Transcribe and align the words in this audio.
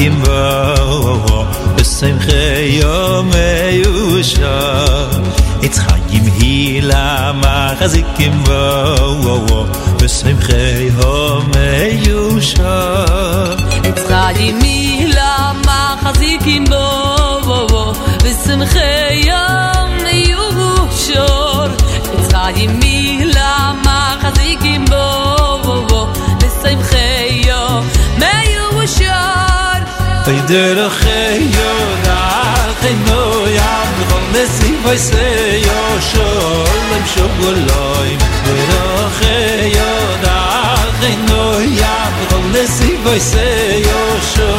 kimbo 0.00 1.44
bis 1.76 1.90
der 30.50 30.90
geyo 31.02 31.72
da 32.06 32.22
khno 32.80 33.22
ya 33.58 33.74
khnesi 34.10 34.70
vayse 34.84 35.26
yo 35.66 35.82
sho 36.08 36.28
lem 36.90 37.04
sho 37.12 37.26
der 38.46 38.72
geyo 39.20 39.92
da 40.24 40.40
khno 41.00 41.44
ya 41.82 41.96
khnesi 42.30 42.90
vayse 43.04 43.48
yo 43.88 44.02
sho 44.32 44.50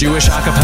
Jewish 0.00 0.30
acapella. 0.30 0.59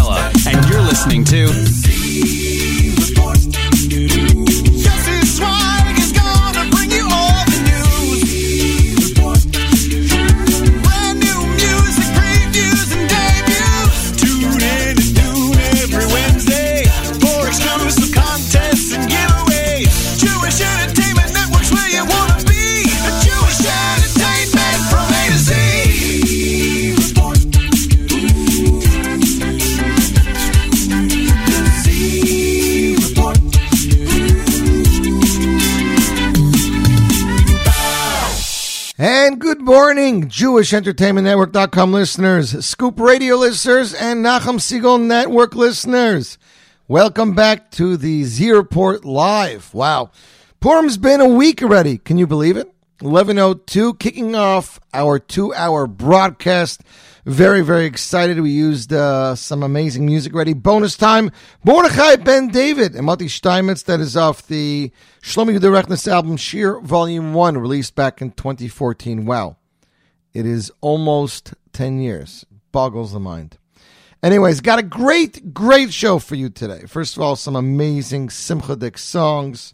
Evening, 40.57 40.63
Jewish 40.63 40.73
Entertainment 40.73 41.27
Network.com 41.27 41.93
listeners, 41.93 42.65
Scoop 42.65 42.99
Radio 42.99 43.37
listeners, 43.37 43.93
and 43.93 44.25
Nachum 44.25 44.59
Segal 44.59 44.99
Network 44.99 45.55
listeners. 45.55 46.39
Welcome 46.89 47.35
back 47.35 47.71
to 47.73 47.99
the 47.99 48.25
Z 48.25 48.53
Report 48.53 49.05
Live. 49.05 49.75
Wow. 49.75 50.13
Purim's 50.61 50.97
been 50.97 51.21
a 51.21 51.29
week 51.29 51.63
already. 51.63 51.99
Can 51.99 52.17
you 52.17 52.27
believe 52.27 52.57
it? 52.57 52.69
1102, 53.01 53.95
kicking 53.95 54.35
off 54.35 54.81
our 54.95 55.19
two 55.19 55.53
hour 55.53 55.87
broadcast. 55.87 56.81
Very, 57.27 57.61
very 57.61 57.85
excited. 57.85 58.41
We 58.41 58.51
used 58.51 58.95
uh, 58.95 59.35
some 59.35 59.63
amazing 59.63 60.07
music 60.07 60.35
ready. 60.35 60.55
Bonus 60.55 60.97
time, 60.97 61.33
Mordechai 61.65 62.17
Ben 62.17 62.49
David 62.49 62.95
and 62.95 63.05
Mati 63.05 63.29
Steinmetz. 63.29 63.83
That 63.83 64.01
is 64.01 64.17
off 64.17 64.47
the 64.47 64.91
Shlomi 65.21 65.59
Yehuda 65.59 66.09
album, 66.09 66.39
Sheer 66.39 66.81
Volume 66.81 67.35
1, 67.35 67.59
released 67.59 67.95
back 67.95 68.23
in 68.23 68.31
2014. 68.31 69.27
Wow. 69.27 69.57
It 70.37 70.45
is 70.45 70.71
almost 70.83 71.55
10 71.73 71.99
years. 71.99 72.45
Boggles 72.71 73.13
the 73.15 73.19
mind. 73.19 73.57
Anyways, 74.23 74.61
got 74.61 74.79
a 74.79 74.83
great, 74.83 75.55
great 75.55 75.95
show 75.95 76.19
for 76.19 76.35
you 76.35 76.51
today. 76.51 76.83
First 76.87 77.17
of 77.17 77.23
all, 77.23 77.37
some 77.37 77.57
amazing 77.57 78.29
Simcha 78.29 78.99
songs. 78.99 79.73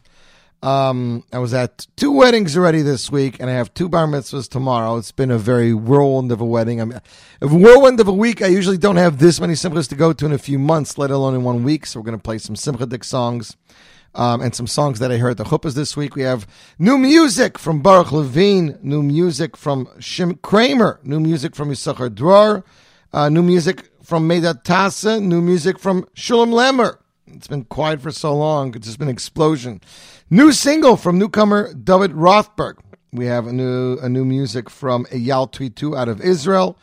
Um, 0.62 1.25
I 1.32 1.38
was 1.38 1.53
at 1.53 1.88
two 1.97 2.12
weddings 2.12 2.56
already 2.56 2.82
this 2.82 3.11
week, 3.11 3.41
and 3.41 3.50
I 3.50 3.55
have 3.55 3.75
two 3.75 3.88
bar 3.88 4.06
mitzvahs 4.06 4.49
tomorrow. 4.49 4.99
It's 4.99 5.11
been 5.11 5.32
a 5.32 5.38
very 5.38 5.75
whirlwind 5.75 6.31
of 6.31 6.41
a 6.41 6.44
wedding. 6.44 6.81
I 6.81 6.85
mean, 6.85 7.00
a 7.41 7.49
whirlwind 7.49 7.99
of 7.99 8.06
a 8.06 8.12
week. 8.12 8.41
I 8.41 8.47
usually 8.47 8.79
don't 8.79 8.94
have 8.94 9.19
this 9.19 9.41
many 9.41 9.55
simchas 9.55 9.88
to 9.88 9.97
go 9.97 10.12
to 10.12 10.26
in 10.26 10.32
a 10.32 10.38
few 10.38 10.61
months, 10.61 10.97
let 10.97 11.11
alone 11.11 11.35
in 11.35 11.43
one 11.43 11.64
week. 11.64 11.87
So 11.87 11.99
we're 11.99 12.06
going 12.06 12.19
to 12.19 12.23
play 12.23 12.38
some 12.38 12.55
simchadik 12.55 13.05
songs. 13.05 13.56
Um, 14.14 14.43
and 14.43 14.55
some 14.55 14.67
songs 14.67 14.99
that 14.99 15.11
I 15.11 15.17
heard 15.17 15.31
at 15.31 15.37
the 15.38 15.44
chuppahs 15.44 15.75
this 15.75 15.97
week. 15.97 16.14
We 16.14 16.20
have 16.23 16.47
new 16.79 16.99
music 16.99 17.59
from 17.59 17.81
Baruch 17.81 18.12
Levine, 18.12 18.79
new 18.82 19.03
music 19.03 19.56
from 19.56 19.87
Shim 19.99 20.38
Craimer, 20.41 21.03
new 21.03 21.19
music 21.19 21.56
from 21.56 21.70
Yissachar 21.70 22.14
Dror, 22.14 22.62
uh, 23.14 23.31
new 23.31 23.43
music 23.43 23.88
from 24.03 24.29
Meydad 24.29 24.64
Tasa, 24.64 25.19
new 25.19 25.41
music 25.41 25.79
from 25.79 26.03
Shulem 26.14 26.50
Lemmer. 26.53 26.99
It's 27.26 27.47
been 27.47 27.64
quiet 27.64 28.03
for 28.03 28.11
so 28.11 28.37
long. 28.37 28.75
It's 28.75 28.87
just 28.87 28.99
been 28.99 29.09
an 29.09 29.14
explosion. 29.14 29.81
New 30.29 30.53
single 30.53 30.97
from 30.97 31.19
newcomer 31.19 31.73
David 31.73 32.12
Rotberg. 32.12 32.79
We 33.12 33.26
have 33.26 33.47
a 33.47 33.53
new 33.53 33.99
a 33.99 34.09
new 34.09 34.25
music 34.25 34.70
from 34.70 35.05
Eyal 35.06 35.50
Twito 35.50 35.97
out 35.97 36.09
of 36.09 36.20
Israel. 36.20 36.79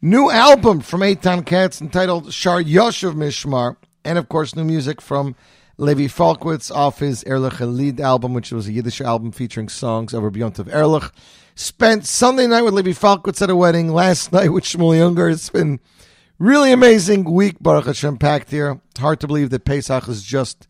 New 0.00 0.30
album 0.30 0.80
from 0.80 1.00
Eitan 1.00 1.44
Katz 1.44 1.80
entitled 1.80 2.26
Sh'or 2.30 2.64
Yoshuv 2.64 3.14
Mishmar. 3.14 3.76
And 4.04 4.18
of 4.18 4.28
course, 4.28 4.56
new 4.56 4.64
music 4.64 5.00
from 5.00 5.36
Levy 5.82 6.06
Falkowitz 6.06 6.70
off 6.70 7.00
his 7.00 7.24
Erlich 7.24 7.58
Lead 7.58 8.00
album, 8.00 8.34
which 8.34 8.52
was 8.52 8.68
a 8.68 8.72
Yiddish 8.72 9.00
album 9.00 9.32
featuring 9.32 9.68
songs 9.68 10.14
over 10.14 10.30
Beyond 10.30 10.60
of 10.60 10.68
Erlich. 10.68 11.10
Spent 11.56 12.06
Sunday 12.06 12.46
night 12.46 12.62
with 12.62 12.74
Levy 12.74 12.92
Falkowitz 12.92 13.42
at 13.42 13.50
a 13.50 13.56
wedding, 13.56 13.88
last 13.88 14.30
night 14.32 14.52
with 14.52 14.62
Shmuel 14.62 15.04
Unger. 15.04 15.28
It's 15.28 15.50
been 15.50 15.80
really 16.38 16.70
amazing 16.70 17.24
week, 17.24 17.56
Baruch 17.60 17.86
Hashem, 17.86 18.18
packed 18.18 18.52
here. 18.52 18.80
It's 18.92 19.00
hard 19.00 19.18
to 19.22 19.26
believe 19.26 19.50
that 19.50 19.64
Pesach 19.64 20.06
is 20.06 20.22
just 20.22 20.68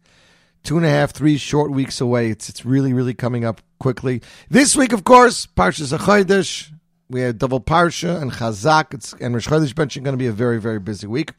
two 0.65 0.79
and 0.79 0.87
a 0.87 0.89
half, 0.89 1.13
three 1.13 1.37
short 1.37 1.71
weeks 1.71 2.01
away. 2.01 2.31
It's 2.31 2.49
it's 2.49 2.65
really, 2.65 2.95
really 2.95 3.13
coming 3.13 3.45
up 3.45 3.61
quickly. 3.79 4.23
This 4.49 4.75
week, 4.75 4.95
of 4.95 5.05
course, 5.05 5.45
Parshas 5.45 5.95
HaChodesh. 5.95 6.73
We 7.13 7.21
had 7.21 7.37
double 7.37 7.61
Parsha 7.61 8.23
and 8.23 8.33
Chazak. 8.33 8.95
It's, 8.95 9.13
and 9.21 9.35
Rosh 9.35 9.47
Chodesh 9.47 9.75
benching 9.75 10.03
going 10.03 10.15
to 10.15 10.19
be 10.19 10.29
a 10.29 10.33
very, 10.33 10.59
very 10.59 10.79
busy 10.79 11.07
week. 11.07 11.33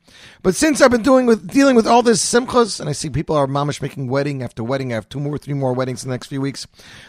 But 0.43 0.53
since 0.53 0.81
I've 0.81 0.91
been 0.91 1.01
doing 1.01 1.25
with 1.25 1.51
dealing 1.51 1.75
with 1.75 1.87
all 1.87 2.03
this 2.03 2.23
simchas, 2.23 2.79
and 2.79 2.87
I 2.87 2.91
see 2.91 3.09
people 3.09 3.35
are 3.35 3.47
mamish 3.47 3.81
making 3.81 4.07
wedding 4.07 4.43
after 4.43 4.63
wedding. 4.63 4.91
I 4.91 4.95
have 4.95 5.09
two 5.09 5.19
more, 5.19 5.39
three 5.39 5.55
more 5.55 5.73
weddings 5.73 6.03
in 6.03 6.09
the 6.09 6.13
next 6.13 6.27
few 6.27 6.41
weeks. 6.41 6.67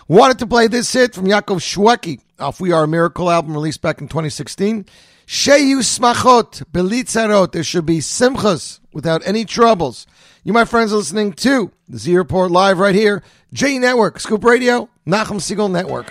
Wanted 0.09 0.39
to 0.39 0.47
play 0.47 0.67
this 0.67 0.91
hit 0.91 1.15
from 1.15 1.27
Yaakov 1.27 1.61
Shweki 1.61 2.23
off 2.39 2.59
We 2.59 2.73
Are 2.73 2.85
a 2.85 2.89
Miracle 2.89 3.31
album 3.31 3.53
released 3.53 3.83
back 3.83 4.01
in 4.01 4.09
2016. 4.09 4.87
Sheyu 5.27 5.81
smachot 5.81 6.65
belitzarot. 6.73 7.53
There 7.53 7.63
should 7.63 7.85
be 7.85 7.99
simchas 7.99 8.81
without 8.95 9.21
any 9.27 9.45
troubles. 9.45 10.07
You, 10.43 10.55
my 10.55 10.65
friends, 10.65 10.91
are 10.91 10.97
listening 10.97 11.35
to 11.35 11.71
the 11.87 11.99
Z 11.99 12.17
Report 12.17 12.51
live 12.51 12.79
right 12.79 12.95
here, 12.95 13.23
J 13.53 13.79
Network, 13.79 14.21
Scoop 14.21 14.43
Radio, 14.43 14.89
Nachum 15.07 15.37
Segal 15.37 15.71
Network. 15.71 16.11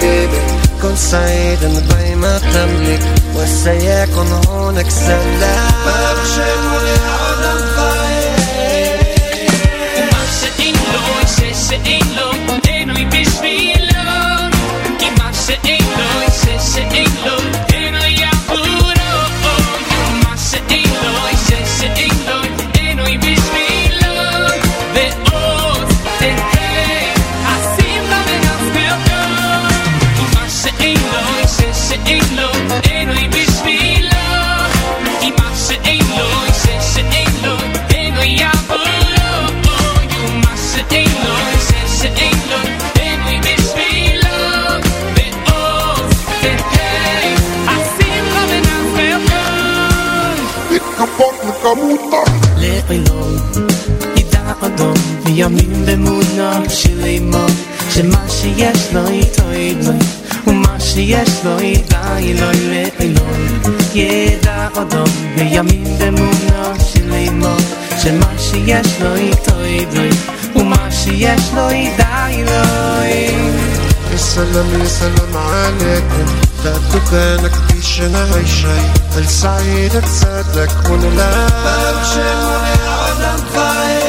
حبيبي 0.00 0.40
كن 0.82 0.96
سعيد 0.96 1.58
بي 1.64 2.14
ما 2.14 2.38
تملك 2.38 3.00
وسيكون 3.36 4.32
هونك 4.48 4.90
سلام. 4.90 5.70
ما 5.86 6.12
بشمل 6.12 6.86
العالم 6.96 7.60
خير 7.76 8.98
ما 10.12 10.18
بشتين 10.24 10.74
لو 10.74 11.02
يششين 11.22 12.16
لو 12.16 12.29
אדום 55.39 55.39
וימים 55.39 55.85
במונה 55.85 56.59
של 56.69 57.03
אימו 57.03 57.45
שמה 57.89 58.29
שיש 58.29 58.93
לו 58.93 59.07
איתו 59.07 59.53
ידעי 59.53 59.99
ומה 60.47 60.79
שיש 60.79 61.29
לו 61.45 61.61
ידעי 61.61 62.33
לו 62.33 62.47
לעילום 62.51 63.47
ידע 63.93 64.67
אדום 64.81 65.09
וימים 65.37 65.83
במונה 65.99 66.73
של 66.93 67.13
אימו 67.13 67.55
שמה 68.03 68.33
שיש 68.37 69.01
לו 69.01 69.15
איתו 69.15 69.65
ידעי 69.65 70.09
ומה 70.55 70.91
שיש 70.91 71.41
לו 71.55 71.71
ידעי 71.71 72.43
לו 72.43 72.85
السلام 74.13 74.81
السلام 74.81 75.37
عليكم 75.37 76.25
لا 76.65 76.73
تكانك 76.93 77.55
في 77.67 77.81
شنا 77.81 78.27
شيء 78.45 78.91
السعيد 79.17 80.01
تصدق 80.01 80.91
ولا 80.91 81.09
لا 81.15 81.47
بخشن 81.47 82.37
والعالم 82.45 83.43
خير 83.55 84.08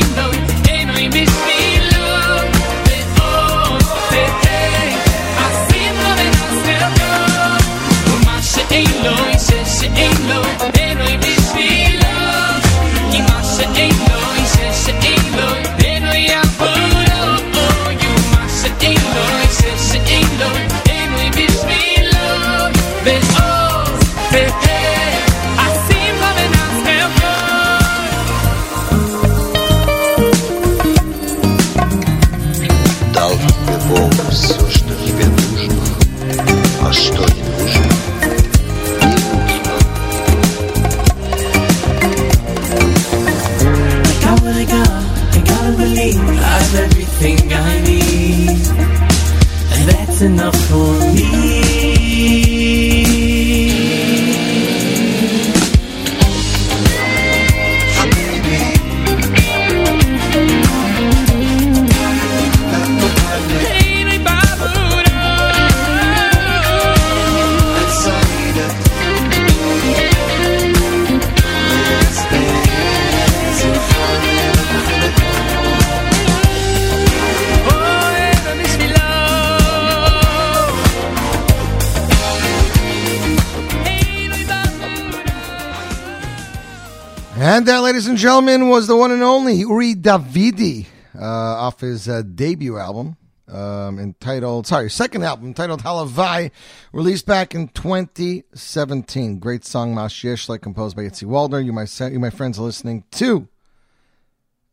ladies 88.41 88.53
gentlemen, 88.53 88.69
was 88.69 88.87
the 88.87 88.95
one 88.95 89.11
and 89.11 89.21
only 89.21 89.53
Uri 89.53 89.93
Davidi 89.93 90.87
uh, 91.15 91.23
off 91.23 91.81
his 91.81 92.09
uh, 92.09 92.23
debut 92.23 92.77
album 92.77 93.15
um, 93.47 93.99
entitled, 93.99 94.65
sorry, 94.65 94.89
second 94.89 95.23
album 95.23 95.47
entitled 95.47 95.83
Halavai, 95.83 96.49
released 96.91 97.27
back 97.27 97.53
in 97.53 97.67
2017. 97.67 99.37
Great 99.37 99.63
song, 99.63 99.93
Mashiesh, 99.93 100.49
like 100.49 100.61
composed 100.61 100.95
by 100.95 101.03
Itzi 101.03 101.25
Waldner. 101.25 101.63
You, 101.63 101.71
my, 101.71 101.85
you, 102.09 102.19
my 102.19 102.31
friends, 102.31 102.57
are 102.57 102.63
listening 102.63 103.03
to 103.11 103.47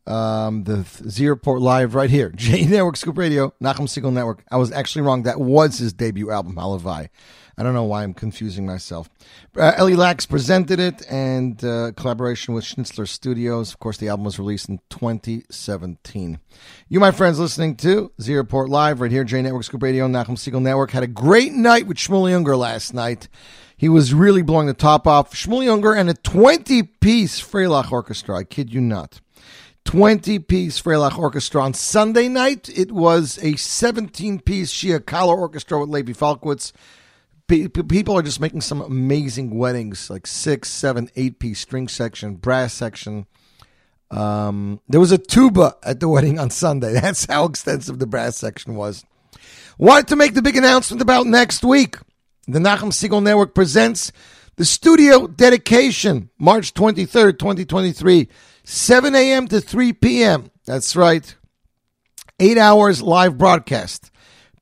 Um, 0.07 0.63
the 0.63 0.83
Z 1.07 1.27
Report 1.27 1.61
Live 1.61 1.93
right 1.93 2.09
here. 2.09 2.29
J 2.35 2.65
Network, 2.65 2.97
Scoop 2.97 3.19
Radio, 3.19 3.53
Nachum 3.61 3.87
Segal 3.87 4.11
Network. 4.11 4.43
I 4.49 4.57
was 4.57 4.71
actually 4.71 5.03
wrong. 5.03 5.23
That 5.23 5.39
was 5.39 5.77
his 5.77 5.93
debut 5.93 6.31
album, 6.31 6.55
Halavai. 6.55 7.09
I 7.59 7.63
don't 7.63 7.73
know 7.73 7.83
why 7.83 8.03
I'm 8.03 8.13
confusing 8.13 8.65
myself. 8.65 9.09
Uh, 9.53 9.73
Ellie 9.75 9.97
Lax 9.97 10.25
presented 10.25 10.79
it 10.79 11.05
and 11.11 11.61
uh, 11.61 11.91
collaboration 11.97 12.53
with 12.53 12.63
Schnitzler 12.63 13.05
Studios. 13.05 13.73
Of 13.73 13.79
course, 13.79 13.97
the 13.97 14.07
album 14.07 14.23
was 14.23 14.39
released 14.39 14.69
in 14.69 14.79
2017. 14.89 16.39
You, 16.87 16.99
my 17.01 17.11
friends, 17.11 17.37
listening 17.37 17.75
to 17.77 18.13
Z 18.21 18.33
Report 18.33 18.69
Live 18.69 19.01
right 19.01 19.11
here, 19.11 19.25
J 19.25 19.41
Network, 19.41 19.65
Scoop 19.65 19.83
Radio, 19.83 20.07
Nachum 20.07 20.37
Segal 20.37 20.61
Network, 20.61 20.91
had 20.91 21.03
a 21.03 21.07
great 21.07 21.51
night 21.51 21.85
with 21.85 21.97
Shmuel 21.97 22.33
Unger 22.33 22.55
last 22.55 22.93
night. 22.93 23.27
He 23.75 23.89
was 23.89 24.13
really 24.13 24.41
blowing 24.41 24.67
the 24.67 24.73
top 24.73 25.05
off. 25.05 25.33
Shmuel 25.33 25.69
Unger 25.69 25.93
and 25.93 26.09
a 26.09 26.13
20 26.13 26.83
piece 26.83 27.41
Freilach 27.41 27.91
orchestra. 27.91 28.37
I 28.37 28.45
kid 28.45 28.73
you 28.73 28.79
not. 28.79 29.19
20 29.83 30.39
piece 30.39 30.81
Freilach 30.81 31.19
orchestra. 31.19 31.61
On 31.61 31.73
Sunday 31.73 32.29
night, 32.29 32.69
it 32.69 32.93
was 32.93 33.37
a 33.41 33.57
17 33.57 34.39
piece 34.39 34.71
Shia 34.71 34.99
Kahlo 34.99 35.37
orchestra 35.37 35.77
with 35.77 35.89
Levy 35.89 36.13
Falkowitz. 36.13 36.71
Pe- 37.49 37.67
pe- 37.67 37.83
People 37.83 38.15
are 38.17 38.21
just 38.21 38.39
making 38.39 38.61
some 38.61 38.79
amazing 38.79 39.57
weddings, 39.57 40.09
like 40.09 40.27
six, 40.27 40.69
seven, 40.69 41.09
eight 41.17 41.39
piece 41.39 41.59
string 41.59 41.87
section, 41.89 42.35
brass 42.35 42.73
section. 42.73 43.25
Um, 44.11 44.79
there 44.87 44.99
was 44.99 45.11
a 45.11 45.17
tuba 45.17 45.75
at 45.83 45.99
the 45.99 46.07
wedding 46.15 46.39
on 46.39 46.51
Sunday. 46.51 46.93
That's 46.93 47.25
how 47.25 47.45
extensive 47.45 47.99
the 47.99 48.07
brass 48.07 48.37
section 48.37 48.75
was. 48.75 49.03
Wanted 49.77 50.07
to 50.09 50.15
make 50.15 50.33
the 50.35 50.41
big 50.41 50.57
announcement 50.57 51.01
about 51.01 51.25
next 51.25 51.63
week. 51.63 51.97
The 52.47 52.59
Nachum 52.59 52.91
Segal 52.91 53.21
Network 53.21 53.53
presents 53.55 54.11
the 54.55 54.65
studio 54.65 55.27
dedication, 55.27 56.29
March 56.37 56.73
23rd, 56.73 57.39
2023, 57.39 58.27
7 58.63 59.15
a.m. 59.15 59.47
to 59.47 59.61
3 59.61 59.93
p.m. 59.93 60.51
That's 60.65 60.95
right. 60.95 61.35
Eight 62.39 62.57
hours 62.57 63.01
live 63.01 63.37
broadcast. 63.37 64.11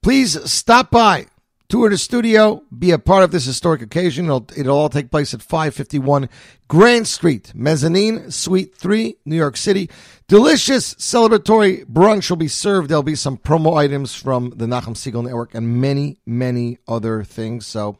Please 0.03 0.39
stop 0.51 0.91
by, 0.91 1.27
tour 1.69 1.89
the 1.89 1.97
studio, 1.97 2.63
be 2.77 2.91
a 2.91 2.99
part 2.99 3.23
of 3.23 3.31
this 3.31 3.45
historic 3.45 3.81
occasion. 3.81 4.25
It'll, 4.25 4.47
it'll 4.55 4.77
all 4.77 4.89
take 4.89 5.11
place 5.11 5.33
at 5.33 5.41
551 5.41 6.29
Grand 6.67 7.07
Street, 7.07 7.51
Mezzanine, 7.53 8.31
Suite 8.31 8.75
3, 8.75 9.17
New 9.25 9.35
York 9.35 9.57
City. 9.57 9.89
Delicious 10.27 10.93
celebratory 10.95 11.85
brunch 11.85 12.29
will 12.29 12.37
be 12.37 12.47
served. 12.47 12.89
There'll 12.89 13.03
be 13.03 13.15
some 13.15 13.37
promo 13.37 13.77
items 13.77 14.15
from 14.15 14.53
the 14.55 14.65
Nachum 14.65 14.95
Segal 14.95 15.23
Network 15.23 15.53
and 15.53 15.81
many, 15.81 16.19
many 16.25 16.77
other 16.87 17.23
things. 17.23 17.67
So 17.67 17.99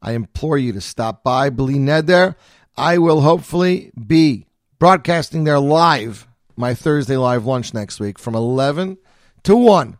I 0.00 0.12
implore 0.12 0.58
you 0.58 0.72
to 0.72 0.80
stop 0.80 1.24
by. 1.24 1.50
Believe 1.50 1.80
Ned 1.80 2.06
there. 2.06 2.36
I 2.76 2.98
will 2.98 3.22
hopefully 3.22 3.90
be 4.06 4.46
broadcasting 4.78 5.42
there 5.42 5.58
live, 5.58 6.28
my 6.56 6.74
Thursday 6.74 7.16
live 7.16 7.44
lunch 7.44 7.74
next 7.74 7.98
week 7.98 8.18
from 8.18 8.36
11 8.36 8.98
to 9.42 9.56
1. 9.56 9.98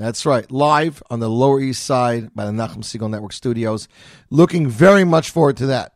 That's 0.00 0.24
right, 0.24 0.50
live 0.50 1.02
on 1.10 1.20
the 1.20 1.28
Lower 1.28 1.60
East 1.60 1.84
Side 1.84 2.34
by 2.34 2.46
the 2.46 2.52
Nachum 2.52 2.78
Segal 2.78 3.10
Network 3.10 3.34
Studios. 3.34 3.86
Looking 4.30 4.66
very 4.66 5.04
much 5.04 5.28
forward 5.28 5.58
to 5.58 5.66
that. 5.66 5.92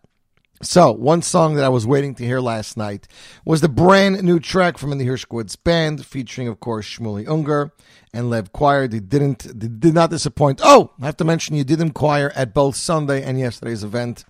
So, 0.60 0.92
one 0.92 1.22
song 1.22 1.54
that 1.54 1.64
I 1.64 1.70
was 1.70 1.86
waiting 1.86 2.14
to 2.16 2.24
hear 2.24 2.40
last 2.40 2.76
night 2.76 3.08
was 3.46 3.62
the 3.62 3.68
brand 3.70 4.22
new 4.22 4.40
track 4.40 4.76
from 4.76 4.90
the 4.90 5.06
Hirschkowitz 5.06 5.56
Band, 5.64 6.04
featuring, 6.04 6.48
of 6.48 6.60
course, 6.60 6.86
Shmuley 6.86 7.26
Unger 7.26 7.72
and 8.12 8.28
Lev 8.28 8.52
Choir. 8.52 8.88
They 8.88 9.00
didn't, 9.00 9.38
they 9.58 9.68
did 9.68 9.94
not 9.94 10.10
disappoint. 10.10 10.60
Oh, 10.62 10.90
I 11.00 11.06
have 11.06 11.16
to 11.16 11.24
mention 11.24 11.56
you 11.56 11.64
did 11.64 11.78
them 11.78 11.90
Choir 11.90 12.30
at 12.36 12.52
both 12.52 12.76
Sunday 12.76 13.22
and 13.22 13.40
yesterday's 13.40 13.84
event. 13.84 14.26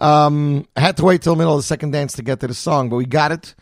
Um, 0.00 0.68
I 0.76 0.80
had 0.80 0.96
to 0.98 1.04
wait 1.04 1.22
till 1.22 1.34
the 1.34 1.38
middle 1.38 1.54
of 1.54 1.58
the 1.58 1.66
second 1.66 1.90
dance 1.90 2.12
to 2.12 2.22
get 2.22 2.38
to 2.38 2.46
the 2.46 2.54
song, 2.54 2.88
but 2.88 2.94
we 2.94 3.04
got 3.04 3.32
it. 3.32 3.56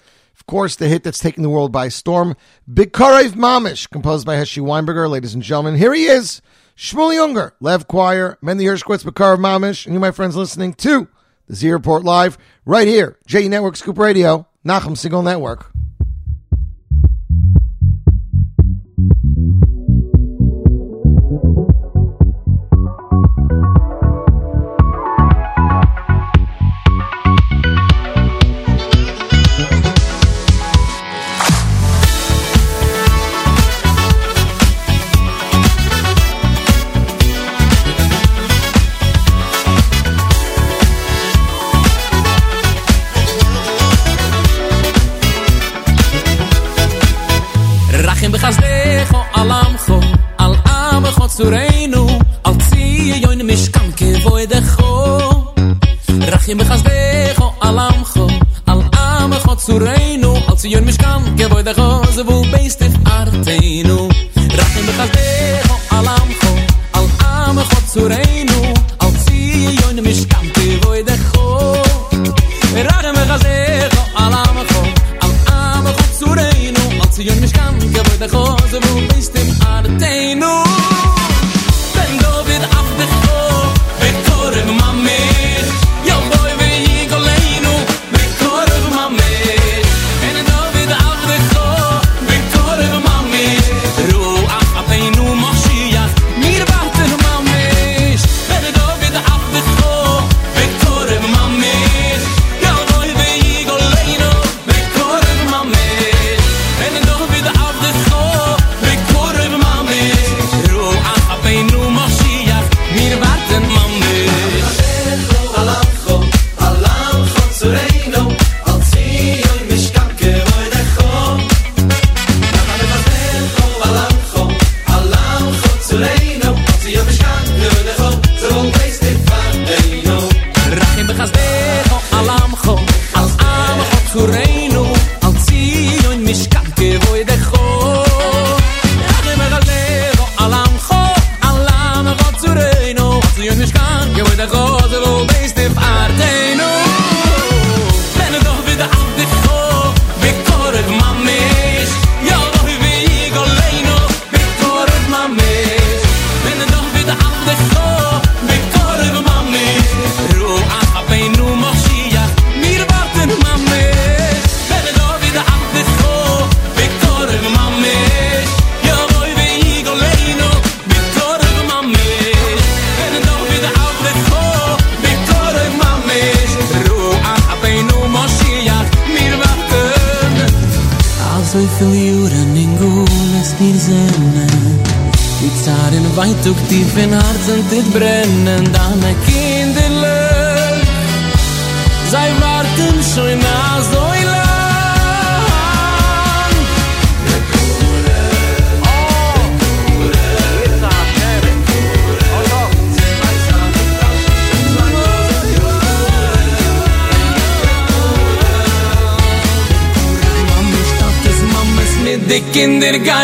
Of 0.46 0.52
course, 0.52 0.76
the 0.76 0.86
hit 0.86 1.02
that's 1.02 1.18
taking 1.18 1.42
the 1.42 1.50
world 1.50 1.72
by 1.72 1.88
storm, 1.88 2.36
Bikarev 2.72 3.30
Mamish, 3.32 3.90
composed 3.90 4.24
by 4.24 4.36
Heshi 4.36 4.62
Weinberger. 4.62 5.10
Ladies 5.10 5.34
and 5.34 5.42
gentlemen, 5.42 5.74
here 5.74 5.92
he 5.92 6.04
is, 6.04 6.40
Shmuley 6.76 7.20
Unger, 7.20 7.56
Lev 7.58 7.88
Choir, 7.88 8.38
Mendy 8.40 8.62
Hirschkowitz, 8.62 9.02
Bikarev 9.02 9.38
Mamish, 9.38 9.86
and 9.86 9.94
you, 9.94 9.98
my 9.98 10.12
friends, 10.12 10.36
listening 10.36 10.72
to 10.74 11.08
the 11.48 11.56
Z 11.56 11.68
Report 11.72 12.04
Live 12.04 12.38
right 12.64 12.86
here, 12.86 13.18
J 13.26 13.48
Network 13.48 13.74
Scoop 13.74 13.98
Radio, 13.98 14.46
Nachum 14.64 14.92
Segal 14.92 15.24
Network. 15.24 15.72
zu 51.36 51.44
reinu 51.50 52.06
al 52.42 52.56
zie 52.70 53.20
jo 53.20 53.30
in 53.30 53.44
mis 53.44 53.68
kan 53.70 53.88
ke 53.98 54.08
voy 54.24 54.46
de 54.52 54.60
go 54.72 54.92
rach 56.32 56.48
im 56.48 56.60
khas 56.68 56.82
de 56.88 57.00
go 57.38 57.46
alam 57.68 57.96
go 58.14 58.24
al 58.72 58.80
am 59.04 59.30
go 59.44 59.54
zu 59.66 59.74
reinu 59.86 60.32
al 60.48 60.56
zie 60.60 60.70
jo 60.72 60.78
in 60.78 60.86
mis 60.88 60.96
kan 60.96 61.20
ke 61.36 61.44
voy 61.52 61.62
de 61.68 61.72
go 61.78 61.88
ze 62.16 62.22
vol 62.28 62.44
beste 62.52 62.86
arteinu 63.18 63.98
rach 64.58 64.74
im 64.80 64.88
khas 64.96 65.10
de 65.16 65.28
go 65.68 65.76
alam 65.98 66.28
go 66.40 66.45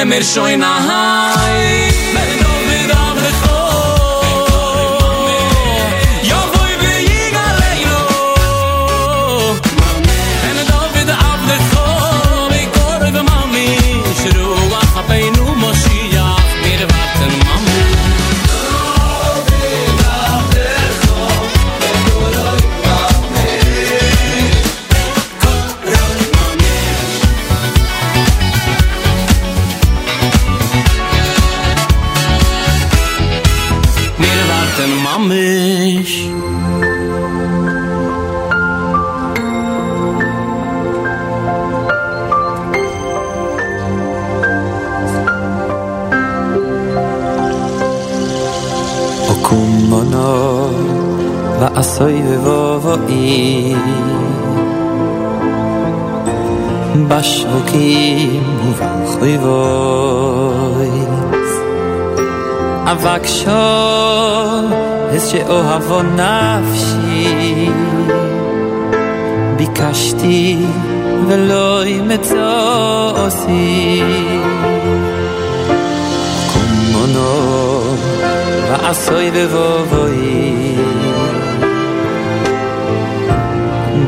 mir 0.04 0.24
schon 0.24 0.48
in 0.48 0.60
der 0.60 1.11
vonafshi 65.92 67.24
bikashti 69.56 70.40
veloy 71.28 71.90
metzo 72.08 72.52
osi 73.24 73.66
kumono 76.50 77.32
va 78.68 78.76
asoy 78.90 79.26
de 79.36 79.44
vovoi 79.52 80.30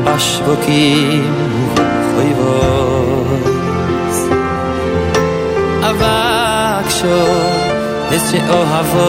bashvoki 0.05 0.87
khoy 2.09 2.31
va 2.39 2.55
Avaksho, 5.89 7.19
es 8.15 8.23
che 8.29 8.39
o 8.57 8.59
havo 8.71 9.07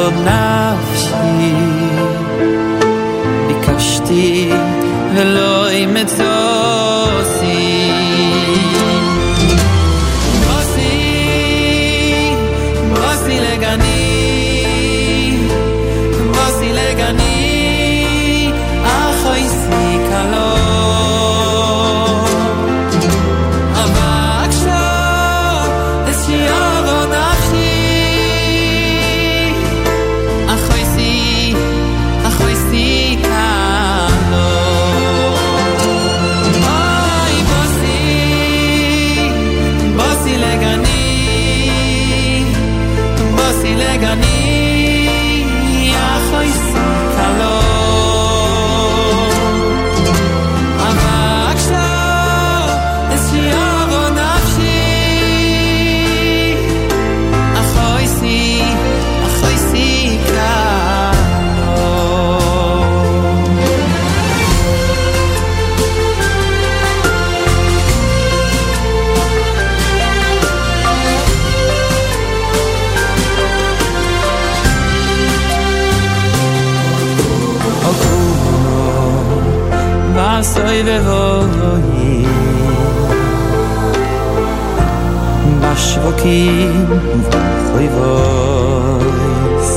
השווקים 85.77 86.87
ובחוי 86.91 87.89
ווייס 87.89 89.71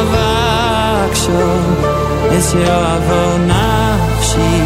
אבק 0.00 1.14
שוב 1.14 1.84
shi 2.30 2.58
יאהבו 2.58 3.38
נפשי. 3.46 4.64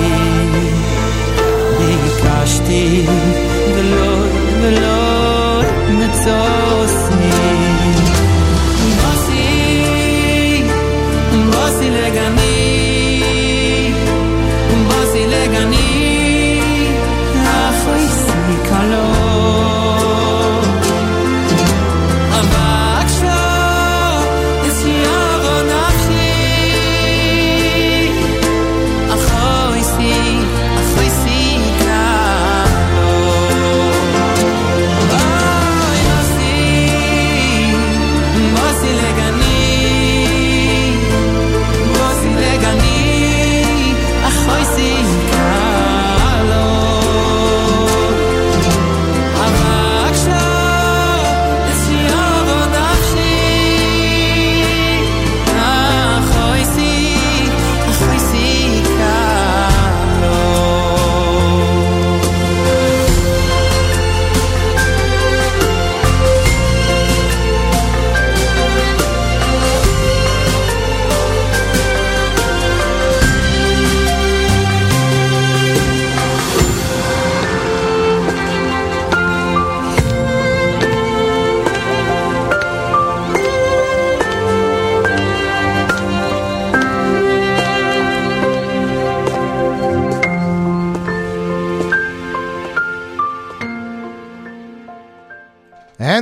ביקשתי 1.78 3.06
ולא 3.74 4.14
ולא 4.62 4.97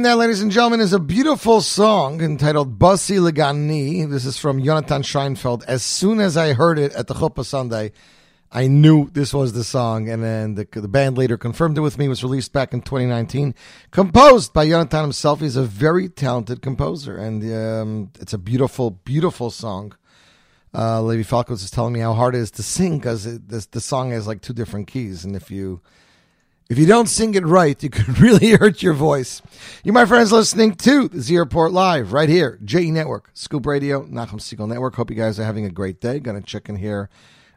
that, 0.04 0.18
ladies 0.18 0.42
and 0.42 0.50
gentlemen, 0.50 0.80
is 0.80 0.92
a 0.92 0.98
beautiful 0.98 1.61
song 1.61 2.20
entitled 2.20 2.78
Basi 2.78 3.18
Legani. 3.18 4.11
This 4.11 4.24
is 4.24 4.37
from 4.37 4.62
Jonathan 4.62 5.02
Scheinfeld. 5.02 5.64
As 5.68 5.82
soon 5.82 6.18
as 6.18 6.37
I 6.37 6.54
heard 6.54 6.78
it 6.78 6.92
at 6.94 7.06
the 7.06 7.14
Chuppah 7.14 7.44
Sunday, 7.44 7.92
I 8.50 8.66
knew 8.66 9.09
this 9.11 9.32
was 9.32 9.52
the 9.52 9.62
song, 9.62 10.09
and 10.09 10.24
then 10.24 10.54
the, 10.56 10.66
the 10.70 10.88
band 10.88 11.16
later 11.16 11.38
confirmed 11.38 11.78
it 11.78 11.82
with 11.82 11.98
me. 11.98 12.06
It 12.06 12.09
was 12.09 12.24
released 12.24 12.52
back 12.52 12.74
in 12.74 12.82
2019, 12.82 13.54
composed 13.92 14.52
by 14.52 14.68
Jonathan 14.68 15.02
himself. 15.02 15.40
He's 15.40 15.56
a 15.56 15.62
very 15.62 16.09
talented 16.09 16.62
composer, 16.62 17.16
and 17.16 17.42
um, 17.54 18.11
it's 18.20 18.32
a 18.32 18.38
beautiful, 18.38 18.90
beautiful 18.90 19.50
song. 19.50 19.94
Uh, 20.74 21.00
Levi 21.00 21.42
is 21.50 21.70
telling 21.70 21.92
me 21.92 22.00
how 22.00 22.12
hard 22.12 22.35
it 22.35 22.38
is 22.38 22.50
to 22.50 22.62
sing 22.62 22.98
because 22.98 23.24
the 23.24 23.80
song 23.80 24.11
has 24.11 24.26
like 24.26 24.42
two 24.42 24.52
different 24.52 24.88
keys, 24.88 25.24
and 25.24 25.37
if 25.37 25.50
you 25.50 25.80
if 26.68 26.79
you 26.79 26.87
don't 26.87 27.09
sing 27.09 27.35
it 27.35 27.46
right, 27.46 27.81
you 27.83 27.90
could 27.90 28.18
really 28.20 28.50
hurt 28.50 28.83
your 28.83 28.94
voice. 28.94 29.40
You, 29.85 29.92
my 29.92 30.05
friends, 30.05 30.33
listening 30.33 30.74
to 30.76 31.09
the 31.09 31.20
Z 31.20 31.37
Report 31.38 31.72
Live 31.72 32.12
right 32.12 32.29
here, 32.29 32.59
JE 32.64 32.90
Network, 32.90 33.31
Scoop 33.35 33.66
Radio, 33.66 34.05
Nachum 34.05 34.40
Segal 34.40 34.68
Network. 34.68 34.96
Hope 34.96 35.11
you 35.11 35.16
guys 35.16 35.38
are 35.38 35.44
having 35.44 35.64
a 35.64 35.70
great 35.70 36.00
day. 36.00 36.18
To 36.20 36.40
check 36.40 36.68
in 36.68 36.76
here 36.76 37.09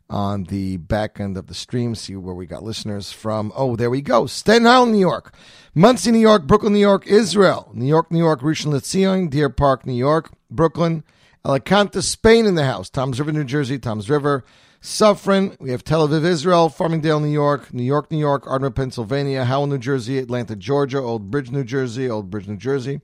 on 0.09 0.43
the 0.45 0.77
back 0.77 1.19
end 1.19 1.37
of 1.37 1.47
the 1.47 1.53
stream, 1.53 1.95
see 1.95 2.15
where 2.15 2.35
we 2.35 2.45
got 2.45 2.63
listeners 2.63 3.11
from. 3.11 3.51
Oh, 3.55 3.75
there 3.75 3.89
we 3.89 4.01
go. 4.01 4.25
Staten 4.27 4.67
Island, 4.67 4.91
New 4.91 4.99
York, 4.99 5.33
Monsey, 5.73 6.11
New 6.11 6.19
York, 6.19 6.45
Brooklyn, 6.45 6.73
New 6.73 6.79
York, 6.79 7.07
Israel, 7.07 7.71
New 7.73 7.85
York, 7.85 8.11
New 8.11 8.19
York, 8.19 8.41
Rishon 8.41 8.73
LeZion, 8.73 9.29
Deer 9.29 9.49
Park, 9.49 9.85
New 9.85 9.93
York, 9.93 10.31
Brooklyn, 10.51 11.03
Alicante, 11.45 12.01
Spain 12.01 12.45
in 12.45 12.55
the 12.55 12.65
house, 12.65 12.89
Toms 12.89 13.19
River, 13.19 13.31
New 13.31 13.43
Jersey, 13.43 13.79
Toms 13.79 14.09
River, 14.09 14.43
Suffern. 14.81 15.57
We 15.59 15.71
have 15.71 15.83
Tel 15.83 16.07
Aviv, 16.07 16.23
Israel, 16.23 16.69
Farmingdale, 16.69 17.21
New 17.21 17.27
York, 17.27 17.73
New 17.73 17.83
York, 17.83 18.09
New 18.11 18.17
York, 18.17 18.47
Ardmore, 18.47 18.71
Pennsylvania, 18.71 19.43
Howell, 19.43 19.67
New 19.67 19.77
Jersey, 19.77 20.17
Atlanta, 20.17 20.55
Georgia, 20.55 20.99
Old 20.99 21.29
Bridge, 21.29 21.51
New 21.51 21.63
Jersey, 21.63 22.09
Old 22.09 22.29
Bridge, 22.29 22.47
New 22.47 22.55
Jersey, 22.55 23.01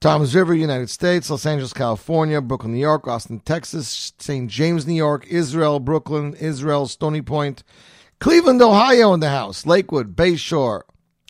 Toms 0.00 0.34
River, 0.34 0.54
United 0.54 0.90
States, 0.90 1.30
Los 1.30 1.46
Angeles, 1.46 1.72
California, 1.72 2.40
Brooklyn, 2.42 2.74
New 2.74 2.80
York, 2.80 3.08
Austin, 3.08 3.40
Texas, 3.40 4.12
St. 4.18 4.50
James, 4.50 4.86
New 4.86 4.94
York, 4.94 5.26
Israel, 5.28 5.80
Brooklyn, 5.80 6.34
Israel, 6.34 6.86
Stony 6.86 7.22
Point, 7.22 7.62
Cleveland, 8.20 8.60
Ohio 8.60 9.14
in 9.14 9.20
the 9.20 9.30
house, 9.30 9.64
Lakewood, 9.64 10.16
Bayshore. 10.16 10.82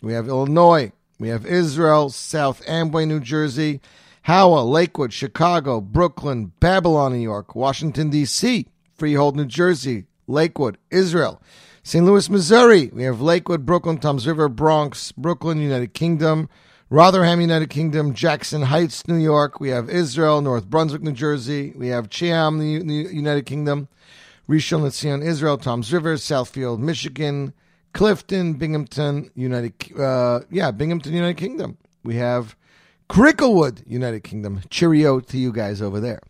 We 0.03 0.13
have 0.13 0.27
Illinois. 0.27 0.91
We 1.19 1.29
have 1.29 1.45
Israel, 1.45 2.09
South 2.09 2.61
Amboy, 2.67 3.05
New 3.05 3.19
Jersey, 3.19 3.81
Howell, 4.23 4.69
Lakewood, 4.69 5.13
Chicago, 5.13 5.79
Brooklyn, 5.81 6.51
Babylon, 6.59 7.13
New 7.13 7.19
York, 7.19 7.55
Washington, 7.55 8.09
D.C., 8.09 8.67
Freehold, 8.97 9.35
New 9.35 9.45
Jersey, 9.45 10.05
Lakewood, 10.27 10.77
Israel, 10.91 11.41
St. 11.83 12.03
Louis, 12.03 12.29
Missouri. 12.29 12.89
We 12.93 13.03
have 13.03 13.21
Lakewood, 13.21 13.65
Brooklyn, 13.65 13.97
Toms 13.97 14.27
River, 14.27 14.49
Bronx, 14.49 15.11
Brooklyn, 15.13 15.59
United 15.59 15.93
Kingdom, 15.93 16.49
Rotherham, 16.89 17.41
United 17.41 17.69
Kingdom, 17.69 18.13
Jackson 18.13 18.63
Heights, 18.63 19.07
New 19.07 19.17
York. 19.17 19.59
We 19.59 19.69
have 19.69 19.89
Israel, 19.89 20.41
North 20.41 20.69
Brunswick, 20.69 21.01
New 21.01 21.11
Jersey. 21.11 21.73
We 21.75 21.87
have 21.87 22.09
Cheam, 22.09 22.59
the 22.59 22.65
United 22.93 23.45
Kingdom, 23.45 23.87
Rishon 24.49 24.81
LeZion, 24.81 25.23
Israel, 25.23 25.57
Toms 25.57 25.91
River, 25.91 26.15
Southfield, 26.15 26.79
Michigan, 26.79 27.53
Clifton, 27.93 28.53
Binghamton, 28.53 29.29
United, 29.35 29.73
uh, 29.99 30.41
yeah, 30.49 30.71
Binghamton, 30.71 31.13
United 31.13 31.37
Kingdom. 31.37 31.77
We 32.03 32.15
have 32.15 32.55
Cricklewood, 33.09 33.83
United 33.87 34.23
Kingdom. 34.23 34.61
Cheerio 34.69 35.19
to 35.21 35.37
you 35.37 35.53
guys 35.53 35.81
over 35.81 35.99
there. 35.99 36.21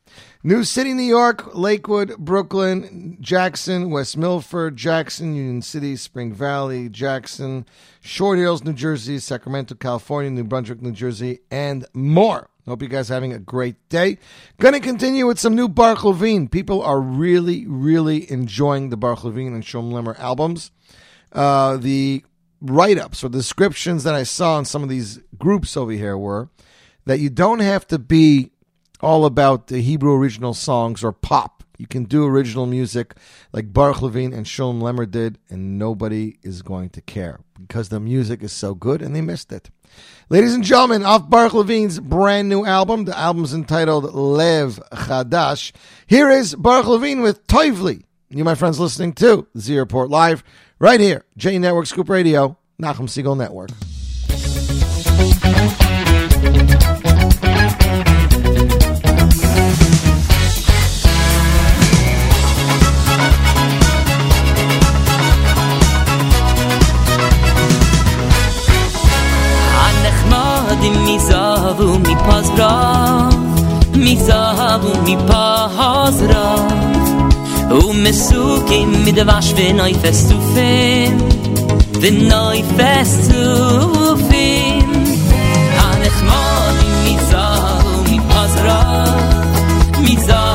New 0.43 0.63
City, 0.63 0.93
New 0.93 1.01
York, 1.01 1.55
Lakewood, 1.55 2.15
Brooklyn, 2.17 3.17
Jackson, 3.19 3.89
West 3.89 4.15
Milford, 4.15 4.77
Jackson, 4.77 5.35
Union 5.35 5.61
City, 5.61 5.95
Spring 5.95 6.31
Valley, 6.31 6.87
Jackson, 6.87 7.65
Short 7.99 8.37
Hills, 8.37 8.63
New 8.63 8.73
Jersey, 8.73 9.19
Sacramento, 9.19 9.75
California, 9.75 10.29
New 10.29 10.43
Brunswick, 10.43 10.81
New 10.81 10.91
Jersey, 10.91 11.39
and 11.49 11.85
more. 11.93 12.49
Hope 12.67 12.81
you 12.81 12.89
guys 12.89 13.09
are 13.09 13.15
having 13.15 13.33
a 13.33 13.39
great 13.39 13.75
day. 13.89 14.17
To 14.59 14.79
continue 14.79 15.25
with 15.25 15.39
some 15.39 15.55
new 15.55 15.67
Baruch 15.67 16.03
Levine. 16.03 16.47
People 16.47 16.81
are 16.81 16.99
really, 16.99 17.65
really 17.65 18.29
enjoying 18.31 18.89
the 18.89 18.97
Baruch 18.97 19.23
Levine 19.23 19.53
and 19.53 19.63
Shom 19.63 19.91
Lemmer 19.91 20.19
albums. 20.19 20.71
Uh, 21.31 21.77
the 21.77 22.23
write 22.61 22.97
ups 22.97 23.23
or 23.23 23.29
descriptions 23.29 24.03
that 24.03 24.15
I 24.15 24.23
saw 24.23 24.59
in 24.59 24.65
some 24.65 24.83
of 24.83 24.89
these 24.89 25.19
groups 25.37 25.77
over 25.77 25.91
here 25.91 26.17
were 26.17 26.49
that 27.07 27.19
you 27.19 27.29
don't 27.29 27.59
have 27.59 27.87
to 27.87 27.99
be 27.99 28.51
all 29.01 29.25
about 29.25 29.67
the 29.67 29.81
Hebrew 29.81 30.13
original 30.15 30.53
songs 30.53 31.03
or 31.03 31.11
pop. 31.11 31.63
You 31.77 31.87
can 31.87 32.05
do 32.05 32.25
original 32.25 32.65
music 32.65 33.13
like 33.53 33.71
Baruch 33.71 34.01
Levine 34.01 34.33
and 34.33 34.45
Shulem 34.45 34.81
Lemmer 34.81 35.09
did, 35.09 35.37
and 35.49 35.77
nobody 35.77 36.37
is 36.41 36.63
going 36.63 36.89
to 36.91 37.01
care 37.01 37.39
because 37.59 37.89
the 37.89 37.99
music 37.99 38.41
is 38.41 38.51
so 38.51 38.73
good 38.73 39.01
and 39.01 39.15
they 39.15 39.21
missed 39.21 39.51
it. 39.51 39.69
Ladies 40.29 40.53
and 40.55 40.63
gentlemen, 40.63 41.05
off 41.05 41.29
Baruch 41.29 41.53
Levine's 41.53 41.99
brand 41.99 42.49
new 42.49 42.65
album, 42.65 43.05
the 43.05 43.17
album's 43.17 43.53
entitled 43.53 44.13
Lev 44.13 44.79
Chadash. 44.91 45.71
Here 46.07 46.29
is 46.29 46.55
Baruch 46.55 46.87
Levine 46.87 47.21
with 47.21 47.45
Toivli. 47.47 48.03
You, 48.29 48.43
my 48.43 48.55
friends, 48.55 48.79
listening 48.79 49.13
to 49.13 49.47
Z 49.57 49.77
Report 49.77 50.09
Live 50.09 50.43
right 50.79 50.99
here, 50.99 51.23
J 51.37 51.59
Network 51.59 51.85
Scoop 51.85 52.09
Radio, 52.09 52.57
Nachum 52.81 53.07
Segal 53.07 53.37
Network. 53.37 53.69
Mixav 71.27 71.79
u 71.79 71.99
mi 71.99 72.15
pazra 72.27 73.29
mi 73.93 74.03
Mixav 74.03 74.85
u 74.85 75.03
mi 75.05 75.17
pazra 75.27 76.55
U 77.71 77.93
me 77.93 78.13
sukim 78.13 79.03
mi 79.05 79.11
de 79.11 79.23
vash 79.23 79.53
ve 79.57 79.73
noi 79.73 79.95
fest 80.01 80.31
u 80.31 80.55
fin 80.55 81.21
Ve 82.01 82.11
noi 82.11 82.63
fest 82.77 83.31
u 83.31 84.17
fin 84.29 84.89
Hanech 85.77 86.23
mo 86.23 86.71
ni 86.79 87.09
mixav 87.09 87.83
u 87.99 88.11
mi 88.11 88.19
pazra 88.29 89.05
mi 89.99 90.15
pas 90.15 90.46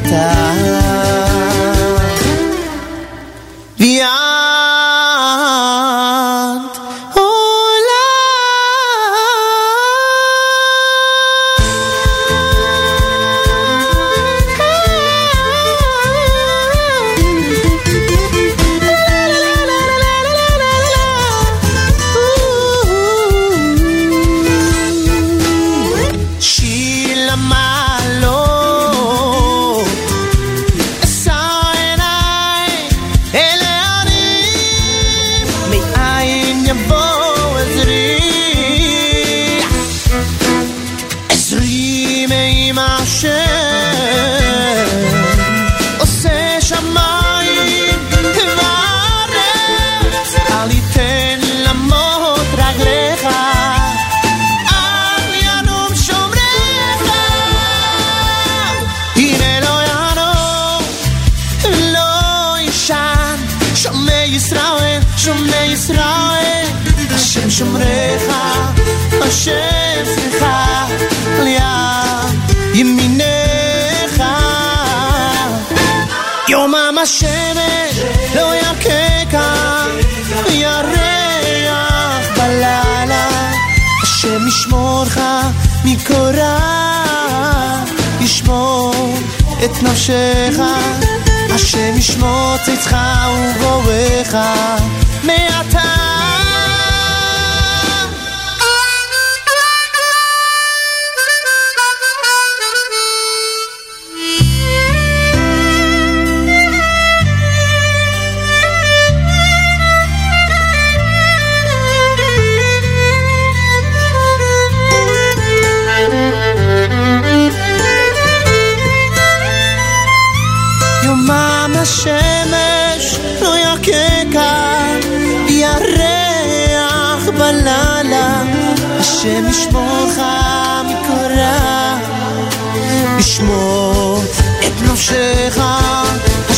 た 0.00 0.55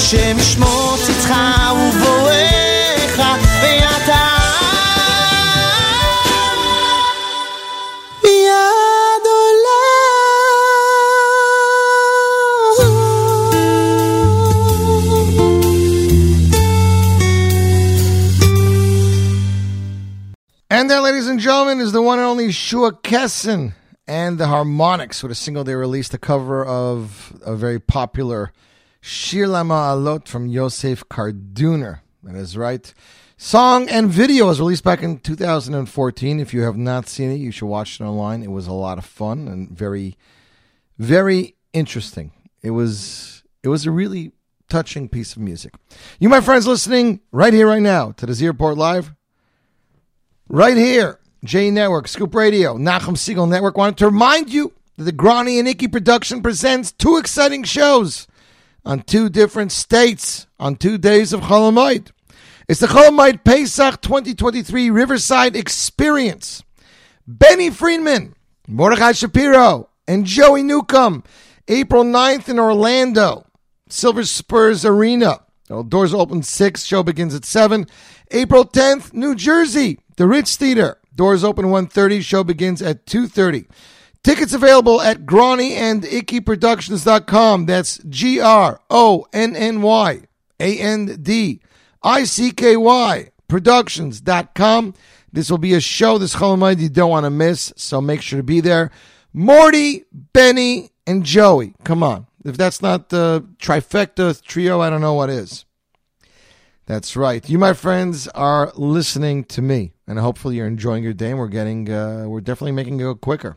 השם 0.07 0.37
ישמור 0.39 0.95
צאתך 1.05 1.33
ובואך 1.75 3.17
ואתה 3.17 4.27
מיד 8.23 8.93
And 20.69 20.89
that, 20.89 21.01
ladies 21.01 21.27
and 21.27 21.39
gentlemen, 21.39 21.79
is 21.79 21.91
the 21.91 22.01
one 22.01 22.17
and 22.17 22.25
only 22.25 22.51
Shua 22.51 22.93
Kesson 22.93 23.73
and 24.07 24.37
the 24.37 24.47
Harmonics 24.47 25.21
with 25.21 25.31
a 25.31 25.35
single 25.35 25.63
they 25.63 25.75
released, 25.75 26.13
a 26.13 26.17
cover 26.17 26.65
of 26.65 27.31
a 27.45 27.55
very 27.55 27.79
popular 27.79 28.51
Shir 29.00 29.46
Alot 29.46 30.26
from 30.26 30.46
Yosef 30.46 31.04
Karduner. 31.08 32.00
That 32.22 32.34
is 32.34 32.56
right. 32.56 32.92
Song 33.36 33.88
and 33.88 34.10
video 34.10 34.46
was 34.46 34.58
released 34.58 34.82
back 34.82 35.02
in 35.02 35.18
2014. 35.18 36.40
If 36.40 36.52
you 36.52 36.62
have 36.62 36.76
not 36.76 37.08
seen 37.08 37.30
it, 37.30 37.36
you 37.36 37.52
should 37.52 37.66
watch 37.66 38.00
it 38.00 38.04
online. 38.04 38.42
It 38.42 38.50
was 38.50 38.66
a 38.66 38.72
lot 38.72 38.98
of 38.98 39.04
fun 39.04 39.46
and 39.46 39.70
very, 39.70 40.16
very 40.98 41.56
interesting. 41.72 42.32
It 42.62 42.70
was 42.70 43.44
it 43.62 43.68
was 43.68 43.86
a 43.86 43.90
really 43.90 44.32
touching 44.68 45.08
piece 45.08 45.34
of 45.34 45.42
music. 45.42 45.74
You, 46.18 46.28
my 46.28 46.40
friends, 46.40 46.66
listening 46.66 47.20
right 47.32 47.52
here, 47.52 47.68
right 47.68 47.82
now 47.82 48.12
to 48.12 48.26
the 48.26 48.46
Report 48.46 48.76
Live, 48.76 49.14
right 50.48 50.76
here, 50.76 51.20
J 51.44 51.70
Network, 51.70 52.08
Scoop 52.08 52.34
Radio, 52.34 52.76
Nachum 52.76 53.16
Siegel 53.16 53.46
Network, 53.46 53.76
wanted 53.76 53.98
to 53.98 54.06
remind 54.06 54.52
you 54.52 54.72
that 54.96 55.04
the 55.04 55.12
Gronny 55.12 55.58
and 55.58 55.68
Icky 55.68 55.88
production 55.88 56.42
presents 56.42 56.92
two 56.92 57.16
exciting 57.16 57.62
shows 57.62 58.26
on 58.88 59.02
two 59.02 59.28
different 59.28 59.70
states 59.70 60.46
on 60.58 60.74
two 60.74 60.96
days 60.96 61.34
of 61.34 61.42
Cholamoid. 61.42 62.10
It's 62.66 62.80
the 62.80 62.86
Cholamoid 62.86 63.44
Pesach 63.44 64.00
2023 64.00 64.88
Riverside 64.88 65.54
Experience. 65.54 66.64
Benny 67.26 67.68
Friedman, 67.68 68.34
Mordechai 68.66 69.12
Shapiro, 69.12 69.90
and 70.08 70.24
Joey 70.24 70.62
Newcomb, 70.62 71.22
April 71.68 72.02
9th 72.02 72.48
in 72.48 72.58
Orlando, 72.58 73.46
Silver 73.90 74.24
Spurs 74.24 74.86
Arena. 74.86 75.40
Doors 75.88 76.14
open 76.14 76.42
6, 76.42 76.82
show 76.82 77.02
begins 77.02 77.34
at 77.34 77.44
7. 77.44 77.86
April 78.30 78.64
10th, 78.64 79.12
New 79.12 79.34
Jersey, 79.34 79.98
the 80.16 80.26
Ritz 80.26 80.56
Theater. 80.56 80.96
Doors 81.14 81.44
open 81.44 81.66
1.30, 81.66 82.22
show 82.22 82.42
begins 82.42 82.80
at 82.80 83.04
2.30. 83.04 83.66
Tickets 84.22 84.52
available 84.52 85.00
at 85.00 85.24
Gronny 85.24 85.70
and 85.70 86.02
IckyProductions.com. 86.02 87.66
That's 87.66 87.98
G 88.08 88.40
R 88.40 88.80
O 88.90 89.26
N 89.32 89.56
N 89.56 89.82
Y 89.82 90.22
A 90.60 90.78
N 90.78 91.18
D 91.22 91.60
I 92.02 92.24
C 92.24 92.50
K 92.50 92.76
Y 92.76 93.30
Productions.com. 93.48 94.94
This 95.32 95.50
will 95.50 95.58
be 95.58 95.74
a 95.74 95.80
show 95.80 96.18
this 96.18 96.34
Cholamoid 96.36 96.80
you 96.80 96.88
don't 96.88 97.10
want 97.10 97.24
to 97.24 97.30
miss, 97.30 97.72
so 97.76 98.00
make 98.00 98.22
sure 98.22 98.38
to 98.38 98.42
be 98.42 98.60
there. 98.60 98.90
Morty, 99.32 100.04
Benny, 100.12 100.90
and 101.06 101.24
Joey. 101.24 101.74
Come 101.84 102.02
on. 102.02 102.26
If 102.44 102.56
that's 102.56 102.82
not 102.82 103.08
the 103.08 103.46
trifecta 103.58 104.40
trio, 104.42 104.80
I 104.80 104.90
don't 104.90 105.00
know 105.00 105.14
what 105.14 105.30
is. 105.30 105.64
That's 106.86 107.16
right. 107.16 107.46
You, 107.48 107.58
my 107.58 107.74
friends, 107.74 108.28
are 108.28 108.72
listening 108.74 109.44
to 109.44 109.60
me, 109.60 109.92
and 110.06 110.18
hopefully 110.18 110.56
you're 110.56 110.66
enjoying 110.66 111.04
your 111.04 111.12
day. 111.12 111.30
And 111.30 111.38
we're 111.38 111.48
getting, 111.48 111.90
uh, 111.90 112.24
we're 112.26 112.40
definitely 112.40 112.72
making 112.72 113.00
it 113.00 113.02
go 113.02 113.14
quicker. 113.14 113.56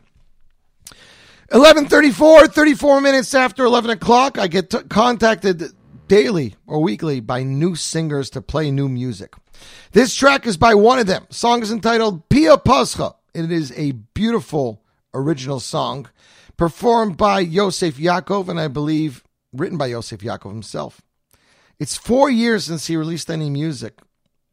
11:34, 1.52 2.48
34 2.50 3.00
minutes 3.02 3.34
after 3.34 3.64
11 3.64 3.90
o'clock. 3.90 4.38
I 4.38 4.46
get 4.46 4.70
t- 4.70 4.78
contacted 4.88 5.62
daily 6.08 6.54
or 6.66 6.82
weekly 6.82 7.20
by 7.20 7.42
new 7.42 7.74
singers 7.74 8.30
to 8.30 8.40
play 8.40 8.70
new 8.70 8.88
music. 8.88 9.34
This 9.92 10.14
track 10.14 10.46
is 10.46 10.56
by 10.56 10.74
one 10.74 10.98
of 10.98 11.06
them. 11.06 11.26
song 11.28 11.60
is 11.60 11.70
entitled 11.70 12.26
Piah 12.30 12.56
Pascha. 12.56 13.16
It 13.34 13.52
is 13.52 13.70
a 13.76 13.92
beautiful 13.92 14.82
original 15.12 15.60
song 15.60 16.08
performed 16.56 17.18
by 17.18 17.40
Yosef 17.40 17.98
Yaakov, 17.98 18.48
and 18.48 18.58
I 18.58 18.68
believe 18.68 19.22
written 19.52 19.76
by 19.76 19.88
Yosef 19.88 20.20
Yaakov 20.20 20.52
himself. 20.52 21.02
It's 21.78 21.98
four 21.98 22.30
years 22.30 22.64
since 22.64 22.86
he 22.86 22.96
released 22.96 23.30
any 23.30 23.50
music, 23.50 23.98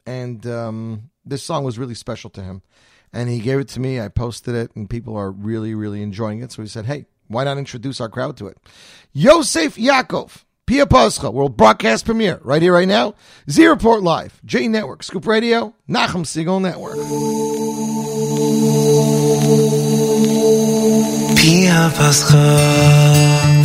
and 0.05 0.45
um, 0.45 1.11
this 1.23 1.43
song 1.43 1.63
was 1.63 1.79
really 1.79 1.95
special 1.95 2.29
to 2.31 2.43
him. 2.43 2.61
And 3.11 3.27
he 3.27 3.39
gave 3.39 3.59
it 3.59 3.67
to 3.69 3.79
me. 3.79 3.99
I 3.99 4.07
posted 4.07 4.53
it, 4.53 4.71
and 4.75 4.89
people 4.89 5.15
are 5.15 5.31
really, 5.31 5.73
really 5.73 6.01
enjoying 6.03 6.41
it. 6.43 6.51
So 6.51 6.61
he 6.61 6.67
said, 6.67 6.85
"Hey, 6.85 7.05
why 7.27 7.43
not 7.43 7.57
introduce 7.57 7.99
our 7.99 8.09
crowd 8.09 8.37
to 8.37 8.47
it?" 8.47 8.57
Yosef 9.13 9.75
Yaakov, 9.77 10.43
Piah 10.67 10.85
Pascha, 10.85 11.31
world 11.31 11.57
broadcast 11.57 12.05
premiere, 12.05 12.39
right 12.43 12.61
here, 12.61 12.73
right 12.73 12.87
now. 12.87 13.15
Z 13.49 13.65
Report 13.65 14.03
Live, 14.03 14.39
J 14.45 14.67
Network, 14.67 15.01
Scoop 15.01 15.25
Radio, 15.25 15.73
Nachum 15.89 16.27
Siegel 16.27 16.59
Network. 16.59 16.97
Piah 21.35 21.89
Pascha, 21.95 22.59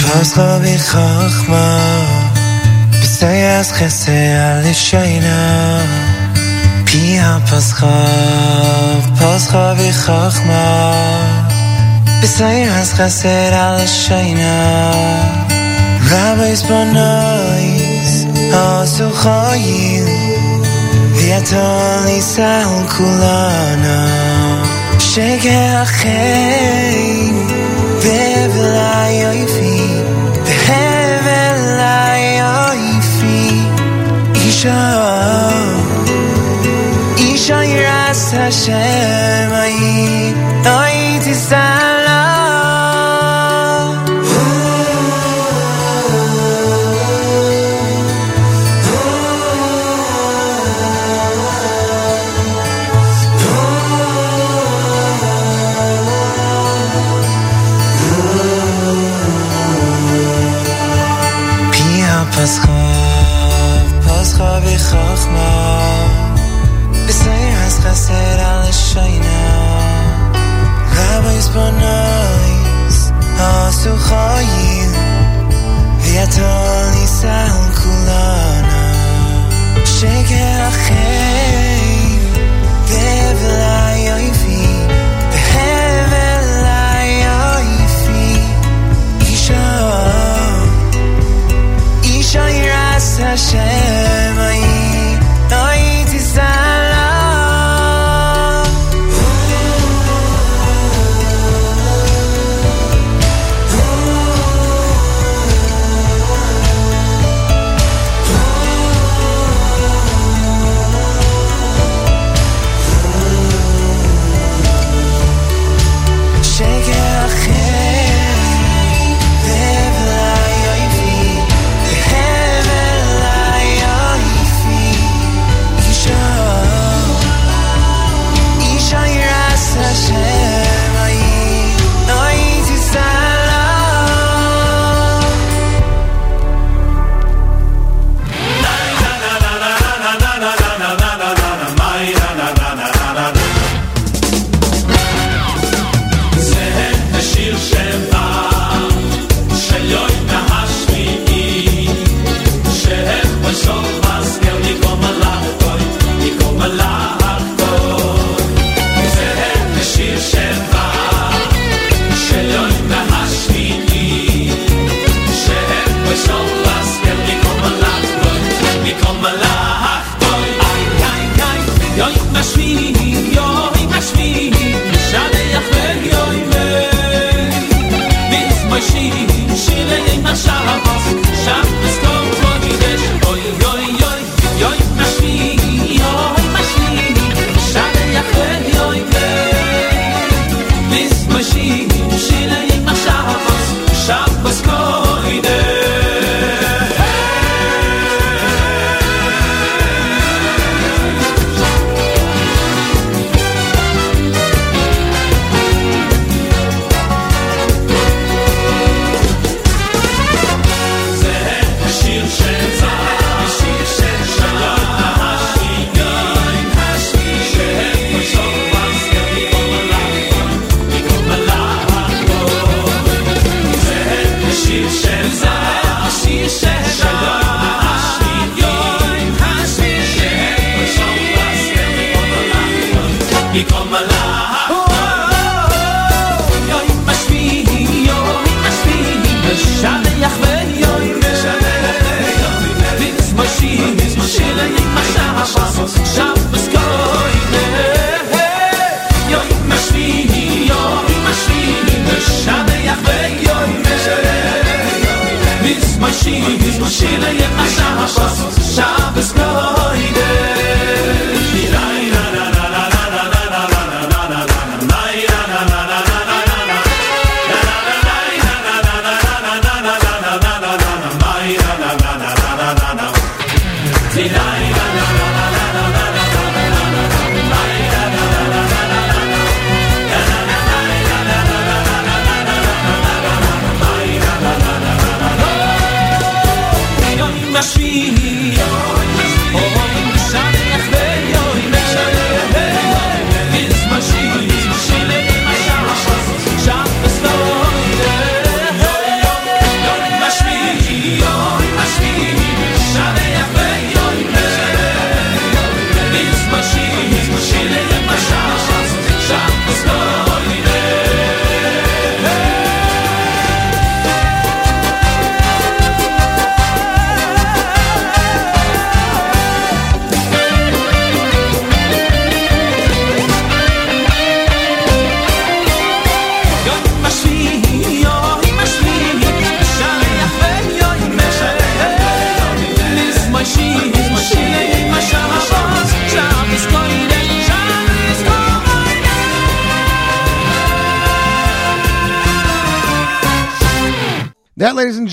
Pascha 0.00 0.60
b'chachma, 0.64 1.66
b'sayas 2.92 3.72
chesed 3.76 4.64
l'shayna. 4.64 6.13
Tia 6.94 7.42
pascha, 7.50 7.96
pascha 9.18 9.64
v'chachma 9.78 10.66
B'sayir 12.20 12.68
has 12.70 12.90
chesed 12.96 13.54
al 13.66 13.80
shayna 14.02 14.54
Rabbeis 16.10 16.62
bonois, 16.68 18.14
asu 18.62 19.08
chayil 19.22 20.06
V'yato 21.16 21.66
nisal 22.06 22.72
kulana. 22.94 23.98
Shege 25.08 25.58
achein, 25.82 27.34
v'evel 28.02 28.76
ayoifi 29.02 29.78
V'evel 30.46 31.62
ayoifi 32.06 33.42
Isha 34.46 35.73
Shine 37.46 37.76
your 37.76 37.86
eyes, 37.86 38.32
Hashem. 38.32 38.72
I, 38.72 40.32
I 40.64 41.22
desire. 41.22 41.93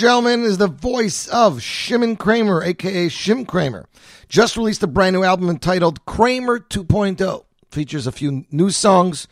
Gentlemen, 0.01 0.45
is 0.45 0.57
the 0.57 0.65
voice 0.65 1.27
of 1.27 1.61
Shimon 1.61 2.17
Craimer, 2.17 2.65
aka 2.65 3.05
Shim 3.05 3.45
Craimer. 3.45 3.85
Just 4.27 4.57
released 4.57 4.81
a 4.81 4.87
brand 4.87 5.13
new 5.13 5.23
album 5.23 5.47
entitled 5.47 6.03
Craimer 6.05 6.57
2.0. 6.57 7.45
Features 7.69 8.07
a 8.07 8.11
few 8.11 8.43
new 8.49 8.71
songs 8.71 9.27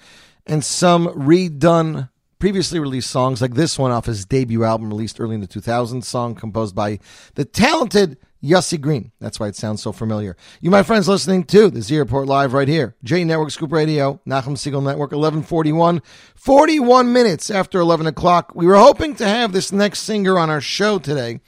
and 0.45 0.63
some 0.63 1.07
redone 1.07 2.09
previously 2.37 2.77
released 2.79 3.09
songs, 3.09 3.41
like 3.41 3.55
this 3.55 3.79
one 3.79 3.89
off 3.89 4.05
his 4.05 4.25
debut 4.25 4.63
album 4.63 4.89
released 4.89 5.19
early 5.19 5.33
in 5.33 5.41
the 5.41 5.47
2000s, 5.47 6.03
song 6.03 6.35
composed 6.35 6.75
by 6.75 6.99
the 7.33 7.45
talented 7.45 8.19
Yossi 8.43 8.79
Green. 8.79 9.11
That's 9.19 9.39
why 9.39 9.47
it 9.47 9.55
sounds 9.55 9.81
so 9.81 9.91
familiar. 9.91 10.37
You, 10.61 10.69
my 10.69 10.83
friends, 10.83 11.09
listening 11.09 11.43
to 11.45 11.69
the 11.69 11.81
Z 11.81 11.97
Report 11.97 12.27
Live 12.27 12.53
right 12.53 12.67
here. 12.67 12.95
J 13.03 13.23
Network 13.23 13.51
Scoop 13.51 13.71
Radio, 13.71 14.21
Nachum 14.25 14.57
Siegel 14.57 14.81
Network, 14.81 15.11
1141, 15.11 16.01
41 16.35 17.11
minutes 17.11 17.49
after 17.49 17.79
11 17.79 18.07
o'clock. 18.07 18.53
We 18.55 18.65
were 18.65 18.77
hoping 18.77 19.15
to 19.15 19.27
have 19.27 19.51
this 19.51 19.71
next 19.71 19.99
singer 19.99 20.37
on 20.37 20.49
our 20.49 20.61
show 20.61 20.99
today, 20.99 21.41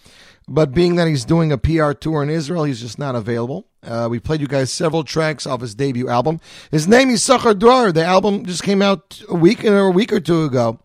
but 0.48 0.74
being 0.74 0.96
that 0.98 1.08
he's 1.08 1.24
doing 1.24 1.52
a 1.52 1.58
PR 1.58 1.94
tour 1.94 2.24
in 2.24 2.30
Israel, 2.30 2.66
he's 2.66 2.82
just 2.82 3.00
not 3.00 3.16
available. 3.16 3.68
Uh, 3.84 4.08
we 4.12 4.20
played 4.20 4.42
you 4.42 4.48
guys 4.48 4.72
several 4.72 5.04
tracks 5.04 5.48
off 5.48 5.62
his 5.62 5.74
debut 5.74 6.10
album. 6.10 6.39
His 6.72 6.88
name 6.88 7.10
is 7.10 7.24
Sachar 7.24 7.58
Dror. 7.58 7.92
The 7.92 8.04
album 8.04 8.46
just 8.46 8.64
came 8.64 8.82
out 8.82 9.24
a 9.30 9.36
week 9.36 9.64
or 9.64 9.80
a 9.80 9.92
week 9.92 10.12
or 10.12 10.20
two 10.20 10.44
ago. 10.44 10.80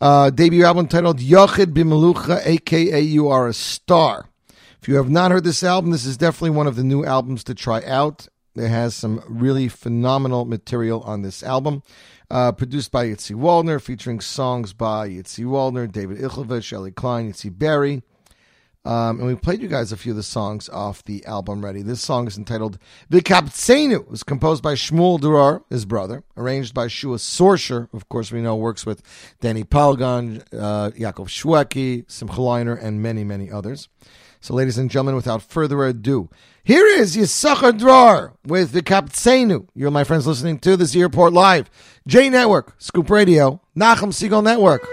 Uh, 0.00 0.30
debut 0.30 0.64
album 0.64 0.86
titled 0.86 1.18
Yochid 1.18 1.74
Bimelucha, 1.74 2.46
aka 2.46 3.00
You 3.00 3.28
Are 3.28 3.48
a 3.48 3.52
Star. 3.52 4.28
If 4.80 4.88
you 4.88 4.96
have 4.96 5.10
not 5.10 5.32
heard 5.32 5.44
this 5.44 5.64
album, 5.64 5.90
this 5.90 6.04
is 6.06 6.16
definitely 6.16 6.50
one 6.50 6.66
of 6.66 6.76
the 6.76 6.84
new 6.84 7.04
albums 7.04 7.42
to 7.44 7.54
try 7.54 7.82
out. 7.84 8.28
It 8.54 8.68
has 8.68 8.94
some 8.94 9.22
really 9.28 9.68
phenomenal 9.68 10.44
material 10.44 11.02
on 11.02 11.22
this 11.22 11.42
album. 11.42 11.82
Uh, 12.30 12.52
produced 12.52 12.92
by 12.92 13.06
Yitzi 13.06 13.34
Waldner, 13.34 13.80
featuring 13.80 14.20
songs 14.20 14.72
by 14.72 15.08
Yitzi 15.08 15.44
Waldner, 15.44 15.90
David 15.90 16.18
Ichlevich, 16.18 16.72
Ellie 16.72 16.90
Klein, 16.90 17.32
Yitzi 17.32 17.56
Berry. 17.56 18.02
Um, 18.84 19.18
and 19.18 19.26
we 19.26 19.34
played 19.34 19.60
you 19.60 19.68
guys 19.68 19.92
a 19.92 19.96
few 19.96 20.12
of 20.12 20.16
the 20.16 20.22
songs 20.22 20.68
off 20.68 21.04
the 21.04 21.24
album 21.26 21.64
ready. 21.64 21.82
This 21.82 22.00
song 22.00 22.26
is 22.26 22.38
entitled 22.38 22.78
Vikaptsenu. 23.10 24.00
It 24.00 24.10
was 24.10 24.22
composed 24.22 24.62
by 24.62 24.74
Shmuel 24.74 25.20
Dror, 25.20 25.64
his 25.68 25.84
brother, 25.84 26.22
arranged 26.36 26.74
by 26.74 26.86
Shua 26.88 27.16
Sorsher. 27.16 27.88
Of 27.92 28.08
course, 28.08 28.30
we 28.30 28.40
know 28.40 28.56
works 28.56 28.86
with 28.86 29.02
Danny 29.40 29.64
Palgan, 29.64 30.42
uh, 30.52 30.90
Yaakov 30.90 31.28
Shweki, 31.28 32.10
Simcha 32.10 32.36
Leiner, 32.36 32.80
and 32.80 33.02
many, 33.02 33.24
many 33.24 33.50
others. 33.50 33.88
So, 34.40 34.54
ladies 34.54 34.78
and 34.78 34.90
gentlemen, 34.90 35.16
without 35.16 35.42
further 35.42 35.84
ado, 35.84 36.28
here 36.62 36.86
is 36.86 37.16
Yissachar 37.16 37.76
Dror 37.76 38.34
with 38.46 38.72
the 38.72 38.82
Kaptsenu. 38.82 39.66
You're 39.74 39.90
my 39.90 40.04
friends 40.04 40.26
listening 40.26 40.58
to 40.60 40.76
this 40.76 40.94
airport 40.94 41.32
live. 41.32 41.68
J 42.06 42.30
Network, 42.30 42.74
Scoop 42.78 43.10
Radio, 43.10 43.60
Nachum 43.76 44.14
Siegel 44.14 44.42
Network. 44.42 44.86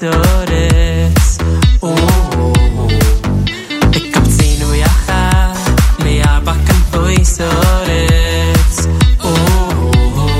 zores. 0.00 1.36
Oh, 1.80 1.90
uh. 1.90 1.96
oh, 2.38 2.78
oh. 2.78 2.90
Ik 3.90 4.14
heb 4.14 4.24
zin 4.38 4.62
hoe 4.62 4.76
je 4.76 4.90
gaat, 5.06 5.58
maar 5.98 6.08
ja, 6.08 6.40
bakken 6.40 6.84
voor 6.90 7.10
je. 7.10 7.20
Oh, 9.22 9.24
oh, 9.24 10.16
oh. 10.16 10.32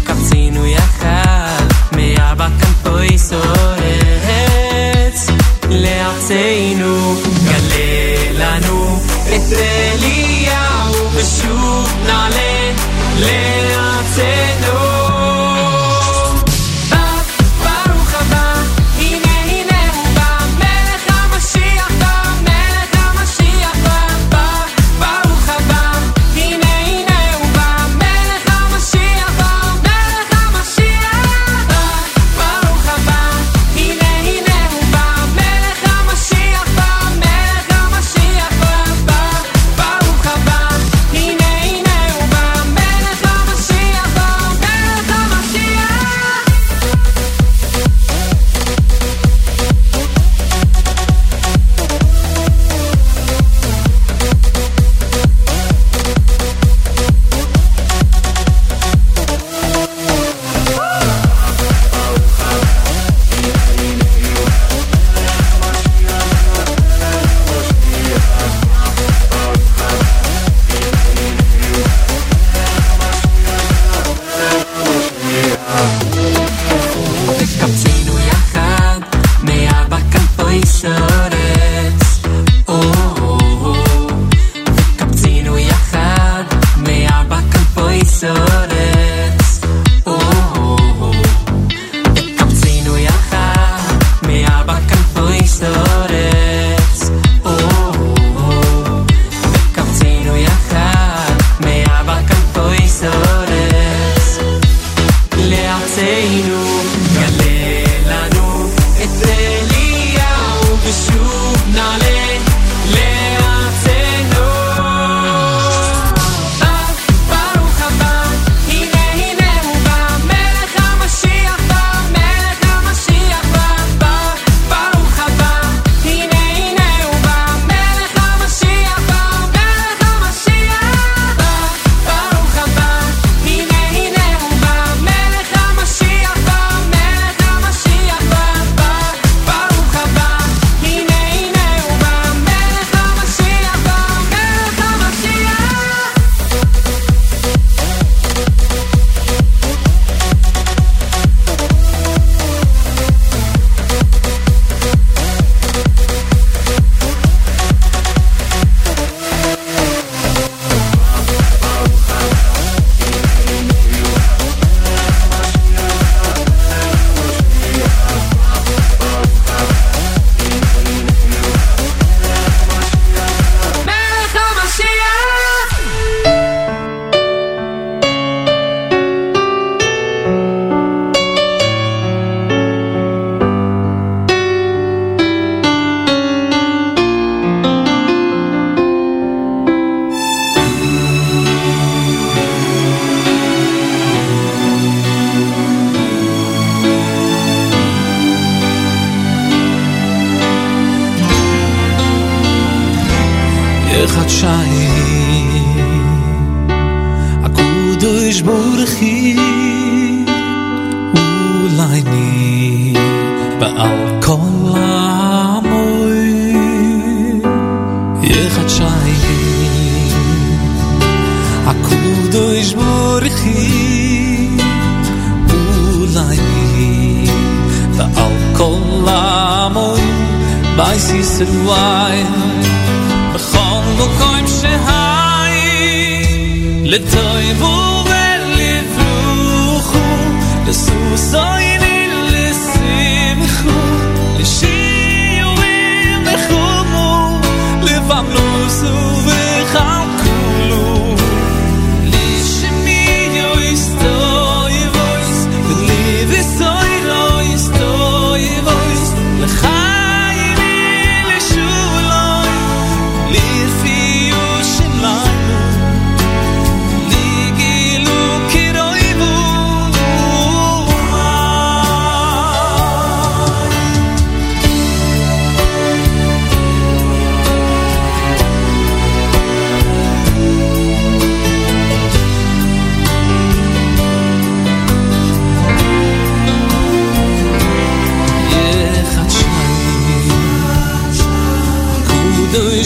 Ik 0.00 0.06
heb 0.06 0.16
zin 0.30 0.56
hoe 0.56 0.68
je 0.68 0.82
gaat, 1.00 1.90
maar 1.90 2.00
ja, 2.00 2.34
bakken 2.34 2.74
voor 2.82 3.04
je 3.04 3.18
zores. 3.18 5.24
Leer 5.68 6.06
zin 6.28 6.82
hoe, 6.82 7.16
galela 7.46 8.58
nu, 8.58 8.84
het 9.32 9.50
elia, 9.50 10.68
we 11.14 11.22
zoeken 11.40 12.14
alleen, 12.24 12.74
leer 13.18 14.02
zin 14.14 14.64
hoe. 14.70 14.83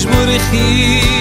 μου 0.05 0.25
ρηχείς. 0.25 1.18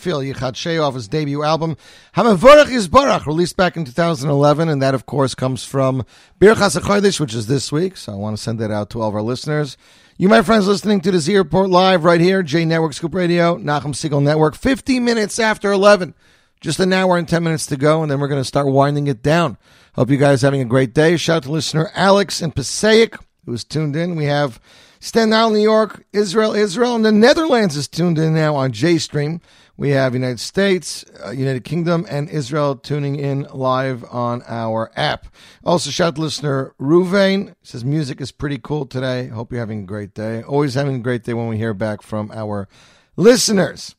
Greenfield 0.00 0.24
Yichad 0.24 0.82
off 0.82 0.94
his 0.94 1.08
debut 1.08 1.42
album, 1.42 1.76
Hamavorach 2.16 2.66
Yisbarach, 2.66 3.26
released 3.26 3.56
back 3.56 3.76
in 3.76 3.84
2011. 3.84 4.68
And 4.68 4.80
that, 4.80 4.94
of 4.94 5.04
course, 5.04 5.34
comes 5.34 5.64
from 5.64 6.04
Birchas 6.40 6.78
HaChodesh, 6.78 7.20
which 7.20 7.34
is 7.34 7.46
this 7.46 7.70
week. 7.70 7.96
So 7.96 8.12
I 8.12 8.16
want 8.16 8.36
to 8.36 8.42
send 8.42 8.58
that 8.60 8.70
out 8.70 8.88
to 8.90 9.02
all 9.02 9.10
of 9.10 9.14
our 9.14 9.22
listeners. 9.22 9.76
You, 10.16 10.28
my 10.28 10.42
friends, 10.42 10.66
listening 10.66 11.00
to 11.02 11.10
the 11.10 11.18
Z 11.18 11.36
Report 11.36 11.68
live 11.68 12.04
right 12.04 12.20
here, 12.20 12.42
J 12.42 12.64
Network 12.64 12.94
Scoop 12.94 13.14
Radio, 13.14 13.56
Nachum 13.58 13.94
Siegel 13.94 14.20
Network, 14.20 14.54
50 14.54 15.00
minutes 15.00 15.38
after 15.38 15.70
11. 15.70 16.14
Just 16.60 16.80
an 16.80 16.92
hour 16.92 17.16
and 17.16 17.28
10 17.28 17.42
minutes 17.42 17.66
to 17.66 17.76
go, 17.76 18.02
and 18.02 18.10
then 18.10 18.20
we're 18.20 18.28
going 18.28 18.40
to 18.40 18.44
start 18.44 18.66
winding 18.66 19.06
it 19.06 19.22
down. 19.22 19.56
Hope 19.94 20.10
you 20.10 20.18
guys 20.18 20.42
are 20.42 20.46
having 20.46 20.60
a 20.60 20.66
great 20.66 20.94
day. 20.94 21.16
Shout 21.16 21.38
out 21.38 21.42
to 21.44 21.52
listener 21.52 21.90
Alex 21.94 22.42
in 22.42 22.52
Passaic, 22.52 23.16
who's 23.46 23.64
tuned 23.64 23.96
in. 23.96 24.14
We 24.14 24.26
have 24.26 24.60
Staten 25.02 25.32
Island, 25.32 25.56
New 25.56 25.62
York, 25.62 26.04
Israel, 26.12 26.54
Israel, 26.54 26.94
and 26.94 27.04
the 27.04 27.10
Netherlands 27.10 27.74
is 27.74 27.88
tuned 27.88 28.18
in 28.18 28.34
now 28.34 28.54
on 28.54 28.70
JStream. 28.70 29.40
We 29.80 29.92
have 29.92 30.12
United 30.12 30.40
States, 30.40 31.06
uh, 31.24 31.30
United 31.30 31.64
Kingdom, 31.64 32.04
and 32.10 32.28
Israel 32.28 32.76
tuning 32.76 33.16
in 33.16 33.46
live 33.50 34.04
on 34.10 34.42
our 34.46 34.92
app. 34.94 35.28
Also, 35.64 35.88
shout 35.88 36.18
listener 36.18 36.74
Ruvain. 36.78 37.54
Says 37.62 37.82
music 37.82 38.20
is 38.20 38.30
pretty 38.30 38.58
cool 38.62 38.84
today. 38.84 39.28
Hope 39.28 39.50
you're 39.50 39.60
having 39.60 39.84
a 39.84 39.86
great 39.86 40.12
day. 40.12 40.42
Always 40.42 40.74
having 40.74 40.96
a 40.96 40.98
great 40.98 41.24
day 41.24 41.32
when 41.32 41.48
we 41.48 41.56
hear 41.56 41.72
back 41.72 42.02
from 42.02 42.30
our 42.30 42.68
listeners. 43.16 43.96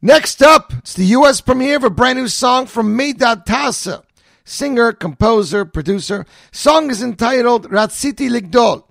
Next 0.00 0.42
up, 0.42 0.72
it's 0.78 0.94
the 0.94 1.04
U.S. 1.04 1.42
premiere 1.42 1.76
of 1.76 1.84
a 1.84 1.90
brand 1.90 2.18
new 2.18 2.28
song 2.28 2.64
from 2.64 2.96
Meydad 2.96 3.44
Tasa. 3.44 4.04
Singer, 4.46 4.92
composer, 4.92 5.66
producer. 5.66 6.24
Song 6.52 6.88
is 6.88 7.02
entitled 7.02 7.68
Ratziti 7.68 8.30
Ligdol. 8.30 8.84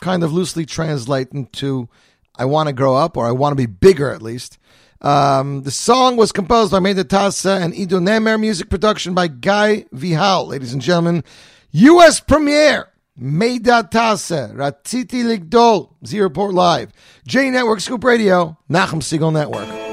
Kind 0.00 0.22
of 0.22 0.32
loosely 0.32 0.64
translating 0.64 1.46
to 1.46 1.88
I 2.36 2.44
want 2.44 2.68
to 2.68 2.72
grow 2.72 2.94
up 2.94 3.16
or 3.16 3.26
I 3.26 3.32
want 3.32 3.50
to 3.50 3.56
be 3.56 3.66
bigger 3.66 4.10
at 4.10 4.22
least. 4.22 4.59
Um, 5.00 5.62
the 5.62 5.70
song 5.70 6.16
was 6.16 6.30
composed 6.32 6.72
by 6.72 6.78
Meydad 6.78 7.04
Tasa 7.04 7.60
and 7.60 7.74
Ido 7.74 7.98
Nemer, 7.98 8.38
music 8.38 8.68
production 8.68 9.14
by 9.14 9.28
Guy 9.28 9.86
Vihal. 9.94 10.48
Ladies 10.48 10.72
and 10.72 10.82
gentlemen, 10.82 11.24
U.S. 11.72 12.20
premiere. 12.20 12.86
Meydad 13.20 13.90
Tasa, 13.90 14.54
Ratziti 14.54 15.22
Ligdol, 15.22 15.90
Z 16.06 16.18
Report 16.20 16.54
Live, 16.54 16.90
J 17.26 17.50
Network 17.50 17.80
Scoop 17.80 18.02
Radio, 18.02 18.56
Nachum 18.70 19.02
Siegel 19.02 19.30
Network. 19.30 19.89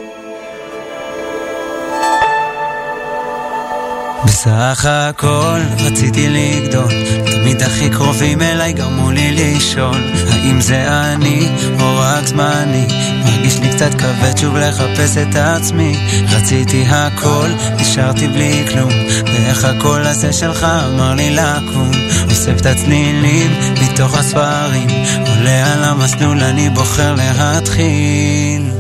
בסך 4.28 4.86
הכל 4.90 5.60
רציתי 5.80 6.30
לגדול, 6.30 6.92
תמיד 7.26 7.62
הכי 7.62 7.90
קרובים 7.90 8.42
אליי 8.42 8.74
גרמו 8.74 9.12
לי 9.12 9.32
לשאול, 9.32 10.12
האם 10.32 10.62
זה 10.62 10.88
אני 10.88 11.50
או 11.80 11.98
רק 11.98 12.28
זמני, 12.28 12.88
מרגיש 13.26 13.60
לי 13.60 13.70
קצת 13.70 13.94
כבד 13.94 14.38
שוב 14.38 14.58
לחפש 14.58 15.18
את 15.18 15.36
עצמי, 15.36 15.98
רציתי 16.30 16.86
הכל, 16.90 17.48
נשארתי 17.80 18.28
בלי 18.28 18.66
כלום, 18.72 18.92
ואיך 19.26 19.66
הקול 19.66 20.02
הזה 20.02 20.34
שלך 20.34 20.64
אמר 20.64 21.14
לי 21.14 21.36
לקום, 21.36 21.92
אוסף 22.30 22.62
את 22.62 22.66
הצלילים 22.66 23.52
מתוך 23.84 24.18
הספרים, 24.18 24.88
עולה 25.28 25.74
על 25.74 25.84
המסלול 25.84 26.44
אני 26.44 26.70
בוחר 26.70 27.16
להתחיל. 27.16 28.72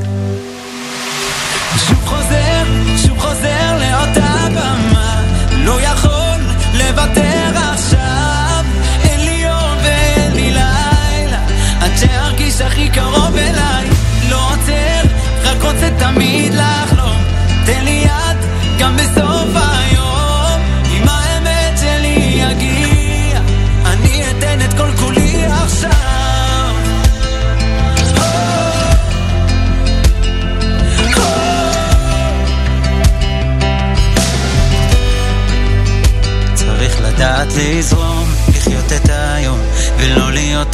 שוב 1.87 2.05
חוזר, 2.05 2.36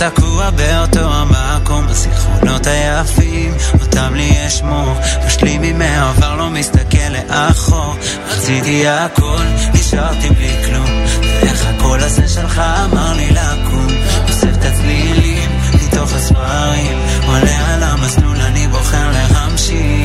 תקוע 0.10 0.50
באותו 0.50 1.14
המקום. 1.14 1.88
הזיכרונות 1.88 2.68
היפים, 2.68 3.54
אותם 3.82 4.14
לי 4.16 4.48
אשמור, 4.48 4.94
משלים 5.26 5.80
מהעבר, 5.80 6.36
לא 6.36 6.50
מסתכל 6.50 7.10
לאחור. 7.30 7.96
רציתי 8.28 8.88
הכל, 8.88 9.44
נשארתי 9.74 10.30
בלי 10.30 10.54
כלום, 10.66 11.06
ואיך 11.22 11.66
הקול 11.68 12.00
הזה 12.00 12.28
שלך 12.28 12.60
אמר 12.60 13.14
לי 13.14 13.30
לקום. 13.32 13.88
אוסף 14.28 14.58
את 14.60 14.66
הצלילים 14.66 15.52
מתוך 15.74 16.14
הספרים, 16.14 16.98
עולה 17.26 17.74
על 17.74 17.84
המסלול, 17.84 18.42
אני 18.42 18.68
בוחר 18.68 19.12
להמשיך. 19.12 20.03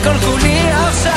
את 0.00 0.04
כל 0.04 0.26
כולי 0.26 0.70
עכשיו 0.70 1.12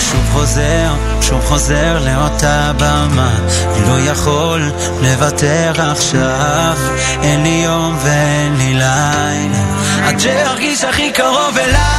שוב 0.00 0.30
חוזר, 0.32 1.05
שוב 1.27 1.45
חוזר 1.45 1.99
לאותה 2.05 2.71
במה. 2.77 3.35
לא 3.87 3.99
יכול 3.99 4.71
לוותר 5.01 5.71
עכשיו. 5.77 6.77
אין 7.23 7.43
לי 7.43 7.61
יום 7.65 7.97
ואין 8.03 8.57
לי 8.57 8.73
לילה. 8.73 9.63
עד 10.03 10.19
שארגיש 10.19 10.83
הכי 10.83 11.11
קרוב 11.11 11.57
אליי 11.57 11.96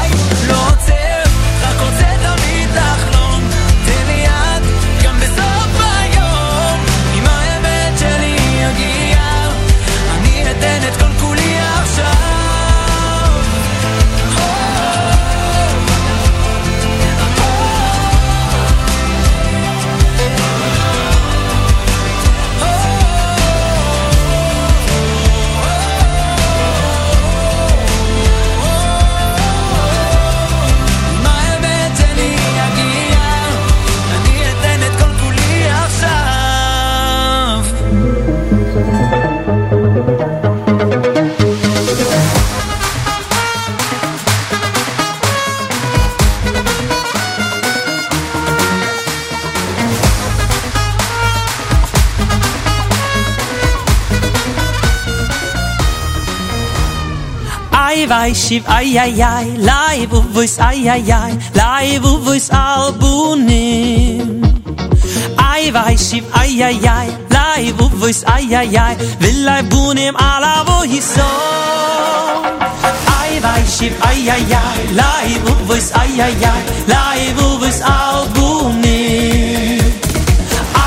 shiv 58.34 58.62
ai 58.68 58.96
ai 58.98 59.20
ai 59.22 59.44
live 59.56 60.12
u 60.12 60.20
voice 60.32 60.58
ai 60.60 60.88
ai 60.88 61.10
ai 61.12 61.32
live 61.54 62.04
u 62.06 62.18
voice 62.18 62.50
albunim 62.52 64.42
Ai 65.36 65.70
vai 65.70 65.96
shiv 65.96 66.24
ai 66.32 66.62
ai 66.62 66.86
ai 66.86 67.08
live 67.36 67.80
u 67.84 67.88
voice 67.98 68.24
ai 68.26 68.54
ai 68.54 68.76
ai 68.76 68.96
will 69.20 69.48
I 69.48 69.62
bunim 69.70 70.14
ala 70.16 70.64
vo 70.66 70.82
hiso 70.82 71.28
Ai 73.20 73.40
vai 73.40 73.62
shiv 73.76 73.92
ai 74.08 74.28
ai 74.30 74.52
ai 74.62 74.78
live 75.00 75.50
u 75.50 75.54
voice 75.66 75.90
ai 75.94 76.20
ai 76.20 76.44
ai 76.52 76.62
live 76.92 77.42
u 77.42 77.58
voice 77.58 77.82
albunim 77.82 79.82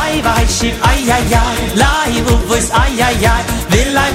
Ai 0.02 0.22
vai 0.22 0.46
shiv 0.48 0.76
ai 0.90 1.12
ai 1.18 1.34
ai 1.44 1.58
live 1.84 2.32
u 2.34 2.38
voice 2.48 2.72
ai 2.74 3.02
ai 3.02 3.26
ai 3.34 3.44
will 3.72 3.98
I 4.06 4.08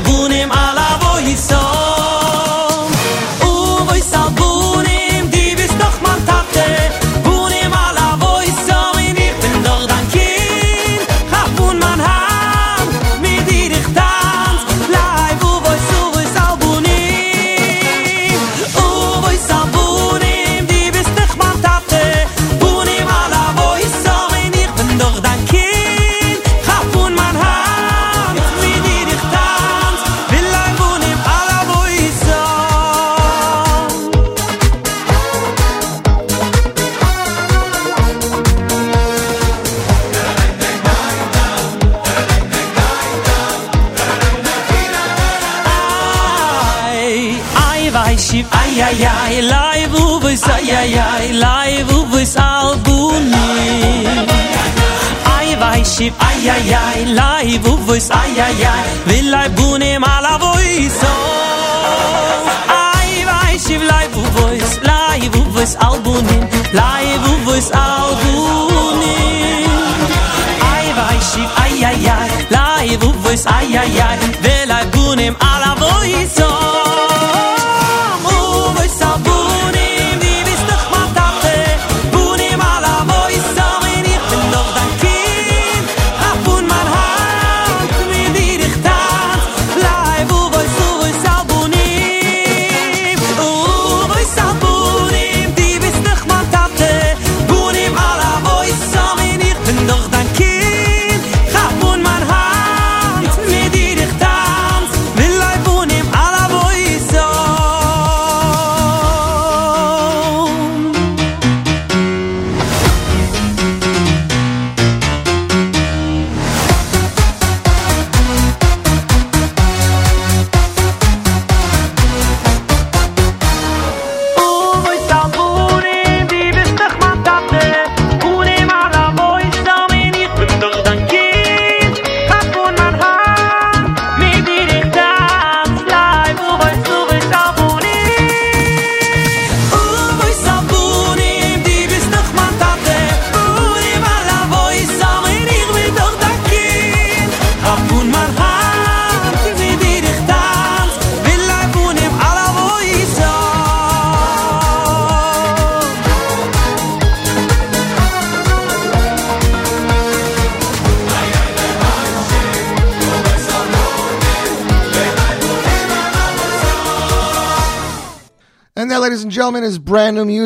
ay 56.56 56.74
ay 56.74 57.00
lai 57.18 57.58
vu 57.64 57.72
vois 57.86 58.08
ay 58.20 58.32
ay 58.46 58.64
ay. 58.74 58.84
Vil 59.08 59.26
lai 59.34 59.48
bu 59.56 59.68
ne 59.82 59.90
mala 60.04 60.34
vois 60.42 60.90
so 61.00 61.12
oh. 61.12 62.78
ay 62.84 63.12
vai 63.28 63.54
shiv 63.64 63.82
lai 63.90 64.06
vu 64.14 64.22
vois 64.36 64.72
lai 64.88 65.20
vu 65.34 65.42
vois 65.54 65.74
al 65.86 65.96
bu 66.04 66.14
ne 66.28 66.36
lay 66.78 67.06
vu 67.24 67.34
vois 67.46 67.68
al 67.84 68.10
bu 68.22 68.34
ne 69.00 69.18
ay 70.72 70.86
vai 70.98 71.18
shiv 71.30 71.48
ay 71.64 71.76
ay 71.90 72.08
ay. 72.18 72.30
Lai 72.56 72.88
vu 73.00 73.10
vois 73.22 73.44
ay 73.56 73.76
ay 73.82 74.00
ay. 74.08 74.18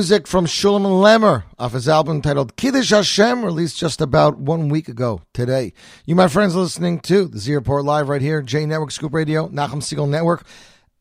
Music 0.01 0.27
from 0.27 0.47
Shulem 0.47 0.87
Lemmer 0.87 1.43
off 1.59 1.75
his 1.75 1.87
album 1.87 2.23
titled 2.23 2.57
Kiddush 2.57 2.89
Hashem, 2.89 3.45
released 3.45 3.77
just 3.77 4.01
about 4.01 4.39
one 4.39 4.71
week 4.71 4.89
ago 4.89 5.21
today. 5.35 5.75
You, 6.07 6.15
my 6.15 6.27
friends, 6.27 6.55
listening 6.55 7.01
to 7.01 7.27
the 7.27 7.39
Z 7.39 7.55
Report 7.55 7.85
Live 7.85 8.09
right 8.09 8.23
here, 8.23 8.41
J 8.41 8.65
Network, 8.65 8.93
Scoop 8.93 9.13
Radio, 9.13 9.49
Nachum 9.49 9.83
Siegel 9.83 10.07
Network. 10.07 10.47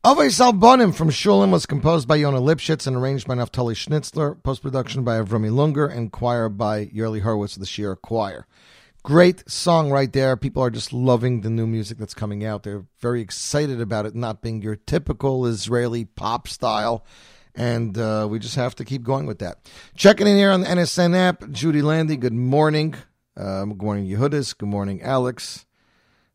Avay 0.04 0.26
Salbonim 0.26 0.94
from 0.94 1.08
Shulem 1.08 1.50
was 1.50 1.64
composed 1.64 2.06
by 2.06 2.18
Yona 2.18 2.42
Lipschitz 2.42 2.86
and 2.86 2.94
arranged 2.94 3.26
by 3.26 3.36
Naftali 3.36 3.74
Schnitzler, 3.74 4.42
post 4.42 4.60
production 4.60 5.02
by 5.02 5.18
Avrami 5.18 5.50
Lunger, 5.50 5.86
and 5.86 6.12
choir 6.12 6.50
by 6.50 6.84
Yerli 6.84 7.22
Hurwitz 7.22 7.56
of 7.56 7.60
the 7.60 7.66
Shira 7.66 7.96
Choir. 7.96 8.46
Great 9.02 9.50
song 9.50 9.90
right 9.90 10.12
there. 10.12 10.36
People 10.36 10.62
are 10.62 10.68
just 10.68 10.92
loving 10.92 11.40
the 11.40 11.48
new 11.48 11.66
music 11.66 11.96
that's 11.96 12.12
coming 12.12 12.44
out. 12.44 12.64
They're 12.64 12.84
very 13.00 13.22
excited 13.22 13.80
about 13.80 14.04
it 14.04 14.14
not 14.14 14.42
being 14.42 14.60
your 14.60 14.76
typical 14.76 15.46
Israeli 15.46 16.04
pop 16.04 16.46
style. 16.46 17.02
And 17.60 17.98
uh, 17.98 18.26
we 18.30 18.38
just 18.38 18.56
have 18.56 18.74
to 18.76 18.86
keep 18.86 19.02
going 19.02 19.26
with 19.26 19.40
that. 19.40 19.70
Checking 19.94 20.26
in 20.26 20.34
here 20.34 20.50
on 20.50 20.62
the 20.62 20.66
NSN 20.66 21.14
app, 21.14 21.50
Judy 21.50 21.82
Landy, 21.82 22.16
good 22.16 22.32
morning. 22.32 22.94
Um, 23.36 23.74
good 23.74 23.82
morning, 23.82 24.06
Yehudis. 24.06 24.56
Good 24.56 24.70
morning, 24.70 25.02
Alex. 25.02 25.66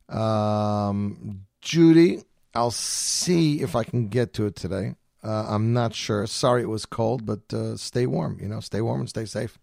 Um, 0.08 1.48
Judy, 1.62 2.22
I'll 2.54 2.70
see 2.70 3.64
if 3.64 3.76
I 3.76 3.84
can 3.84 4.08
get 4.10 4.34
to 4.36 4.46
it 4.46 4.56
today. 4.56 4.98
Uh, 5.24 5.48
I'm 5.50 5.74
not 5.74 5.96
sure. 5.96 6.28
Sorry 6.28 6.62
it 6.62 6.70
was 6.70 6.86
cold, 6.86 7.26
but 7.26 7.52
uh, 7.52 7.76
stay 7.76 8.06
warm. 8.06 8.38
You 8.40 8.48
know, 8.48 8.60
stay 8.60 8.82
warm 8.82 9.00
and 9.00 9.10
stay 9.10 9.26
safe. 9.26 9.58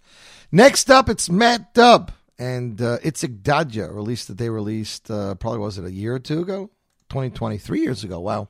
Next 0.50 0.90
up, 0.90 1.08
it's 1.08 1.30
Matt 1.30 1.74
Dubb 1.74 2.08
and 2.40 2.82
uh, 2.82 2.98
Itzik 3.04 3.42
Dadya, 3.42 3.94
release 3.94 4.24
that 4.24 4.36
they 4.36 4.50
released, 4.50 5.12
uh, 5.12 5.36
probably 5.36 5.60
was 5.60 5.78
it 5.78 5.84
a 5.84 5.92
year 5.92 6.16
or 6.16 6.18
two 6.18 6.40
ago? 6.40 6.70
2020, 7.10 7.58
three 7.58 7.82
years 7.82 8.02
ago. 8.02 8.18
Wow. 8.18 8.48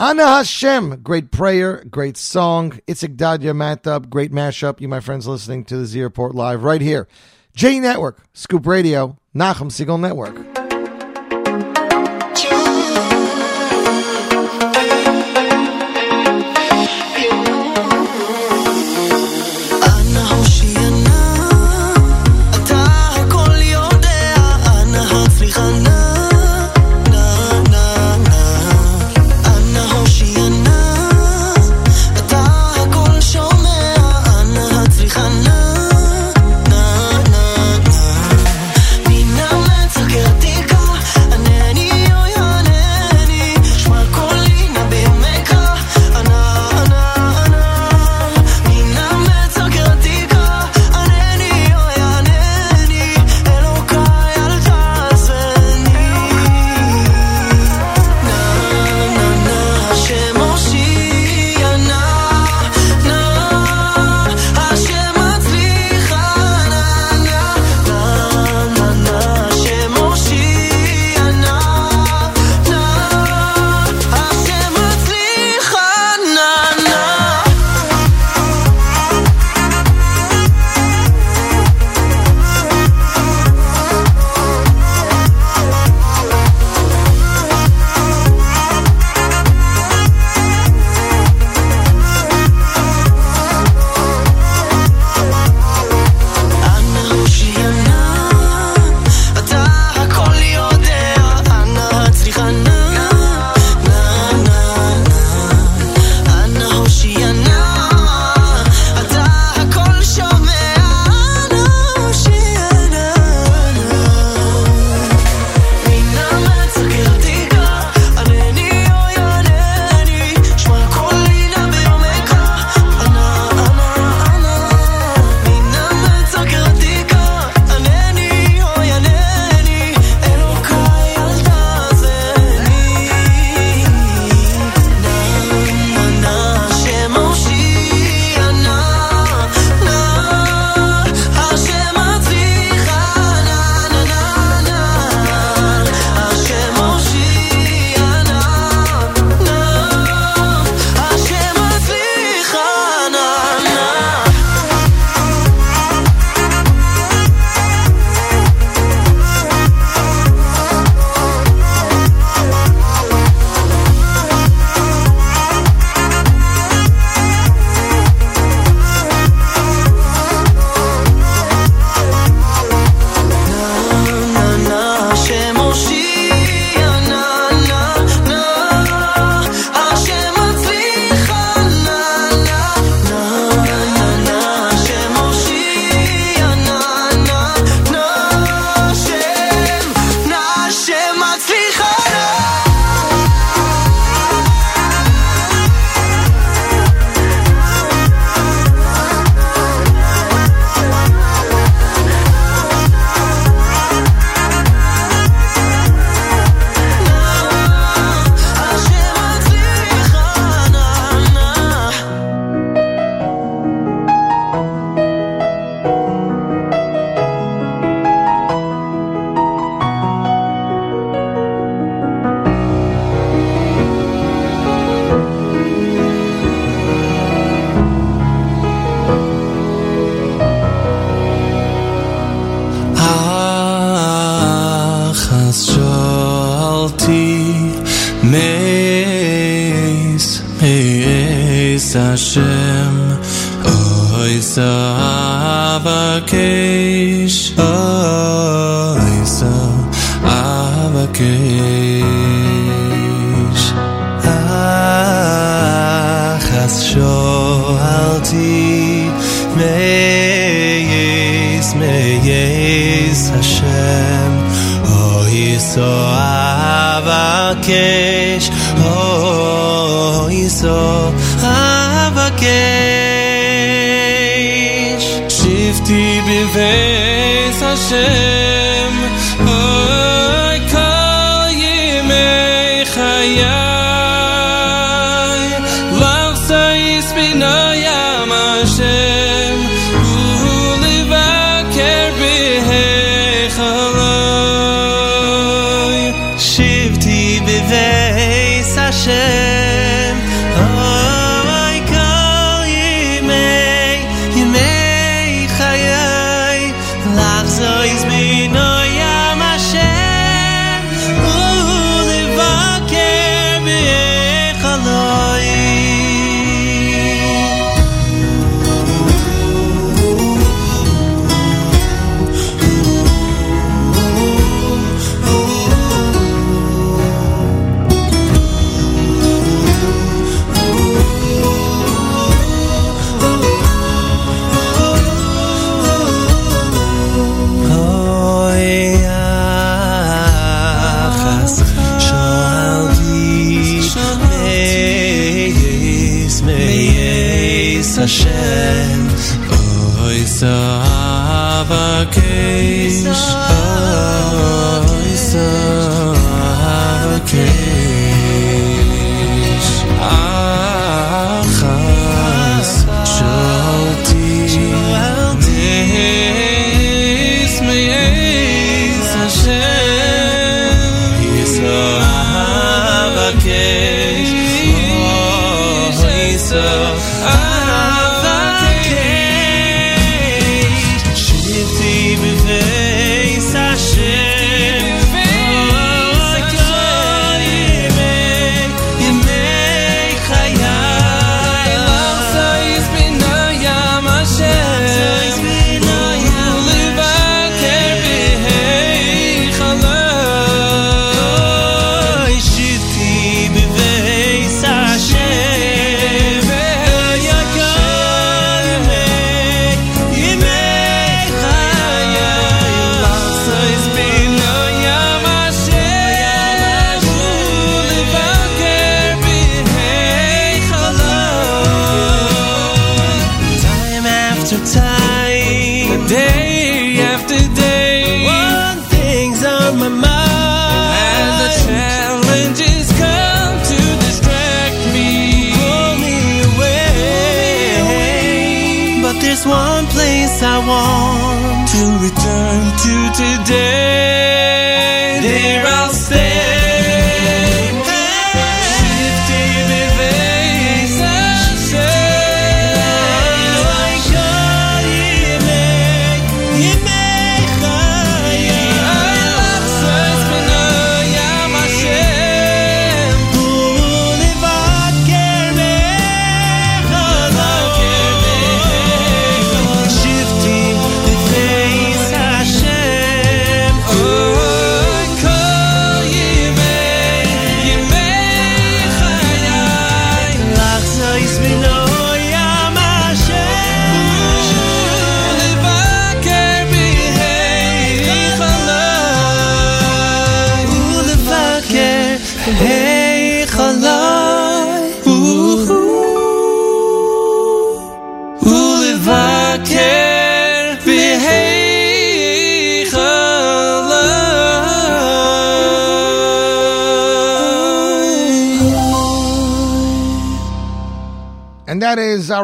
Ana 0.00 0.24
Hashem, 0.28 1.02
great 1.02 1.32
prayer, 1.32 1.82
great 1.90 2.16
song. 2.16 2.78
Itzik 2.86 3.16
Dadya, 3.16 3.52
Matt 3.52 3.82
Dubb, 3.82 4.08
great 4.08 4.30
mashup. 4.30 4.80
You, 4.80 4.86
my 4.86 5.00
friends, 5.00 5.26
listening 5.26 5.64
to 5.64 5.76
the 5.76 5.86
Z 5.86 6.00
Report 6.00 6.36
Live 6.36 6.62
right 6.62 6.80
here. 6.80 7.08
J 7.56 7.80
Network, 7.80 8.22
Scoop 8.32 8.64
Radio, 8.64 9.18
Nachum 9.34 9.72
Siegel 9.72 9.98
Network. 9.98 10.57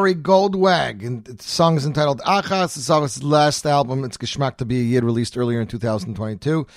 Ari 0.05 0.13
Goldwag, 0.13 1.03
and 1.03 1.25
the 1.25 1.41
song 1.41 1.77
is 1.77 1.85
entitled 1.87 2.21
Achas. 2.21 2.77
It's 2.77 2.91
off 2.91 3.01
his 3.01 3.23
last 3.23 3.65
album, 3.65 4.03
It's 4.03 4.17
Geschmack 4.17 4.57
to 4.57 4.65
be 4.65 4.79
a 4.79 4.83
year 4.83 5.01
released 5.01 5.35
earlier 5.35 5.59
in 5.59 5.65
2022. 5.65 6.67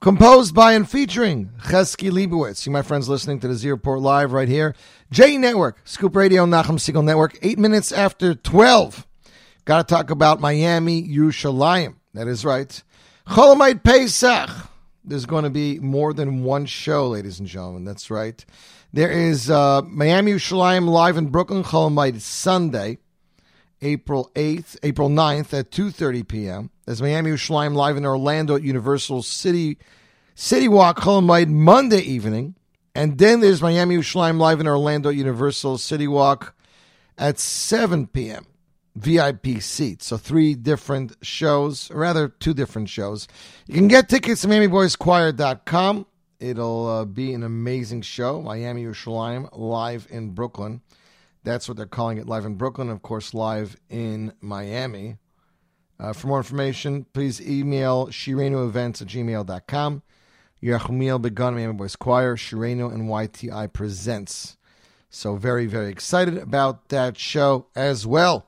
Composed 0.00 0.54
by 0.54 0.72
and 0.72 0.88
featuring 0.88 1.50
Chesky 1.64 2.10
Leibowitz. 2.10 2.64
You, 2.64 2.72
my 2.72 2.80
friends, 2.80 3.06
listening 3.06 3.38
to 3.40 3.48
the 3.48 3.54
Z 3.54 3.70
Report 3.70 4.00
Live 4.00 4.32
right 4.32 4.48
here. 4.48 4.74
J 5.10 5.36
Network, 5.36 5.82
Scoop 5.84 6.16
Radio, 6.16 6.46
Nachum 6.46 6.80
Siegel 6.80 7.02
Network, 7.02 7.38
eight 7.42 7.58
minutes 7.58 7.92
after 7.92 8.34
12. 8.34 9.06
Got 9.66 9.86
to 9.86 9.94
talk 9.94 10.08
about 10.08 10.40
Miami 10.40 11.06
Yerushalayim. 11.06 11.96
That 12.14 12.28
is 12.28 12.46
right. 12.46 12.82
Cholomite 13.26 13.84
Pesach. 13.84 14.48
There's 15.04 15.26
going 15.26 15.44
to 15.44 15.50
be 15.50 15.78
more 15.80 16.14
than 16.14 16.44
one 16.44 16.64
show, 16.64 17.08
ladies 17.08 17.40
and 17.40 17.46
gentlemen. 17.46 17.84
That's 17.84 18.10
right. 18.10 18.42
There 18.92 19.10
is 19.10 19.48
uh, 19.48 19.82
Miami 19.82 20.32
Yerushalayim 20.32 20.88
live 20.88 21.16
in 21.16 21.28
Brooklyn, 21.28 21.62
Cholamayit 21.62 22.20
Sunday, 22.20 22.98
April 23.80 24.32
8th, 24.34 24.76
April 24.82 25.08
9th 25.08 25.56
at 25.56 25.70
2.30 25.70 26.26
p.m. 26.26 26.70
There's 26.86 27.00
Miami 27.00 27.30
Yerushalayim 27.30 27.74
live 27.74 27.96
in 27.96 28.04
Orlando 28.04 28.56
at 28.56 28.62
Universal 28.62 29.22
City 29.22 29.78
City 30.34 30.66
Walk, 30.66 30.98
Cholamayit 30.98 31.48
Monday 31.48 32.00
evening. 32.00 32.56
And 32.94 33.16
then 33.18 33.38
there's 33.38 33.62
Miami 33.62 33.96
Yerushalayim 33.96 34.38
live 34.38 34.58
in 34.58 34.66
Orlando 34.66 35.10
at 35.10 35.14
Universal 35.14 35.78
City 35.78 36.08
Walk 36.08 36.56
at 37.16 37.38
7 37.38 38.08
p.m. 38.08 38.44
VIP 38.96 39.60
seats. 39.60 40.06
So 40.06 40.16
three 40.16 40.54
different 40.54 41.14
shows, 41.22 41.92
or 41.92 42.00
rather 42.00 42.28
two 42.28 42.54
different 42.54 42.88
shows. 42.88 43.28
You 43.68 43.74
can 43.74 43.86
get 43.86 44.08
tickets 44.08 44.44
at 44.44 44.50
MiamiBoysChoir.com. 44.50 46.06
It'll 46.40 46.86
uh, 46.86 47.04
be 47.04 47.34
an 47.34 47.42
amazing 47.42 48.00
show. 48.02 48.40
Miami 48.40 48.84
Yerushalayim 48.84 49.50
live 49.52 50.06
in 50.10 50.30
Brooklyn. 50.30 50.80
That's 51.44 51.68
what 51.68 51.76
they're 51.76 51.86
calling 51.86 52.16
it, 52.18 52.26
live 52.26 52.46
in 52.46 52.54
Brooklyn. 52.54 52.88
Of 52.88 53.02
course, 53.02 53.34
live 53.34 53.76
in 53.90 54.32
Miami. 54.40 55.18
Uh, 55.98 56.14
for 56.14 56.28
more 56.28 56.38
information, 56.38 57.04
please 57.12 57.46
email 57.46 58.06
shirenuevents 58.06 59.02
at 59.02 59.08
gmail.com. 59.08 60.02
Yerachmiel 60.62 61.20
Begun, 61.20 61.54
Miami 61.54 61.74
Boys 61.74 61.96
Choir, 61.96 62.36
Shireno 62.36 62.92
and 62.92 63.08
YTI 63.08 63.70
Presents. 63.72 64.56
So 65.10 65.36
very, 65.36 65.66
very 65.66 65.90
excited 65.90 66.38
about 66.38 66.88
that 66.88 67.18
show 67.18 67.66
as 67.74 68.06
well. 68.06 68.46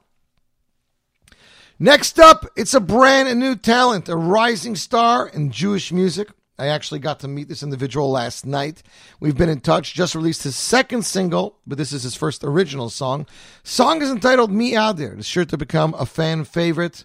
Next 1.79 2.19
up, 2.19 2.47
it's 2.57 2.75
a 2.75 2.81
brand 2.81 3.39
new 3.39 3.57
talent, 3.57 4.09
a 4.09 4.17
rising 4.17 4.77
star 4.77 5.29
in 5.29 5.51
Jewish 5.51 5.93
music. 5.93 6.29
I 6.63 6.69
actually 6.69 7.01
got 7.01 7.19
to 7.21 7.29
meet 7.29 7.49
this 7.49 7.65
individual 7.65 8.09
last 8.09 8.47
night. 8.47 8.85
We've 9.19 9.37
been 9.37 9.49
in 9.49 9.63
touch, 9.63 9.95
just 9.95 10.15
released 10.15 10.45
his 10.45 10.55
second 10.55 11.05
single, 11.05 11.59
but 11.67 11.77
this 11.77 11.93
is 11.93 12.05
his 12.05 12.15
first 12.15 12.45
original 12.45 12.89
song. 12.89 13.27
Song 13.65 14.01
is 14.01 14.09
entitled 14.09 14.53
Mi 14.53 14.75
Adir. 14.75 15.19
It's 15.19 15.27
sure 15.27 15.45
to 15.45 15.59
become 15.59 15.93
a 15.99 16.07
fan 16.07 16.45
favorite, 16.45 17.05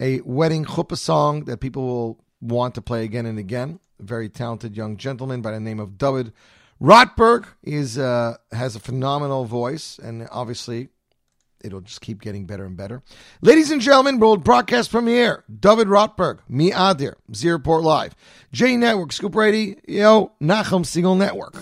a 0.00 0.22
wedding 0.22 0.64
chuppah 0.64 0.98
song 0.98 1.44
that 1.44 1.60
people 1.60 1.86
will 1.86 2.24
want 2.40 2.74
to 2.74 2.82
play 2.82 3.04
again 3.04 3.26
and 3.26 3.38
again. 3.38 3.78
A 4.00 4.02
very 4.02 4.28
talented 4.28 4.76
young 4.76 4.96
gentleman 4.96 5.40
by 5.40 5.52
the 5.52 5.60
name 5.60 5.78
of 5.78 5.90
Dovid 5.90 6.32
Rotberg 6.82 7.46
is 7.62 7.98
uh, 7.98 8.38
has 8.50 8.74
a 8.74 8.80
phenomenal 8.80 9.44
voice, 9.44 10.00
and 10.02 10.26
obviously 10.32 10.88
it'll 11.64 11.80
just 11.80 12.00
keep 12.00 12.20
getting 12.20 12.46
better 12.46 12.64
and 12.64 12.76
better. 12.76 13.02
Ladies 13.40 13.70
and 13.70 13.80
gentlemen, 13.80 14.18
world 14.18 14.44
broadcast 14.44 14.90
premiere, 14.90 15.44
Dovid 15.52 15.86
Rotberg, 15.86 16.40
Mi 16.48 16.70
Adir, 16.70 17.14
Z 17.34 17.48
Report 17.50 17.82
Live, 17.82 18.14
J 18.52 18.76
Network, 18.76 19.12
Scoop 19.12 19.34
Radio, 19.34 20.32
Nachum 20.40 20.84
Siegel 20.84 21.14
Network. 21.14 21.54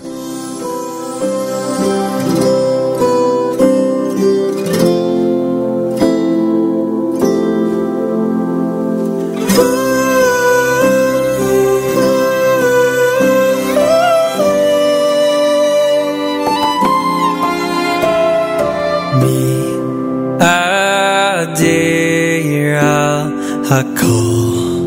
I 23.66 23.82
call 23.96 24.84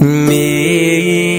me. 0.00 1.29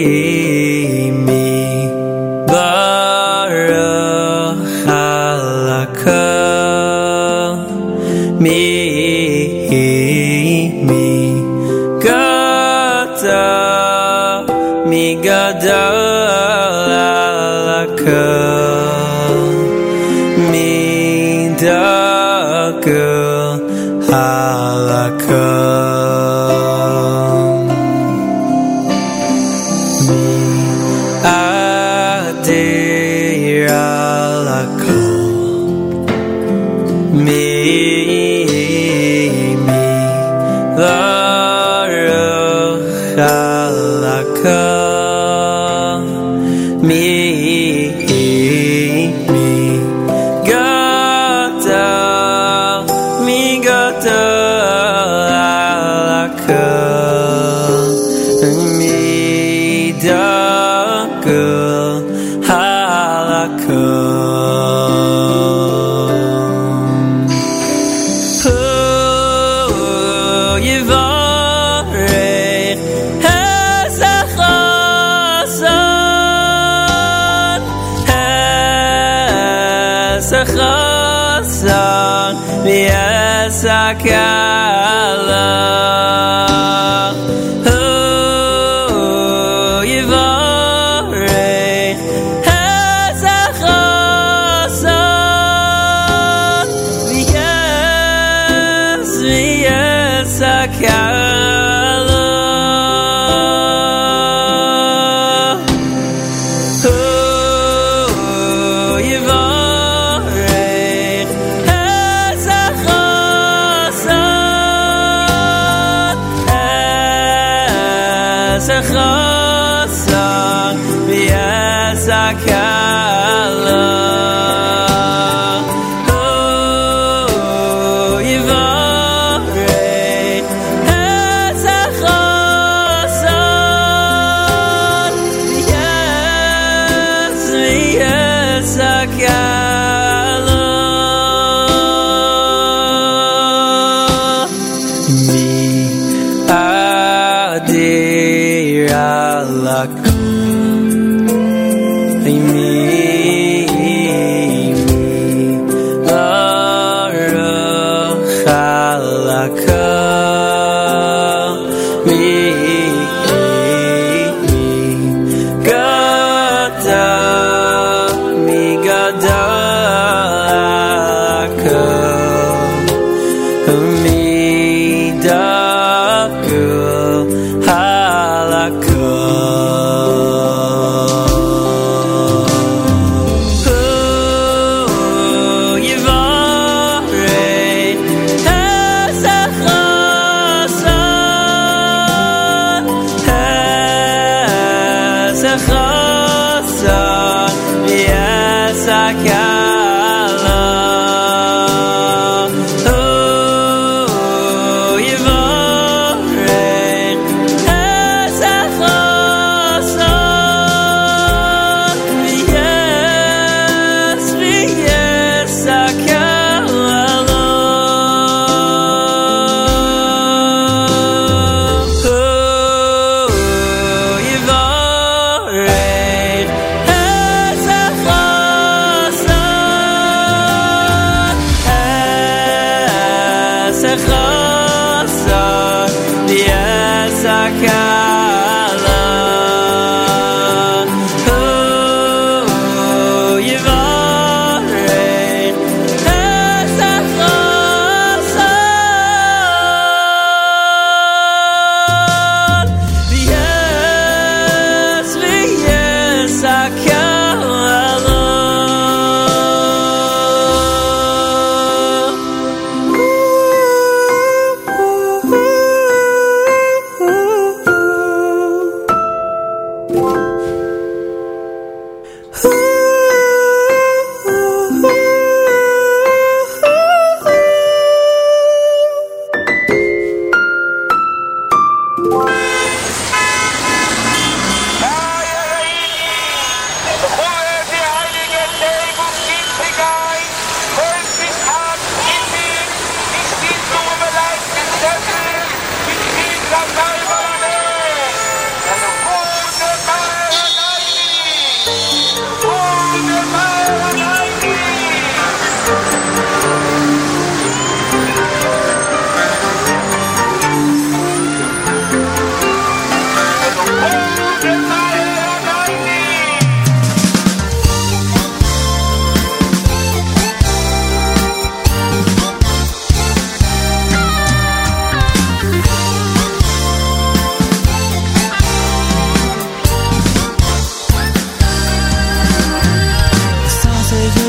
I 100.44 100.66
can 100.68 101.41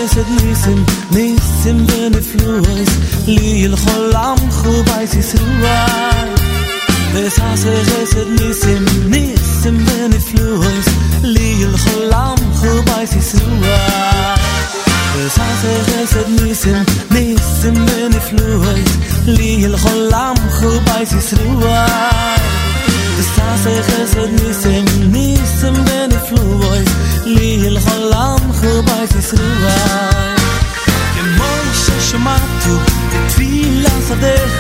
חסד 0.05 0.29
ניסים 0.29 0.85
ניסים 1.11 1.87
ונפלויס 1.89 2.89
לי 3.27 3.45
ילכול 3.65 4.13
עמכו 4.17 4.83
בייס 4.83 5.15
ישרוי 5.15 5.69
Es 7.15 7.39
hasse 7.39 7.69
חסד 7.85 8.29
ניסים 8.41 8.85
ניסים 9.09 9.87
ונפלויס 9.87 10.87
לי 11.23 11.57
ילכול 11.61 12.13
עמכו 12.13 12.83
בייס 12.87 13.13
ישרוי 13.17 13.75
Es 15.27 15.39
hasse 15.39 15.73
חסד 15.87 16.43
ניסים 16.43 16.83
ניסים 17.11 17.75
ונפלויס 17.75 18.89
לי 19.27 19.57
ילכול 19.59 20.15
עמכו 20.15 20.81
בייס 20.85 21.13
ישרוי 21.13 22.72
de 23.23 23.29
sase 23.37 23.75
gesed 23.89 24.31
nisem 24.39 24.85
nisem 25.15 25.75
ben 25.87 26.09
de 26.13 26.19
fluvoy 26.27 26.83
li 27.35 27.51
hil 27.63 27.79
holam 27.87 28.43
khobay 28.59 29.05
tsruvay 29.13 30.37
ke 31.15 31.23
moy 31.39 31.65
shshmatu 31.83 32.75
de 33.13 33.21
tvila 33.33 33.95
sadekh 34.09 34.57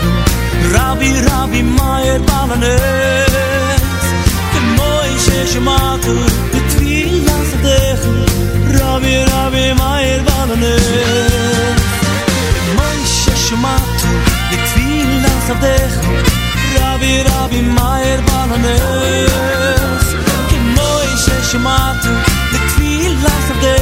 rabi 0.74 1.10
rabbi 1.28 1.62
mayer 1.78 2.20
bananes 2.28 4.06
ke 4.52 4.60
moy 4.76 5.10
shshmatu 5.24 6.14
de 6.52 6.60
tvila 6.72 7.38
sadekh 7.50 8.04
rabbi 8.76 9.16
rabi 9.32 9.66
mayer 9.80 10.20
bananes 10.28 11.82
ke 12.62 12.70
moy 12.78 13.00
shshmatu 13.16 14.14
de 14.50 14.56
tvila 14.70 15.34
sadekh 15.48 16.00
rabbi 16.06 16.41
rabbi 17.02 17.22
rabbi 17.28 17.60
mayer 17.76 18.20
bananes. 18.28 20.06
Ki 20.48 20.58
moy 20.76 21.08
she 21.22 21.36
shmat 21.50 22.02
de 22.52 22.58
kvil 22.70 23.14
las 23.24 23.46
of 23.52 23.58
de 23.64 23.76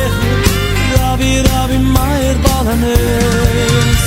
rabbi 0.97 1.33
rabbi 1.49 1.79
mayer 1.97 2.37
bananes. 2.45 4.01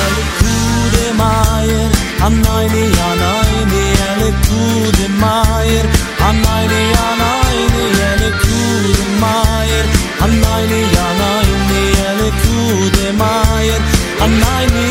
El 0.00 0.16
kude 0.38 1.06
mayer 1.20 1.90
am 2.26 2.34
nayne 2.44 2.82
ya 2.96 3.08
nayne 3.22 3.84
el 4.08 4.22
kude 4.46 5.06
mayer 5.22 5.86
am 6.28 6.36
nayne 6.44 6.80
ya 6.94 7.06
nayne 7.22 7.84
el 8.10 8.22
kude 8.42 9.04
mayer 9.22 9.86
am 10.24 10.32
nayne 10.44 10.80
ya 10.96 11.06
nayne 11.20 11.82
el 12.10 12.20
kude 12.42 13.06
mayer 13.22 13.80
am 14.24 14.32
nayne 14.44 14.87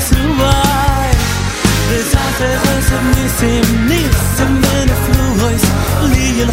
survive 0.00 1.18
This 1.90 2.14
I 2.14 2.28
say 2.38 2.54
was 2.66 2.86
a 2.98 3.00
missing 3.16 3.66
Nissen, 3.90 4.52
wenn 4.62 4.88
er 4.88 5.00
flew 5.06 5.30
heus 5.42 5.64
Liegen 6.12 6.52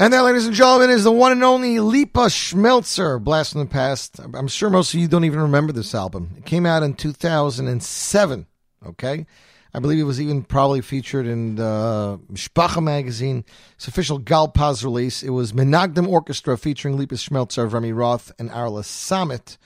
And 0.00 0.14
that, 0.14 0.22
ladies 0.22 0.46
and 0.46 0.54
gentlemen, 0.54 0.88
is 0.88 1.04
the 1.04 1.12
one 1.12 1.30
and 1.30 1.44
only 1.44 1.78
Lipa 1.78 2.30
Schmelzer, 2.30 3.22
Blast 3.22 3.52
from 3.52 3.60
the 3.60 3.66
Past. 3.66 4.18
I'm 4.32 4.48
sure 4.48 4.70
most 4.70 4.94
of 4.94 5.00
you 5.00 5.06
don't 5.06 5.26
even 5.26 5.40
remember 5.40 5.74
this 5.74 5.94
album. 5.94 6.30
It 6.38 6.46
came 6.46 6.64
out 6.64 6.82
in 6.82 6.94
2007, 6.94 8.46
okay? 8.86 9.26
I 9.74 9.78
believe 9.78 9.98
it 9.98 10.04
was 10.04 10.18
even 10.18 10.42
probably 10.42 10.80
featured 10.80 11.26
in 11.26 11.56
the 11.56 12.18
Mishpacha 12.32 12.82
magazine, 12.82 13.44
its 13.74 13.88
official 13.88 14.16
Galpaz 14.16 14.82
release. 14.82 15.22
It 15.22 15.30
was 15.30 15.52
Menagdem 15.52 16.08
Orchestra 16.08 16.56
featuring 16.56 16.96
Lipa 16.96 17.16
Schmelzer, 17.16 17.70
Remy 17.70 17.92
Roth, 17.92 18.32
and 18.38 18.50
Arla 18.50 18.80
Samet. 18.80 19.58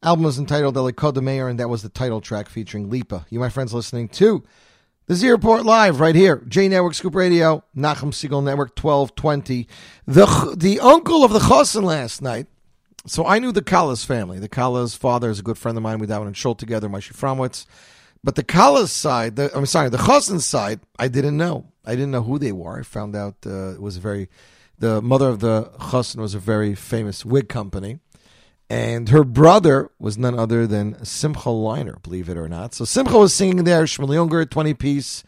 Album 0.00 0.24
was 0.24 0.38
entitled 0.38 0.76
Elikod 0.76 1.20
Meir, 1.20 1.48
and 1.48 1.58
that 1.58 1.68
was 1.68 1.82
the 1.82 1.88
title 1.88 2.20
track 2.20 2.48
featuring 2.48 2.88
Lipa. 2.88 3.26
You, 3.30 3.40
my 3.40 3.48
friends, 3.48 3.74
listening 3.74 4.10
to 4.10 4.44
the 5.12 5.16
Z 5.16 5.28
Report 5.28 5.66
live 5.66 6.00
right 6.00 6.14
here, 6.14 6.42
J 6.48 6.68
Network 6.68 6.94
Scoop 6.94 7.14
Radio, 7.14 7.62
Nachum 7.76 8.14
Siegel 8.14 8.40
Network 8.40 8.70
1220. 8.82 9.68
The 10.06 10.54
the 10.56 10.80
uncle 10.80 11.22
of 11.22 11.34
the 11.34 11.38
Chosin 11.38 11.82
last 11.82 12.22
night. 12.22 12.46
So 13.04 13.26
I 13.26 13.38
knew 13.38 13.52
the 13.52 13.60
Kallas 13.60 14.06
family. 14.06 14.38
The 14.38 14.48
Kallas' 14.48 14.96
father 14.96 15.28
is 15.28 15.38
a 15.38 15.42
good 15.42 15.58
friend 15.58 15.76
of 15.76 15.82
mine. 15.82 15.98
We 15.98 16.06
down 16.06 16.26
in 16.26 16.32
Schul 16.32 16.56
together, 16.56 16.88
Moshe 16.88 17.12
Fromwitz. 17.12 17.66
But 18.24 18.36
the 18.36 18.42
Kallas 18.42 18.88
side, 18.88 19.36
the, 19.36 19.54
I'm 19.54 19.66
sorry, 19.66 19.90
the 19.90 19.98
Chosin 19.98 20.40
side, 20.40 20.80
I 20.98 21.08
didn't 21.08 21.36
know. 21.36 21.66
I 21.84 21.90
didn't 21.90 22.12
know 22.12 22.22
who 22.22 22.38
they 22.38 22.52
were. 22.52 22.78
I 22.78 22.82
found 22.82 23.14
out 23.14 23.34
uh, 23.44 23.74
it 23.74 23.82
was 23.82 23.98
very, 23.98 24.30
the 24.78 25.02
mother 25.02 25.28
of 25.28 25.40
the 25.40 25.64
Chosin 25.78 26.22
was 26.22 26.34
a 26.34 26.38
very 26.38 26.74
famous 26.74 27.22
wig 27.22 27.50
company. 27.50 27.98
And 28.72 29.10
her 29.10 29.22
brother 29.22 29.90
was 29.98 30.16
none 30.16 30.38
other 30.38 30.66
than 30.66 31.04
Simcha 31.04 31.50
Leiner, 31.50 32.02
believe 32.02 32.30
it 32.30 32.38
or 32.38 32.48
not. 32.48 32.72
So 32.72 32.86
Simcha 32.86 33.18
was 33.18 33.34
singing 33.34 33.64
there, 33.64 33.84
Shmuel 33.84 34.18
Unger, 34.18 34.46
20 34.46 34.72
piece, 34.72 35.24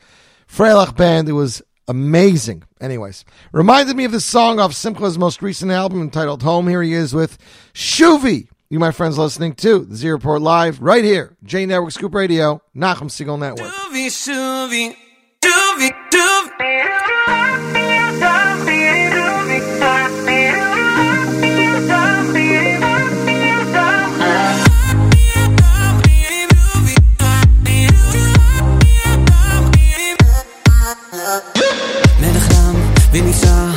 Freilach 0.49 0.97
band. 0.97 1.29
It 1.29 1.33
was 1.33 1.61
amazing. 1.87 2.65
Anyways, 2.81 3.27
reminded 3.53 3.97
me 3.97 4.07
of 4.07 4.13
the 4.13 4.21
song 4.21 4.61
off 4.61 4.73
Simcha's 4.73 5.19
most 5.19 5.43
recent 5.43 5.71
album 5.71 6.01
entitled 6.01 6.43
Home. 6.43 6.69
Here 6.69 6.83
he 6.83 6.95
is 6.95 7.13
with 7.13 7.37
Shuvi. 7.75 8.49
You, 8.71 8.79
my 8.79 8.93
friends, 8.93 9.19
listening 9.19 9.57
to 9.57 9.81
the 9.81 9.95
Z 9.95 10.09
Report 10.09 10.41
Live 10.41 10.81
right 10.81 11.05
here, 11.05 11.37
J 11.45 11.67
Network 11.67 11.93
Scoop 11.93 12.15
Radio, 12.15 12.63
Nachum 12.75 13.11
Siegel 13.11 13.37
Network. 13.37 13.71
Shuvi, 13.71 14.07
shuvi, 14.07 14.97
shuvi, 15.43 15.91
shuvi. 16.11 17.84
ונישא 33.15 33.71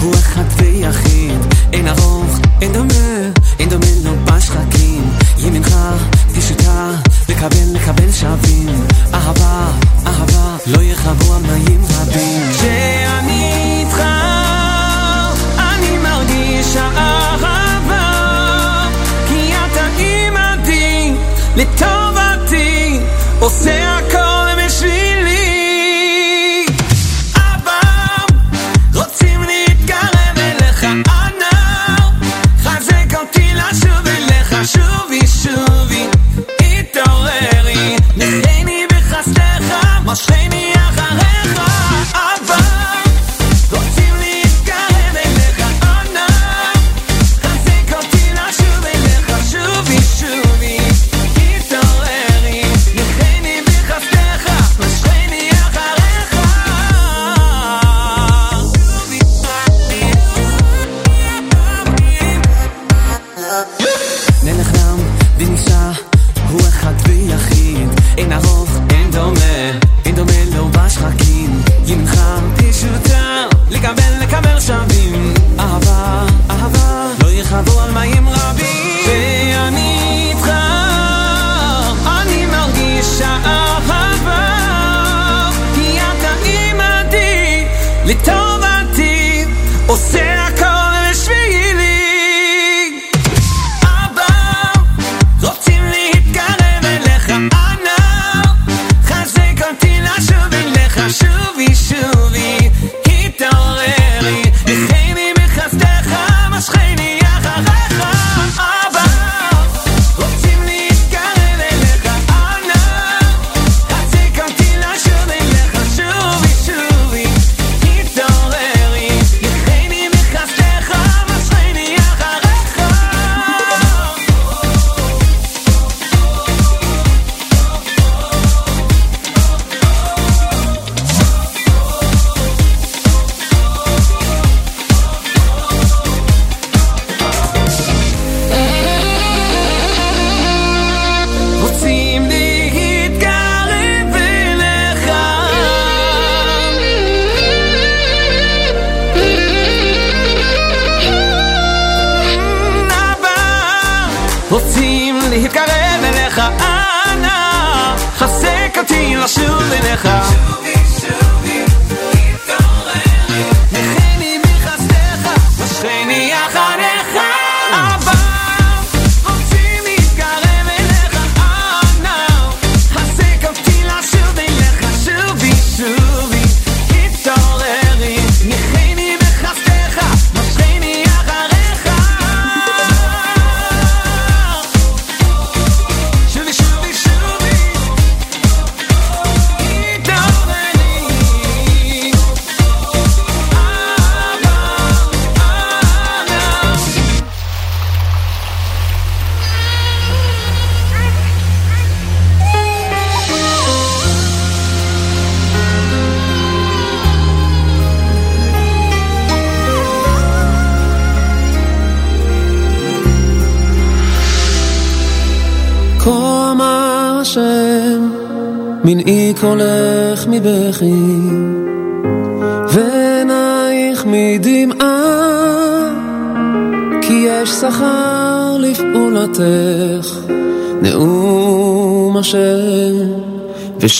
הוא 0.00 0.14
אחד 0.14 0.44
ויחיד. 0.56 1.38
אין 1.72 1.88
ארוך, 1.88 2.38
אין 2.60 2.72
דומה, 2.72 3.30
אין 3.58 3.68
דומה 3.68 3.86
לו 4.04 4.10
בשחקים. 4.24 5.10
ימינך 5.38 5.74
תשותע, 6.34 6.90
לקבל 7.28 7.66
לקבל 7.72 8.12
שווים. 8.12 8.86
אהבה, 9.14 9.72
אהבה, 10.06 10.56
לא 10.66 10.82
ירחבו 10.82 11.34
עמיים 11.34 11.80
רבים 11.84 12.51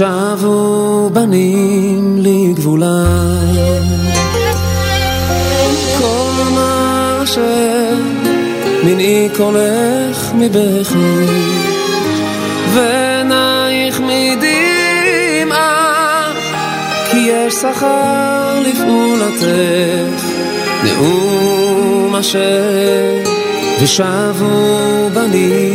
ושבו 0.03 1.11
בנים 1.13 2.19
לגבולה. 2.19 3.05
כל 5.99 6.31
מה 6.55 7.23
שמנעי 8.85 9.29
קולך 9.37 10.33
מבכי, 10.35 11.27
ועינייך 12.75 14.01
מדמעה, 14.01 15.63
כי 17.11 17.19
יש 17.19 17.55
שכר 17.55 18.61
לפעולתך, 18.67 20.25
נאום 20.85 22.15
השם, 22.15 23.23
ושבו 23.83 25.11
בנים 25.15 25.72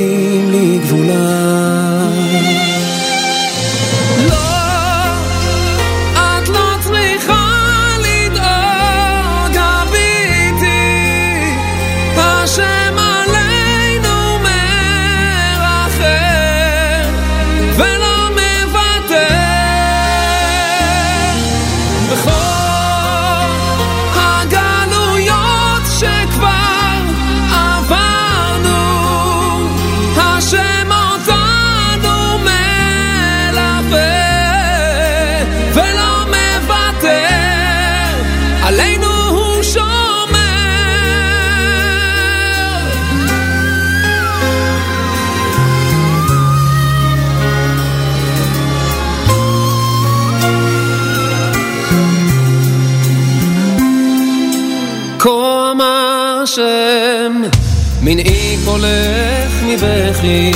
קולך 58.77 59.63
מבכי, 59.67 60.51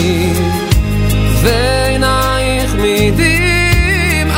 ועינייך 1.41 2.75
מדמעה, 2.75 4.37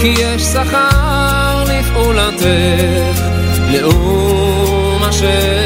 כי 0.00 0.06
יש 0.06 0.42
שכר 0.42 1.64
לפעולתך, 1.68 3.20
נאום 3.70 5.02
השם, 5.02 5.59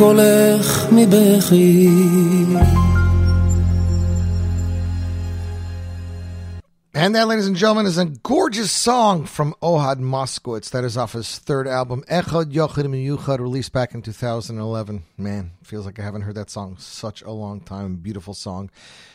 קולך 0.00 0.92
מבכי. 0.92 1.88
And 6.94 7.14
that, 7.14 7.28
ladies 7.28 7.46
and 7.46 7.54
gentlemen, 7.54 7.84
is 7.84 7.98
a 7.98 8.06
gorgeous 8.06 8.72
song 8.72 9.26
from 9.26 9.54
Ohad 9.62 9.98
Moskowitz. 10.00 10.70
That 10.70 10.84
is 10.84 10.96
off 10.96 11.12
his 11.12 11.38
third 11.38 11.68
album, 11.68 12.02
Echad 12.10 12.50
Yochid 12.50 12.86
Miyuchad, 12.86 13.40
released 13.40 13.74
back 13.74 13.94
in 13.94 14.00
2011. 14.00 15.04
Man, 15.18 15.50
feels 15.62 15.84
like 15.84 15.98
I 15.98 16.02
haven't 16.02 16.22
heard 16.22 16.34
that 16.36 16.48
song 16.48 16.76
such 16.78 17.20
a 17.20 17.30
long 17.30 17.60
time. 17.60 17.96
Beautiful 17.96 18.32
song. 18.32 18.70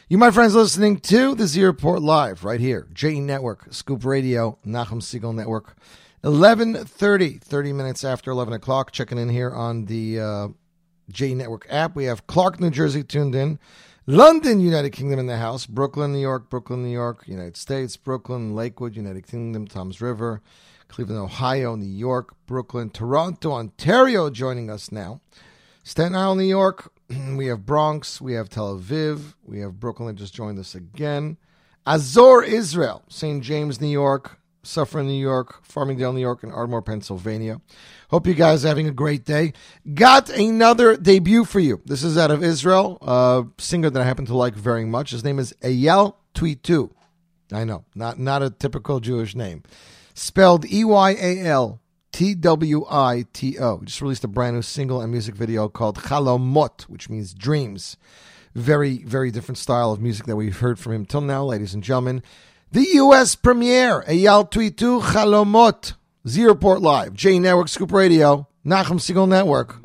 You, 0.07 0.20
my 0.20 0.30
friends, 0.30 0.53
listening 0.53 0.99
to 0.99 1.34
the 1.34 1.48
Z 1.48 1.64
Report 1.64 1.99
Live 2.03 2.44
right 2.44 2.60
here, 2.60 2.88
JE 2.94 3.22
Network, 3.22 3.74
Scoop 3.74 4.06
Radio, 4.06 4.60
Nachum 4.64 5.02
Segal 5.02 5.34
Network. 5.34 5.76
11.30, 6.24 7.41
30 7.41 7.74
minutes 7.74 8.03
after 8.03 8.30
11 8.30 8.53
o'clock, 8.53 8.91
checking 8.91 9.18
in 9.18 9.30
here 9.30 9.52
on 9.52 9.86
the... 9.86 10.20
Uh, 10.20 10.48
J 11.10 11.34
Network 11.34 11.65
app. 11.69 11.95
We 11.95 12.06
have 12.06 12.27
Clark, 12.27 12.60
New 12.60 12.69
Jersey 12.69 13.03
tuned 13.03 13.36
in. 13.36 13.60
London, 14.07 14.60
United 14.60 14.91
Kingdom 14.91 15.19
in 15.19 15.26
the 15.26 15.38
house. 15.38 15.65
Brooklyn, 15.65 16.14
New 16.14 16.19
York, 16.19 16.49
Brooklyn, 16.49 16.84
New 16.84 16.91
York, 16.91 17.27
United 17.27 17.57
States. 17.57 17.98
Brooklyn, 17.98 18.56
Lakewood, 18.56 18.95
United 18.95 19.26
Kingdom, 19.26 19.68
Toms 19.68 19.99
River. 20.02 20.41
Cleveland, 20.88 21.19
Ohio, 21.19 21.76
New 21.76 21.86
York, 21.86 22.36
Brooklyn, 22.45 22.90
Toronto, 22.90 23.52
Ontario 23.52 24.30
joining 24.30 24.69
us 24.69 24.91
now. 24.91 25.22
Staten 25.84 26.15
Island, 26.15 26.41
New 26.41 26.48
York. 26.48 26.91
we 27.36 27.48
have 27.48 27.65
Bronx. 27.65 28.22
We 28.22 28.34
have 28.34 28.49
Tel 28.49 28.77
Aviv. 28.77 29.34
We 29.44 29.60
have 29.60 29.80
Brooklyn 29.80 30.15
just 30.15 30.34
joined 30.34 30.60
us 30.60 30.76
again. 30.76 31.38
Azor, 31.86 32.44
Israel. 32.44 33.03
St. 33.10 33.44
James, 33.44 33.82
New 33.82 33.88
York. 33.88 34.40
Suffern, 34.66 35.08
New 35.08 35.14
York, 35.14 35.64
Farmingdale, 35.66 36.14
New 36.14 36.22
York, 36.22 36.44
and 36.44 36.52
Ardmore, 36.52 36.82
Pennsylvania. 36.82 37.62
Hope 38.10 38.28
you 38.28 38.34
guys 38.34 38.66
are 38.66 38.70
having 38.70 38.88
a 38.88 38.92
great 38.92 39.26
day. 39.26 39.54
Got 39.94 40.30
another 40.30 40.98
debut 40.98 41.46
for 41.46 41.60
you. 41.60 41.82
This 41.86 42.04
is 42.04 42.18
out 42.18 42.32
of 42.32 42.44
Israel, 42.44 42.98
a 43.02 43.46
singer 43.58 43.90
that 43.90 44.02
I 44.02 44.06
happen 44.06 44.26
to 44.26 44.36
like 44.36 44.56
very 44.56 44.86
much. 44.86 45.12
His 45.12 45.24
name 45.24 45.40
is 45.40 45.54
Eyal 45.62 46.16
Twito. 46.34 46.92
I 47.52 47.64
know, 47.64 47.86
not, 47.94 48.20
not 48.20 48.42
a 48.42 48.50
typical 48.50 49.00
Jewish 49.00 49.36
name. 49.36 49.64
Spelled 50.14 50.66
E 50.72 50.84
Y 50.84 51.12
A 51.12 51.42
L 51.42 51.82
T 52.12 52.34
W 52.36 52.86
I 52.90 53.26
T 53.34 53.60
O. 53.60 53.82
Just 53.84 54.02
released 54.02 54.24
a 54.24 54.30
brand 54.30 54.56
new 54.56 54.62
single 54.62 55.02
and 55.02 55.12
music 55.12 55.36
video 55.36 55.68
called 55.68 55.98
Chalomot, 55.98 56.84
which 56.84 57.10
means 57.10 57.34
dreams. 57.34 57.98
Very, 58.56 59.00
very 59.00 59.32
different 59.32 59.58
style 59.58 59.92
of 59.92 60.00
music 60.00 60.26
that 60.28 60.38
we've 60.38 60.60
heard 60.60 60.80
from 60.80 60.94
him 60.94 61.06
till 61.06 61.20
now, 61.20 61.44
ladies 61.44 61.74
and 61.74 61.84
gentlemen. 61.84 62.24
The 62.72 62.88
U.S. 62.96 63.36
premiere, 63.36 64.04
Eyal 64.08 64.50
Twito 64.50 65.02
Chalomot, 65.02 65.94
Z 66.28 66.44
Report 66.44 66.82
Live, 66.82 67.14
J 67.14 67.40
Network 67.40 67.70
Scoop 67.70 67.92
Radio, 67.92 68.48
Nachum 68.66 69.00
Segal 69.00 69.28
Network. 69.28 69.80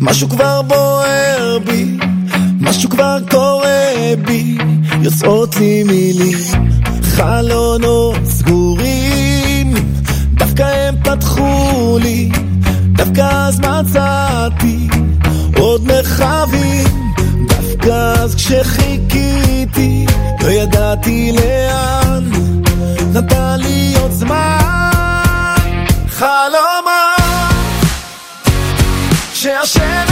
משהו 0.00 0.28
כבר 0.28 0.62
בוער 0.62 1.58
בי, 1.64 1.96
משהו 2.60 2.90
כבר 2.90 3.18
קורה 3.30 4.14
בי, 4.24 4.56
יוצאות 5.02 5.56
לי 5.56 5.82
מילים, 5.84 6.38
חלונות 7.02 8.16
סגורים. 8.24 8.91
פתחו 11.16 11.98
לי, 12.02 12.30
דווקא 12.92 13.20
אז 13.20 13.60
מצאתי 13.60 14.88
עוד 15.56 15.86
מרחבים, 15.86 17.12
דווקא 17.48 18.14
אז 18.22 18.34
כשחיכיתי, 18.34 20.06
לא 20.42 20.48
ידעתי 20.48 21.32
לאן, 21.32 22.30
נתן 23.14 23.60
לי 23.60 23.94
עוד 24.00 24.12
זמן, 24.12 25.56
חלומה, 26.08 27.16
שהשמש 29.34 30.11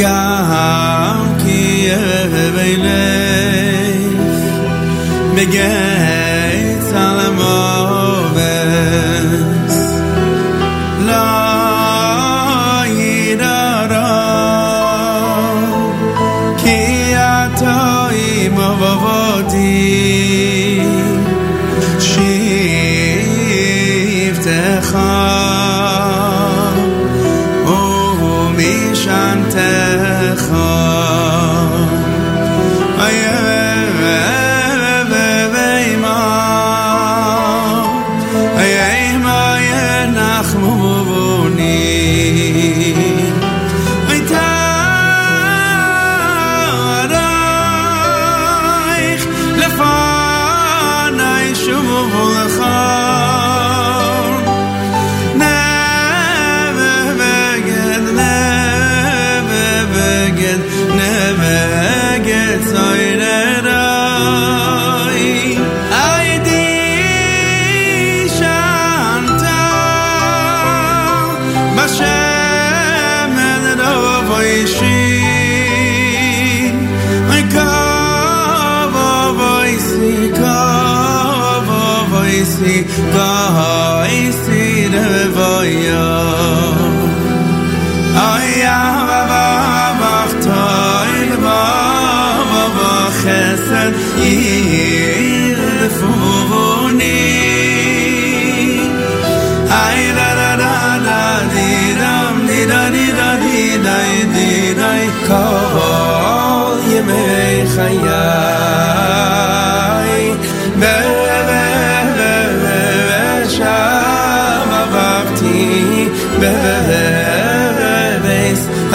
gaam 0.00 1.24
ki 1.40 1.60
ev 1.96 2.56
ilay 2.72 3.96
begen 5.36 6.23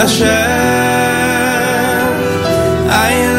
Hashem. 0.00 0.30
Ay 2.88 3.30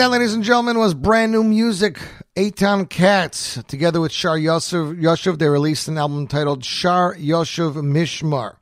That, 0.00 0.12
ladies 0.12 0.32
and 0.32 0.42
gentlemen, 0.42 0.78
was 0.78 0.94
brand 0.94 1.30
new 1.30 1.44
music. 1.44 1.98
Eitan 2.34 2.88
Katz, 2.88 3.62
together 3.64 4.00
with 4.00 4.12
Sh'or 4.12 4.40
Yoshuv, 4.40 5.38
they 5.38 5.46
released 5.46 5.88
an 5.88 5.98
album 5.98 6.26
titled 6.26 6.62
Sh'or 6.62 7.14
Yoshuv 7.18 7.74
Mishmar. 7.74 8.56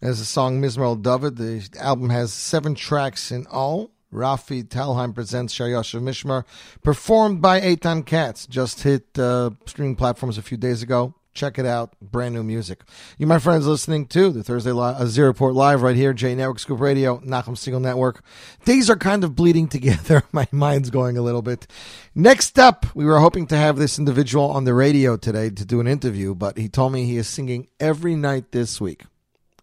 There's 0.00 0.18
a 0.18 0.24
song 0.24 0.60
Mizmar 0.60 1.00
David. 1.00 1.36
The 1.36 1.68
album 1.78 2.10
has 2.10 2.32
seven 2.32 2.74
tracks 2.74 3.30
in 3.30 3.46
all. 3.46 3.92
Rafi 4.12 4.64
Talheim 4.64 5.14
presents 5.14 5.54
Sh'or 5.54 5.70
Yoshuv 5.70 6.02
Mishmar, 6.02 6.44
performed 6.82 7.40
by 7.40 7.60
Eitan 7.60 8.04
Katz. 8.04 8.48
Just 8.48 8.82
hit 8.82 9.16
uh, 9.16 9.50
streaming 9.66 9.94
platforms 9.94 10.36
a 10.36 10.42
few 10.42 10.56
days 10.56 10.82
ago. 10.82 11.14
Check 11.34 11.58
it 11.58 11.64
out. 11.64 11.94
Brand 12.00 12.34
new 12.34 12.42
music. 12.42 12.82
You, 13.16 13.26
my 13.26 13.38
friends, 13.38 13.66
listening 13.66 14.06
to 14.08 14.30
the 14.30 14.42
Thursday 14.42 14.72
li- 14.72 14.94
uh, 14.96 15.06
Z 15.06 15.22
Report 15.22 15.54
Live 15.54 15.80
right 15.80 15.96
here, 15.96 16.12
J 16.12 16.34
Network, 16.34 16.58
Scoop 16.58 16.78
Radio, 16.78 17.18
Nachum 17.20 17.56
Segal 17.56 17.80
Network. 17.80 18.22
These 18.66 18.90
are 18.90 18.96
kind 18.96 19.24
of 19.24 19.34
bleeding 19.34 19.66
together. 19.68 20.24
my 20.32 20.46
mind's 20.52 20.90
going 20.90 21.16
a 21.16 21.22
little 21.22 21.40
bit. 21.40 21.66
Next 22.14 22.58
up, 22.58 22.84
we 22.94 23.06
were 23.06 23.18
hoping 23.18 23.46
to 23.46 23.56
have 23.56 23.76
this 23.76 23.98
individual 23.98 24.50
on 24.50 24.64
the 24.64 24.74
radio 24.74 25.16
today 25.16 25.48
to 25.48 25.64
do 25.64 25.80
an 25.80 25.86
interview, 25.86 26.34
but 26.34 26.58
he 26.58 26.68
told 26.68 26.92
me 26.92 27.04
he 27.06 27.16
is 27.16 27.28
singing 27.28 27.68
every 27.80 28.14
night 28.14 28.52
this 28.52 28.78
week. 28.80 29.04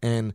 And 0.02 0.34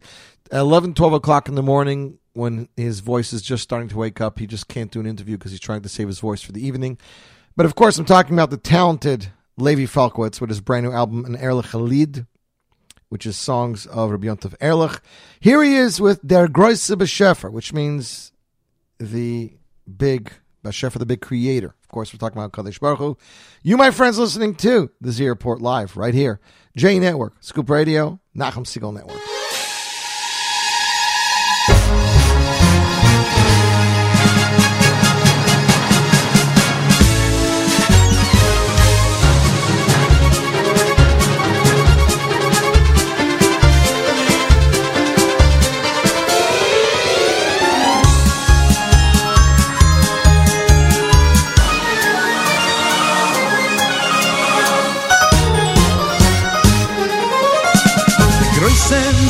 at 0.53 0.61
11, 0.61 0.95
12 0.95 1.15
o'clock 1.15 1.49
in 1.49 1.57
the 1.57 1.63
morning, 1.63 2.19
when 2.35 2.69
his 2.77 3.01
voice 3.01 3.33
is 3.33 3.43
just 3.43 3.63
starting 3.65 3.89
to 3.89 3.97
wake 3.97 4.21
up, 4.21 4.39
he 4.39 4.47
just 4.47 4.69
can't 4.69 4.91
do 4.93 5.01
an 5.01 5.07
interview 5.07 5.37
because 5.37 5.51
he's 5.51 5.61
trying 5.61 5.83
to 5.83 5.89
save 5.89 6.07
his 6.07 6.21
voice 6.21 6.43
for 6.43 6.53
the 6.53 6.65
evening. 6.65 6.99
But 7.57 7.67
of 7.67 7.75
course, 7.75 7.99
I'm 7.99 8.05
talking 8.05 8.35
about 8.35 8.51
the 8.51 8.57
talented 8.57 9.29
Levy 9.57 9.87
Falkowitz 9.87 10.41
with 10.41 10.51
his 10.51 10.61
brand 10.61 10.85
new 10.85 10.93
album, 10.93 11.25
An 11.25 11.37
Erlich 11.37 11.75
Lied, 11.75 12.27
which 13.09 13.27
is 13.27 13.37
songs 13.37 13.87
of 13.87 14.11
Rabbi 14.11 14.27
Yontov 14.27 14.55
Erlich. 14.61 15.01
Here 15.41 15.63
he 15.63 15.77
is 15.77 16.01
with 16.01 16.27
Der 16.27 16.49
Groisse 16.49 16.97
Beschefer, 16.97 17.51
which 17.51 17.73
means 17.73 18.33
the 18.99 19.53
big 19.97 20.33
Beschefer, 20.65 20.99
the 20.99 21.07
big 21.07 21.21
creator. 21.21 21.75
Of 21.83 21.89
course, 21.89 22.13
we're 22.13 22.19
talking 22.19 22.39
about 22.39 22.53
Kadosh 22.53 22.81
Baruch 22.81 22.99
Hu. 22.99 23.17
You, 23.63 23.77
my 23.77 23.91
friends, 23.91 24.19
listening 24.19 24.55
to 24.57 24.91
the 25.01 25.13
Z 25.13 25.29
Report 25.29 25.61
Live 25.61 25.97
right 25.97 26.15
here. 26.15 26.41
J 26.77 26.99
Network, 26.99 27.35
Scoop 27.41 27.71
Radio, 27.71 28.19
Nachum 28.37 28.65
Segal 28.65 28.93
Network. 28.93 29.34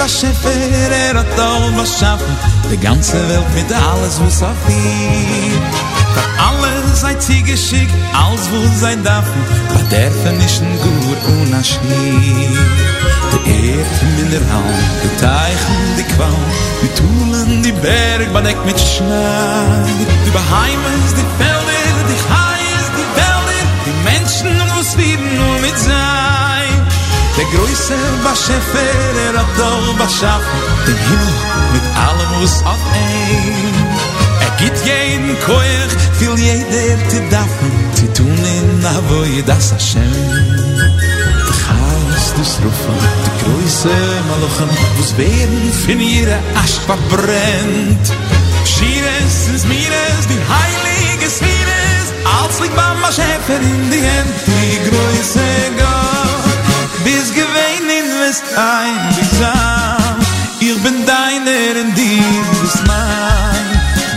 Was 0.04 0.20
Schäfer, 0.20 0.50
er 0.50 1.18
hat 1.18 1.38
all 1.38 1.72
was 1.76 1.98
schaffen 1.98 2.36
Die 2.70 2.76
ganze 2.76 3.16
Welt 3.28 3.50
mit 3.54 3.70
alles 3.72 4.20
was 4.20 4.42
auf 4.42 4.62
ihm 4.68 5.62
Für 6.14 6.26
alle 6.46 6.72
seid 6.94 7.22
sie 7.22 7.42
geschickt, 7.42 7.94
als 8.12 8.42
wo 8.50 8.60
sei 8.80 8.96
dafen 8.96 9.40
Aber 9.70 9.84
der 9.90 10.10
vermischen 10.22 10.68
gut 10.82 11.20
ohne 11.34 11.64
Schnie 11.64 12.58
Die 13.32 13.50
Erde 13.50 14.06
in 14.22 14.30
der 14.30 14.40
die 15.02 15.14
Teichen, 15.20 15.78
die 15.98 16.06
Qualm 16.14 16.44
Die 16.82 16.92
Tulen, 16.98 17.62
die 17.62 17.72
Berg, 17.72 18.32
bedeckt 18.32 18.64
mit 18.66 18.78
Schnee 18.78 19.84
Die 20.26 20.34
Beheimes, 20.40 21.10
die 21.18 21.28
Felder, 21.38 21.96
die 22.10 22.20
Chais, 22.26 22.86
die 22.98 23.08
Wälder 23.18 23.60
Die 23.86 23.96
Menschen 24.10 24.54
muss 24.76 24.96
werden 24.98 25.36
nur 25.36 25.58
mit 25.60 25.78
sein. 25.78 26.53
Der 27.36 27.46
Größe 27.46 27.94
war 28.22 28.36
Schäfer, 28.36 28.78
er 29.26 29.40
hat 29.40 29.58
doch 29.58 29.98
was 29.98 30.12
schaffen, 30.20 30.60
den 30.86 30.96
Himmel 30.96 31.34
mit 31.72 31.82
allem 32.06 32.42
was 32.42 32.62
auf 32.64 32.78
ein. 32.92 33.74
Er 34.40 34.64
gibt 34.64 34.78
jeden 34.86 35.36
Koech, 35.40 35.94
will 36.20 36.38
jeder 36.38 37.08
zu 37.08 37.20
daffen, 37.30 37.72
zu 37.94 38.12
tun 38.12 38.38
in 38.38 38.86
Avoy 38.86 39.42
das 39.44 39.72
Hashem. 39.72 40.12
Der 40.78 41.56
Chaos 41.66 42.34
des 42.38 42.58
Rufen, 42.62 42.98
die 43.24 43.34
Größe 43.42 43.94
Malochen, 44.30 44.70
wo's 44.96 45.16
werden 45.18 45.72
von 45.84 46.00
ihrer 46.00 46.38
Asch 46.62 46.78
verbrennt. 46.86 48.06
Schieres 48.64 49.48
ins 49.48 49.64
Mieres, 49.64 50.22
die 50.30 50.42
heilige 50.54 51.28
Svieres, 51.28 52.06
als 52.42 52.60
liegt 52.60 52.76
Mama 52.76 53.10
Schäfer 53.10 53.58
in 53.60 53.90
die 53.90 54.06
Hand, 54.06 54.34
die 54.46 54.78
Größe 54.88 55.40
Gott. 55.78 56.33
Bis 58.34 58.40
gewein 58.40 58.50
in 58.50 58.54
West 58.54 58.58
ein, 58.58 59.14
bigsam, 59.14 60.18
ich 60.58 60.82
bin 60.82 61.06
deiner 61.06 61.80
und 61.82 61.94
die 61.94 62.22
bist 62.62 62.82
mein. 62.86 63.66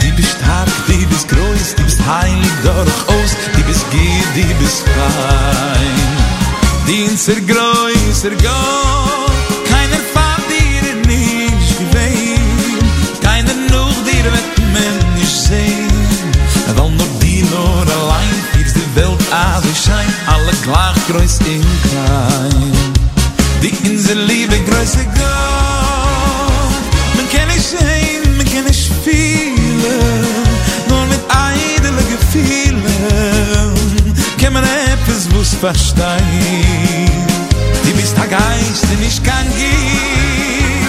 Die 0.01 0.11
bist 0.11 0.37
stark, 0.37 0.69
die 0.87 1.05
bist 1.05 1.27
groß, 1.27 1.75
die 1.77 1.83
bist 1.83 1.99
heilig 2.03 2.51
durchaus, 2.63 3.31
die 3.55 3.63
bist 3.63 3.85
gier, 3.91 4.25
die 4.35 4.53
bist 4.55 4.83
fein. 4.95 6.07
Dienster 6.87 7.39
größer 7.41 8.31
Gott, 8.41 9.67
keiner 9.69 10.01
fahrt 10.13 10.47
dir 10.49 10.95
nicht 11.05 11.77
gewehen, 11.77 12.79
keiner 13.21 13.53
noch 13.69 13.93
dir 14.07 14.23
wird 14.23 14.57
man 14.73 15.13
nicht 15.15 15.29
sehen, 15.47 15.91
weil 16.75 16.89
nur 16.89 17.07
die 17.21 17.43
nur 17.43 17.85
allein 17.99 18.65
ist 18.65 18.75
die 18.75 18.95
Welt 18.95 19.21
also 19.31 19.69
schein, 19.75 20.11
alle 20.25 20.53
gleich 20.63 21.07
groß 21.07 21.39
in 21.45 21.61
klein. 21.83 22.66
Die 23.61 23.73
Insel 23.89 24.19
liebe 24.25 24.55
größer 24.69 25.03
Gott, 25.15 25.23
man 27.15 27.27
kann 27.31 27.47
nicht 27.47 27.67
sehen, 27.67 28.37
man 28.37 28.45
kann 28.45 28.65
nicht 28.65 28.91
fühlen, 29.03 29.57
nur 30.87 31.05
mit 31.07 31.19
eidele 31.27 32.03
Gefühlen, 32.13 32.83
kann 34.39 34.53
man 34.53 34.63
etwas 34.63 35.27
was 35.33 35.53
verstehen. 35.55 37.09
Die 37.85 37.91
bist 37.91 38.15
der 38.15 38.27
Geist, 38.27 38.83
den 38.91 39.01
ich 39.07 39.21
kann 39.23 39.47
geben, 39.57 40.87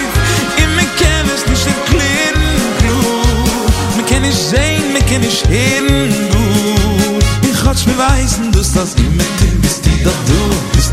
und 0.58 0.76
man 0.76 0.86
kann 1.00 1.26
es 1.34 1.46
nicht 1.48 1.66
erklären, 1.66 2.42
gut, 2.86 3.96
man 3.96 4.06
kann 4.06 4.22
nicht 4.22 4.38
sehen, 4.38 4.92
man 4.92 5.04
kann 5.06 5.22
nicht 5.22 5.48
hören. 5.48 6.14
Ich 7.50 7.64
hat's 7.64 7.86
mir 7.86 7.98
weisen, 7.98 8.52
dass 8.52 8.72
das 8.72 8.94
immer 8.94 9.24
drin 9.38 9.60
bist, 9.62 9.84
die 9.84 10.04
du, 10.04 10.10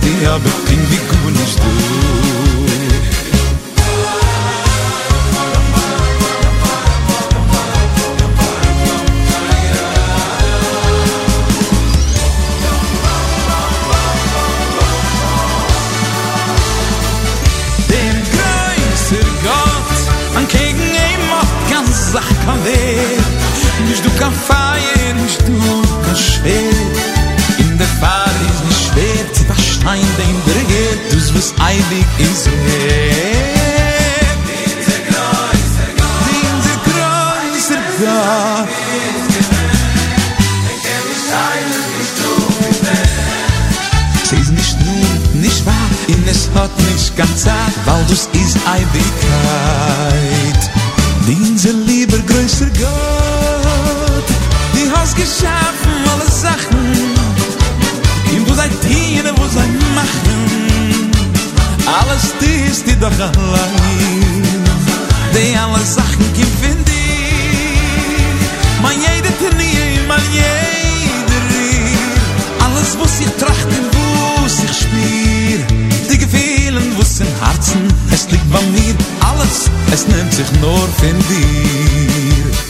die 0.06 0.28
aber 0.28 0.50
bin 0.68 0.80
wie. 0.92 1.06
groß 31.46 31.54
eilig 31.60 32.06
is 32.18 32.46
er 32.48 32.54
din 34.48 34.82
ze 34.86 34.96
er 34.96 35.38
ze 36.64 36.76
groß 36.86 37.70
er 37.70 38.68
Sie 44.30 44.52
nicht 45.34 45.66
wahr, 45.66 45.90
in 46.08 46.28
es 46.28 46.50
hat 46.56 46.72
nicht 46.92 47.16
ganz 47.16 47.44
zart, 47.44 47.76
weil 47.86 48.04
du's 48.06 48.28
ist 48.34 48.58
Ewigkeit. 48.78 50.62
Dien 51.28 51.58
sie 51.58 51.70
lieber 51.70 52.18
größer 52.20 52.70
Gott, 52.80 54.28
die 54.74 54.90
hast 54.92 55.16
geschafft, 55.16 55.75
alles 62.00 62.34
dies 62.42 62.84
die 62.84 63.00
doch 63.00 63.20
allein, 63.20 64.44
die 65.34 65.58
alle 65.58 65.84
Sachen 65.86 66.26
gibt 66.34 66.64
in 66.64 66.84
dir, 66.86 68.16
man 68.82 68.96
jede 69.08 69.32
Tnie, 69.40 70.00
man 70.08 70.22
jeder 70.34 71.42
Rier, 71.52 72.14
alles 72.66 72.98
was 73.00 73.20
ich 73.20 73.34
trachten, 73.44 73.84
wo 73.96 74.48
sich 74.48 74.76
spiel, 74.84 75.60
die 76.12 76.18
Gefühlen, 76.18 76.96
wo 76.96 77.02
es 77.02 77.20
im 77.20 77.28
Herzen, 77.42 77.88
es 78.12 78.30
liegt 78.32 78.52
bei 78.52 78.62
mir, 78.62 78.96
alles, 79.30 79.70
es 79.92 80.08
nimmt 80.08 80.34
sich 80.34 80.52
nur 80.62 80.88
von 81.00 81.20
dir. 81.30 82.65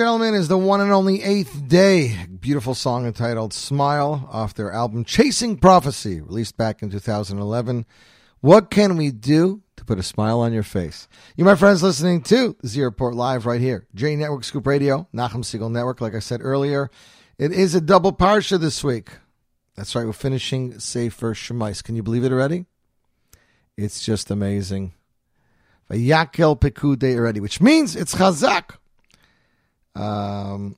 Gentlemen, 0.00 0.32
is 0.32 0.48
the 0.48 0.56
one 0.56 0.80
and 0.80 0.92
only 0.92 1.22
Eighth 1.22 1.68
Day. 1.68 2.16
Beautiful 2.40 2.74
song 2.74 3.04
entitled 3.04 3.52
Smile 3.52 4.26
off 4.32 4.54
their 4.54 4.72
album 4.72 5.04
Chasing 5.04 5.58
Prophecy, 5.58 6.22
released 6.22 6.56
back 6.56 6.82
in 6.82 6.88
2011. 6.88 7.84
What 8.40 8.70
can 8.70 8.96
we 8.96 9.10
do 9.10 9.60
to 9.76 9.84
put 9.84 9.98
a 9.98 10.02
smile 10.02 10.40
on 10.40 10.54
your 10.54 10.62
face? 10.62 11.06
You, 11.36 11.44
my 11.44 11.54
friends, 11.54 11.82
listening 11.82 12.22
to 12.22 12.56
the 12.62 12.68
Z 12.68 12.82
Report 12.82 13.14
Live 13.14 13.44
right 13.44 13.60
here, 13.60 13.86
J 13.94 14.16
Network 14.16 14.44
Scoop 14.44 14.66
Radio, 14.66 15.06
Nachum 15.14 15.44
Segal 15.44 15.70
Network. 15.70 16.00
Like 16.00 16.14
I 16.14 16.20
said 16.20 16.40
earlier, 16.42 16.90
it 17.36 17.52
is 17.52 17.74
a 17.74 17.80
double 17.82 18.14
parsha 18.14 18.58
this 18.58 18.82
week. 18.82 19.10
That's 19.76 19.94
right, 19.94 20.06
we're 20.06 20.14
finishing 20.14 20.80
Sefer 20.80 21.34
Shemais. 21.34 21.84
Can 21.84 21.94
you 21.94 22.02
believe 22.02 22.24
it 22.24 22.32
already? 22.32 22.64
It's 23.76 24.02
just 24.02 24.30
amazing. 24.30 24.94
Vayakel 25.90 26.58
Pekude 26.58 27.14
already, 27.18 27.40
which 27.40 27.60
means 27.60 27.94
it's 27.94 28.14
Chazak. 28.14 28.78
Um, 30.00 30.76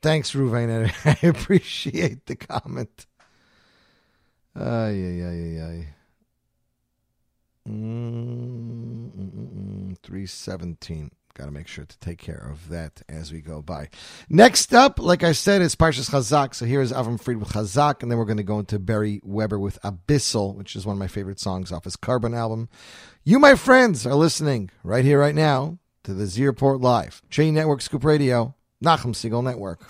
thanks, 0.00 0.32
Ruvain. 0.32 0.92
I 1.04 1.26
appreciate 1.26 2.26
the 2.26 2.36
comment. 2.36 3.06
Ay, 4.54 4.62
ay, 4.62 5.22
ay, 5.22 5.42
ay, 5.42 5.62
ay. 5.62 5.88
Mm, 7.68 9.10
mm, 9.10 9.30
mm, 9.30 9.90
mm, 9.90 9.98
317. 10.02 11.10
Got 11.34 11.44
to 11.44 11.50
make 11.52 11.68
sure 11.68 11.84
to 11.84 11.98
take 11.98 12.18
care 12.18 12.48
of 12.50 12.68
that 12.68 13.02
as 13.08 13.32
we 13.32 13.40
go 13.40 13.62
by. 13.62 13.90
Next 14.28 14.74
up, 14.74 14.98
like 14.98 15.22
I 15.22 15.32
said, 15.32 15.62
is 15.62 15.76
Parshas 15.76 16.10
Chazak. 16.10 16.54
So 16.54 16.66
here 16.66 16.80
is 16.80 16.92
Avram 16.92 17.20
Fried 17.20 17.36
with 17.36 17.50
Chazak, 17.50 18.02
and 18.02 18.10
then 18.10 18.18
we're 18.18 18.24
going 18.24 18.38
to 18.38 18.42
go 18.42 18.58
into 18.58 18.78
Barry 18.80 19.20
Weber 19.22 19.58
with 19.58 19.78
Abyssal, 19.82 20.56
which 20.56 20.74
is 20.74 20.84
one 20.84 20.94
of 20.96 20.98
my 20.98 21.06
favorite 21.06 21.38
songs 21.38 21.70
off 21.70 21.84
his 21.84 21.94
Carbon 21.94 22.34
album. 22.34 22.68
You, 23.22 23.38
my 23.38 23.54
friends, 23.54 24.04
are 24.06 24.14
listening 24.14 24.70
right 24.82 25.04
here, 25.04 25.20
right 25.20 25.34
now, 25.34 25.78
to 26.08 26.14
the 26.14 26.24
Z 26.24 26.46
Report 26.46 26.80
Live, 26.80 27.20
Chain 27.28 27.52
Network 27.52 27.82
Scoop 27.82 28.02
Radio, 28.02 28.54
Nachum 28.82 29.12
Segal 29.12 29.44
Network. 29.44 29.86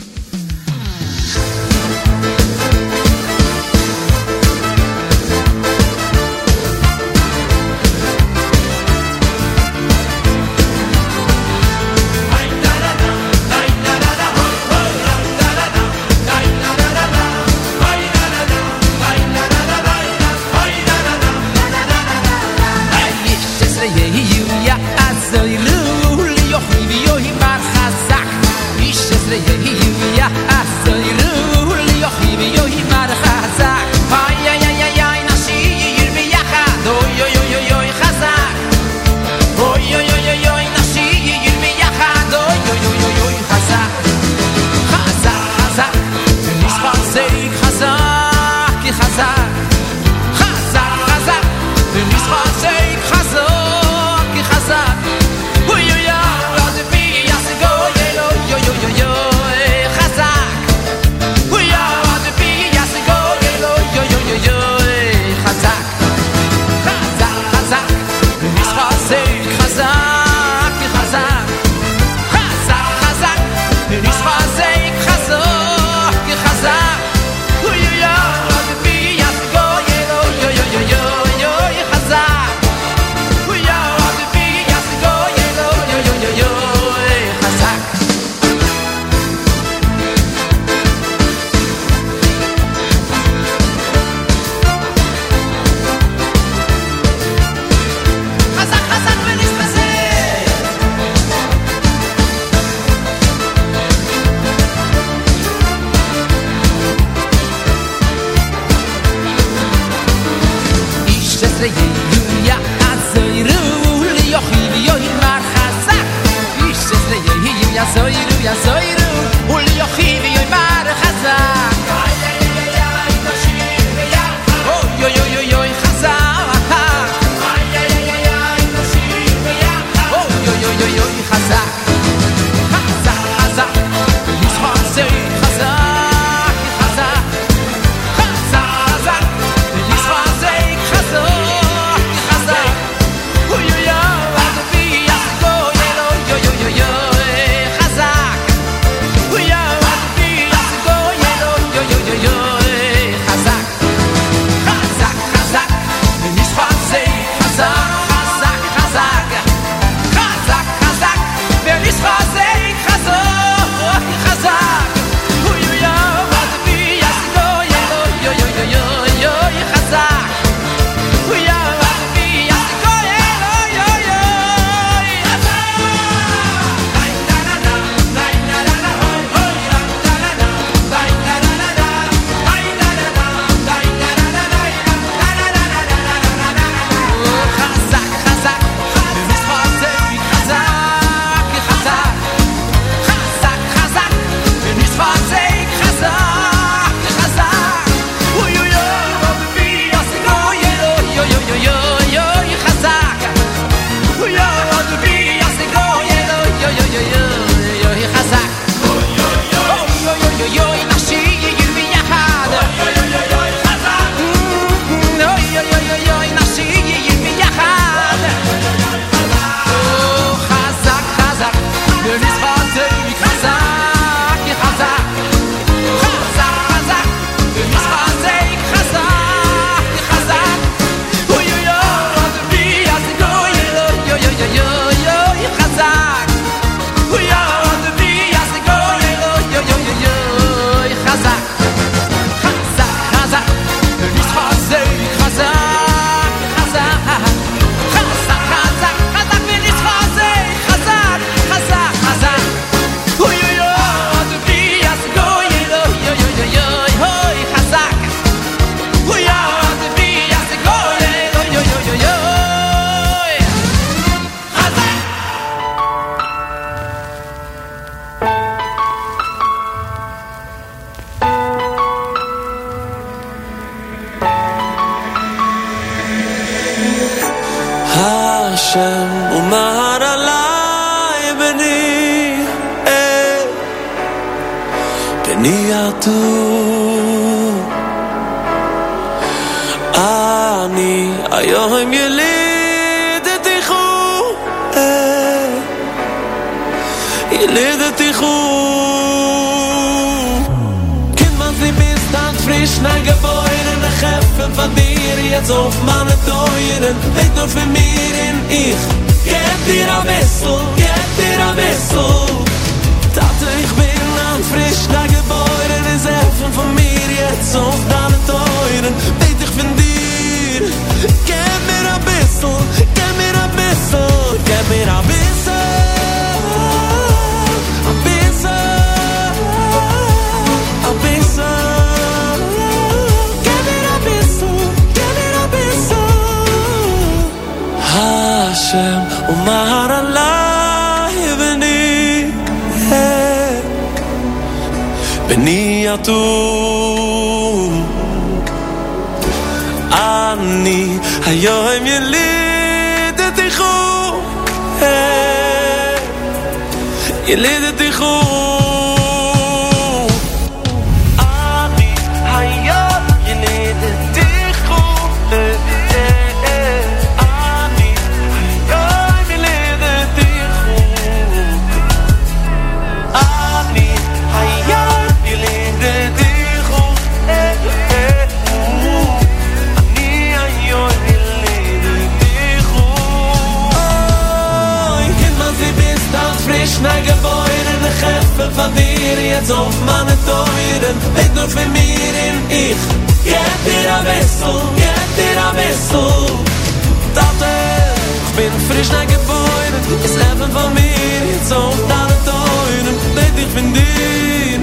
Frisch 398.79 398.91
dein 398.91 399.09
Gebäude, 399.09 399.79
das 400.05 400.15
Leben 400.15 400.53
von 400.53 400.73
mir 400.73 401.33
Jetzt 401.33 401.53
auf 401.53 401.75
deine 401.89 402.17
Teunen, 402.25 402.97
bet 403.17 403.37
dich 403.37 403.49
bin 403.53 403.75
dir 403.75 404.61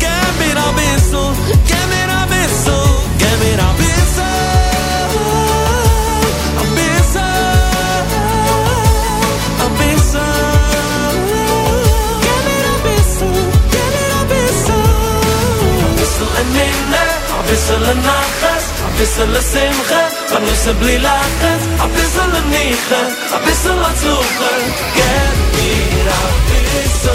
Geh 0.00 0.26
mir 0.40 0.56
ein 0.58 0.74
bisschen, 0.74 1.30
geh 1.64 1.84
mir 1.92 2.08
ein 2.10 2.28
bisschen 2.34 2.82
Geh 3.16 3.34
mir 3.42 3.58
ein 3.62 3.76
bisschen 3.78 4.26
Ein 6.58 6.70
bisschen 6.74 7.22
Ein 9.62 9.72
bisschen 9.78 10.18
Geh 12.24 12.38
mir 12.46 12.64
ein 12.74 12.82
bisschen, 12.82 13.34
geh 13.70 13.86
mir 13.94 14.14
ein 14.18 14.28
bisschen 14.34 14.82
Ein 15.78 15.94
bisschen 15.94 16.30
in 16.42 16.48
Nähe, 16.90 17.18
ein 17.38 17.46
bisschen 17.46 17.82
in 17.92 18.02
Nacht 18.02 18.43
bis 18.98 19.18
לשמחה, 19.18 20.08
gher 20.30 20.72
בלי 20.78 20.98
לחץ, 20.98 21.62
zblilachst 21.78 22.18
לניחה, 22.32 23.02
bis 23.44 23.66
zalem 23.66 23.74
nige 23.76 24.62
מיר 25.56 26.08
bis 26.76 27.06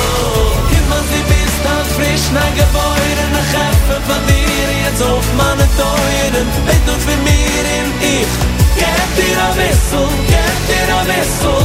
a 5.01 5.01
auf 5.11 5.27
manen 5.37 5.69
teuren 5.77 6.47
bis 6.65 6.79
nur 6.87 6.99
für 7.05 7.17
mir 7.25 7.65
in 7.77 7.87
ich 8.17 8.58
Geb 8.81 9.09
dir 9.17 9.37
a 9.47 9.49
Wissel, 9.59 10.07
geb 10.31 10.57
dir 10.69 10.89
a 10.97 11.01
Wissel 11.09 11.59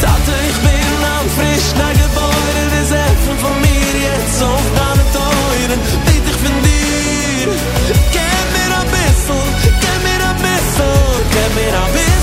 Tate 0.00 0.34
ich 0.50 0.58
bin 0.66 0.98
am 1.16 1.26
frisch 1.36 1.70
na 1.78 1.88
geboire 2.00 2.64
von 3.42 3.60
mir 3.60 3.94
jetzt 4.08 4.42
auf 4.42 4.66
meine 4.78 5.04
Teuren 5.16 5.80
Weet 6.06 6.26
ich 6.30 6.38
von 6.42 6.56
dir. 6.66 7.48
Geb 8.16 8.46
mir 8.54 8.70
a 8.78 8.82
Wissel, 8.94 9.42
geb 9.82 9.98
mir 10.06 10.22
a 10.30 10.32
Wissel 10.44 10.94
Geb 11.34 11.50
mir 11.56 11.74
a 11.82 12.13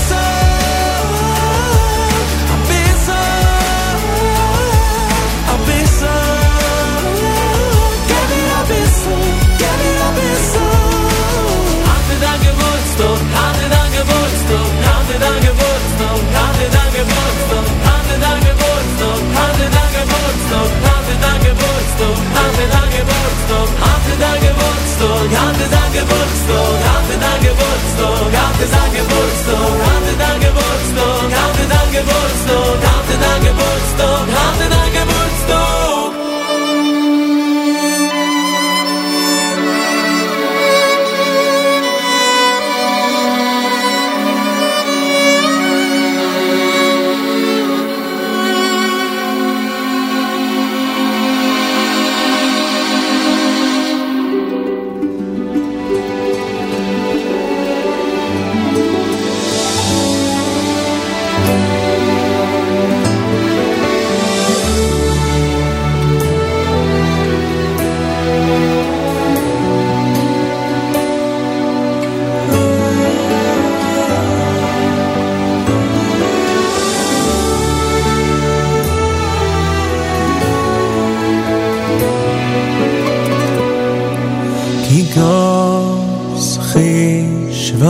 hatte 15.22 15.34
dein 15.34 15.42
Geburtstag, 15.46 16.18
hatte 16.34 16.66
dein 16.72 16.92
Geburtstag, 16.92 17.66
hatte 17.86 18.14
dein 18.22 18.40
Geburtstag, 18.42 19.20
hatte 19.38 19.66
dein 19.70 19.90
Geburtstag, 19.94 20.70
hatte 20.82 21.14
dein 21.22 21.40
Geburtstag, 21.46 22.16
hatte 22.34 22.64
dein 22.72 22.90
Geburtstag, 22.90 23.68
hatte 23.82 24.14
dein 24.18 24.40
Geburtstag, 24.42 25.22
hatte 25.38 25.66
dein 25.70 25.92
Geburtstag, 25.94 26.74
hatte 26.90 27.16
dein 27.22 27.40
Geburtstag, 27.46 28.26
hatte 28.42 28.66
dein 28.74 28.90
Geburtstag, 28.98 29.68
hatte 29.86 30.14
dein 30.18 30.40
Geburtstag, 30.42 31.26
hatte 31.38 31.64
dein 31.70 31.90
Geburtstag, 31.92 32.76
hatte 32.82 33.14
dein 33.22 33.40
Geburtstag, 33.46 34.26
hatte 34.34 34.66
dein 34.74 34.90
Geburtstag. 34.92 36.21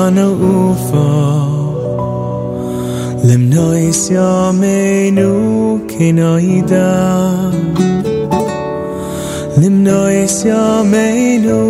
Anna 0.05 0.27
Ufa 0.31 1.09
Limnois 3.29 4.01
Yamenu 4.16 5.31
Kinaida 5.91 6.89
Limnois 9.61 10.37
Yamenu 10.51 11.61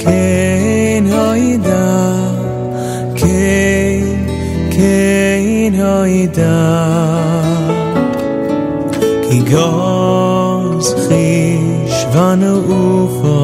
Kinaida 0.00 1.84
Kinaida 4.74 6.56
Kigos 9.24 10.88
Hish 11.08 12.00
Vanu 12.14 12.54
Ufa 12.80 13.43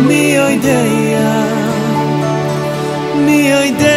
minha 0.00 0.50
ideia, 0.52 1.28
minha 3.24 3.66
ideia. 3.66 3.95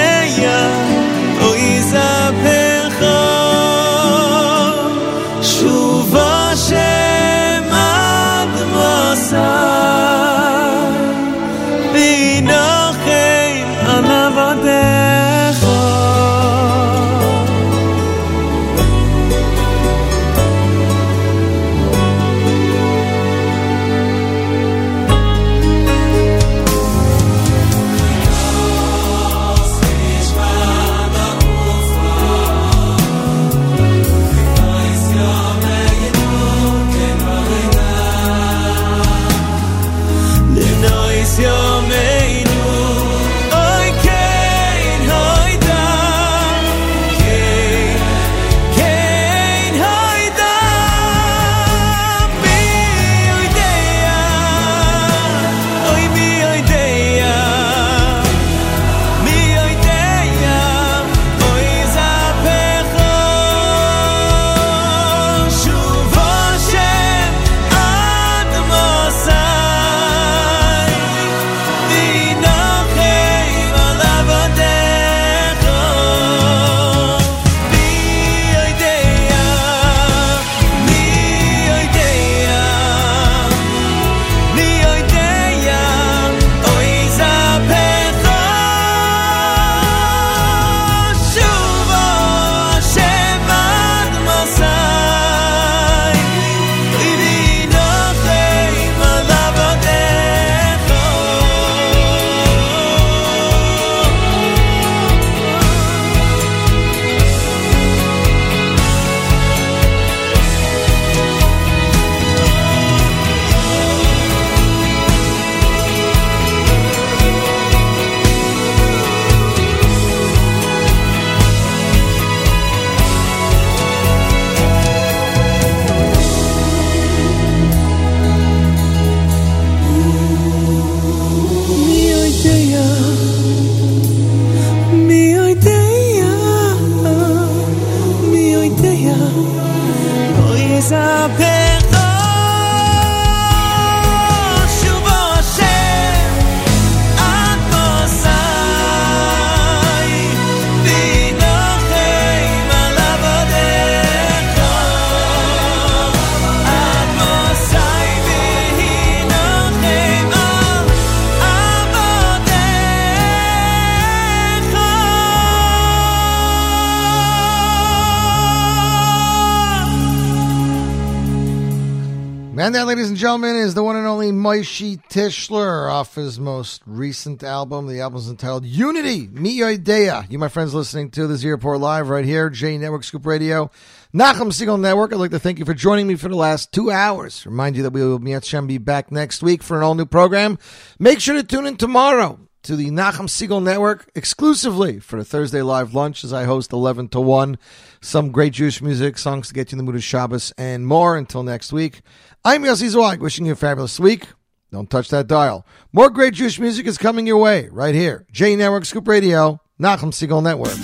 Tischler 175.10 175.92
off 175.92 176.14
his 176.14 176.40
most 176.40 176.84
recent 176.86 177.44
album. 177.44 177.88
The 177.88 178.00
album's 178.00 178.30
entitled 178.30 178.64
Unity, 178.64 179.28
Mi 179.32 179.64
Idea. 179.64 180.28
You, 180.30 180.38
my 180.38 180.50
friends, 180.50 180.76
listening 180.76 181.10
to 181.12 181.26
this 181.26 181.40
Z 181.40 181.50
Report 181.50 181.80
Live 181.80 182.10
right 182.10 182.24
here, 182.24 182.52
J 182.52 182.78
Network 182.78 183.04
Scoop 183.04 183.26
Radio, 183.26 183.72
Nachum 184.14 184.52
Segal 184.52 184.80
Network. 184.80 185.12
I'd 185.12 185.18
like 185.18 185.32
to 185.32 185.40
thank 185.40 185.58
you 185.58 185.66
for 185.66 185.74
joining 185.74 186.06
me 186.06 186.14
for 186.14 186.30
the 186.30 186.36
last 186.36 186.72
two 186.72 186.92
hours. 186.92 187.44
Remind 187.48 187.76
you 187.76 187.82
that 187.84 187.92
we 187.92 188.04
will 188.04 188.20
be, 188.20 188.38
be 188.68 188.78
back 188.78 189.12
next 189.12 189.42
week 189.42 189.64
for 189.64 189.78
an 189.78 189.84
all 189.84 189.96
new 189.96 190.06
program. 190.06 190.60
Make 191.00 191.20
sure 191.22 191.36
to 191.36 191.44
tune 191.44 191.66
in 191.66 191.78
tomorrow 191.78 192.40
to 192.62 192.76
the 192.76 192.92
Nachum 192.92 193.28
Segal 193.28 193.64
Network 193.64 194.12
exclusively 194.14 195.00
for 195.00 195.18
the 195.18 195.26
Thursday 195.26 195.64
live 195.64 195.96
lunch 195.96 196.24
as 196.24 196.32
I 196.32 196.44
host 196.44 196.72
11 196.72 197.10
to 197.10 197.20
1. 197.20 197.58
Some 198.00 198.32
great 198.32 198.54
Jewish 198.54 198.80
music, 198.80 199.18
songs 199.18 199.48
to 199.48 199.56
get 199.56 199.72
you 199.72 199.76
in 199.76 199.80
the 199.80 199.84
mood 199.84 199.96
of 199.96 200.04
Shabbos, 200.04 200.54
and 200.56 200.86
more. 200.86 201.18
Until 201.18 201.42
next 201.42 201.74
week, 201.74 202.02
I'm 202.46 202.62
Yossi 202.62 202.90
Zweig, 202.90 203.22
wishing 203.22 203.48
you 203.48 203.54
a 203.54 203.56
fabulous 203.56 204.00
week. 204.00 204.28
Don't 204.72 204.90
touch 204.90 205.10
that 205.10 205.28
dial. 205.28 205.66
More 205.92 206.10
great 206.10 206.36
Jewish 206.36 206.60
music 206.60 206.86
is 206.86 206.98
coming 206.98 207.26
your 207.26 207.38
way 207.38 207.70
right 207.72 207.96
here. 207.96 208.26
J 208.32 208.56
Network 208.56 208.86
Scoop 208.86 209.08
Radio, 209.08 209.60
Nachum 209.80 210.12
Segal 210.12 210.44
Network. 210.44 210.78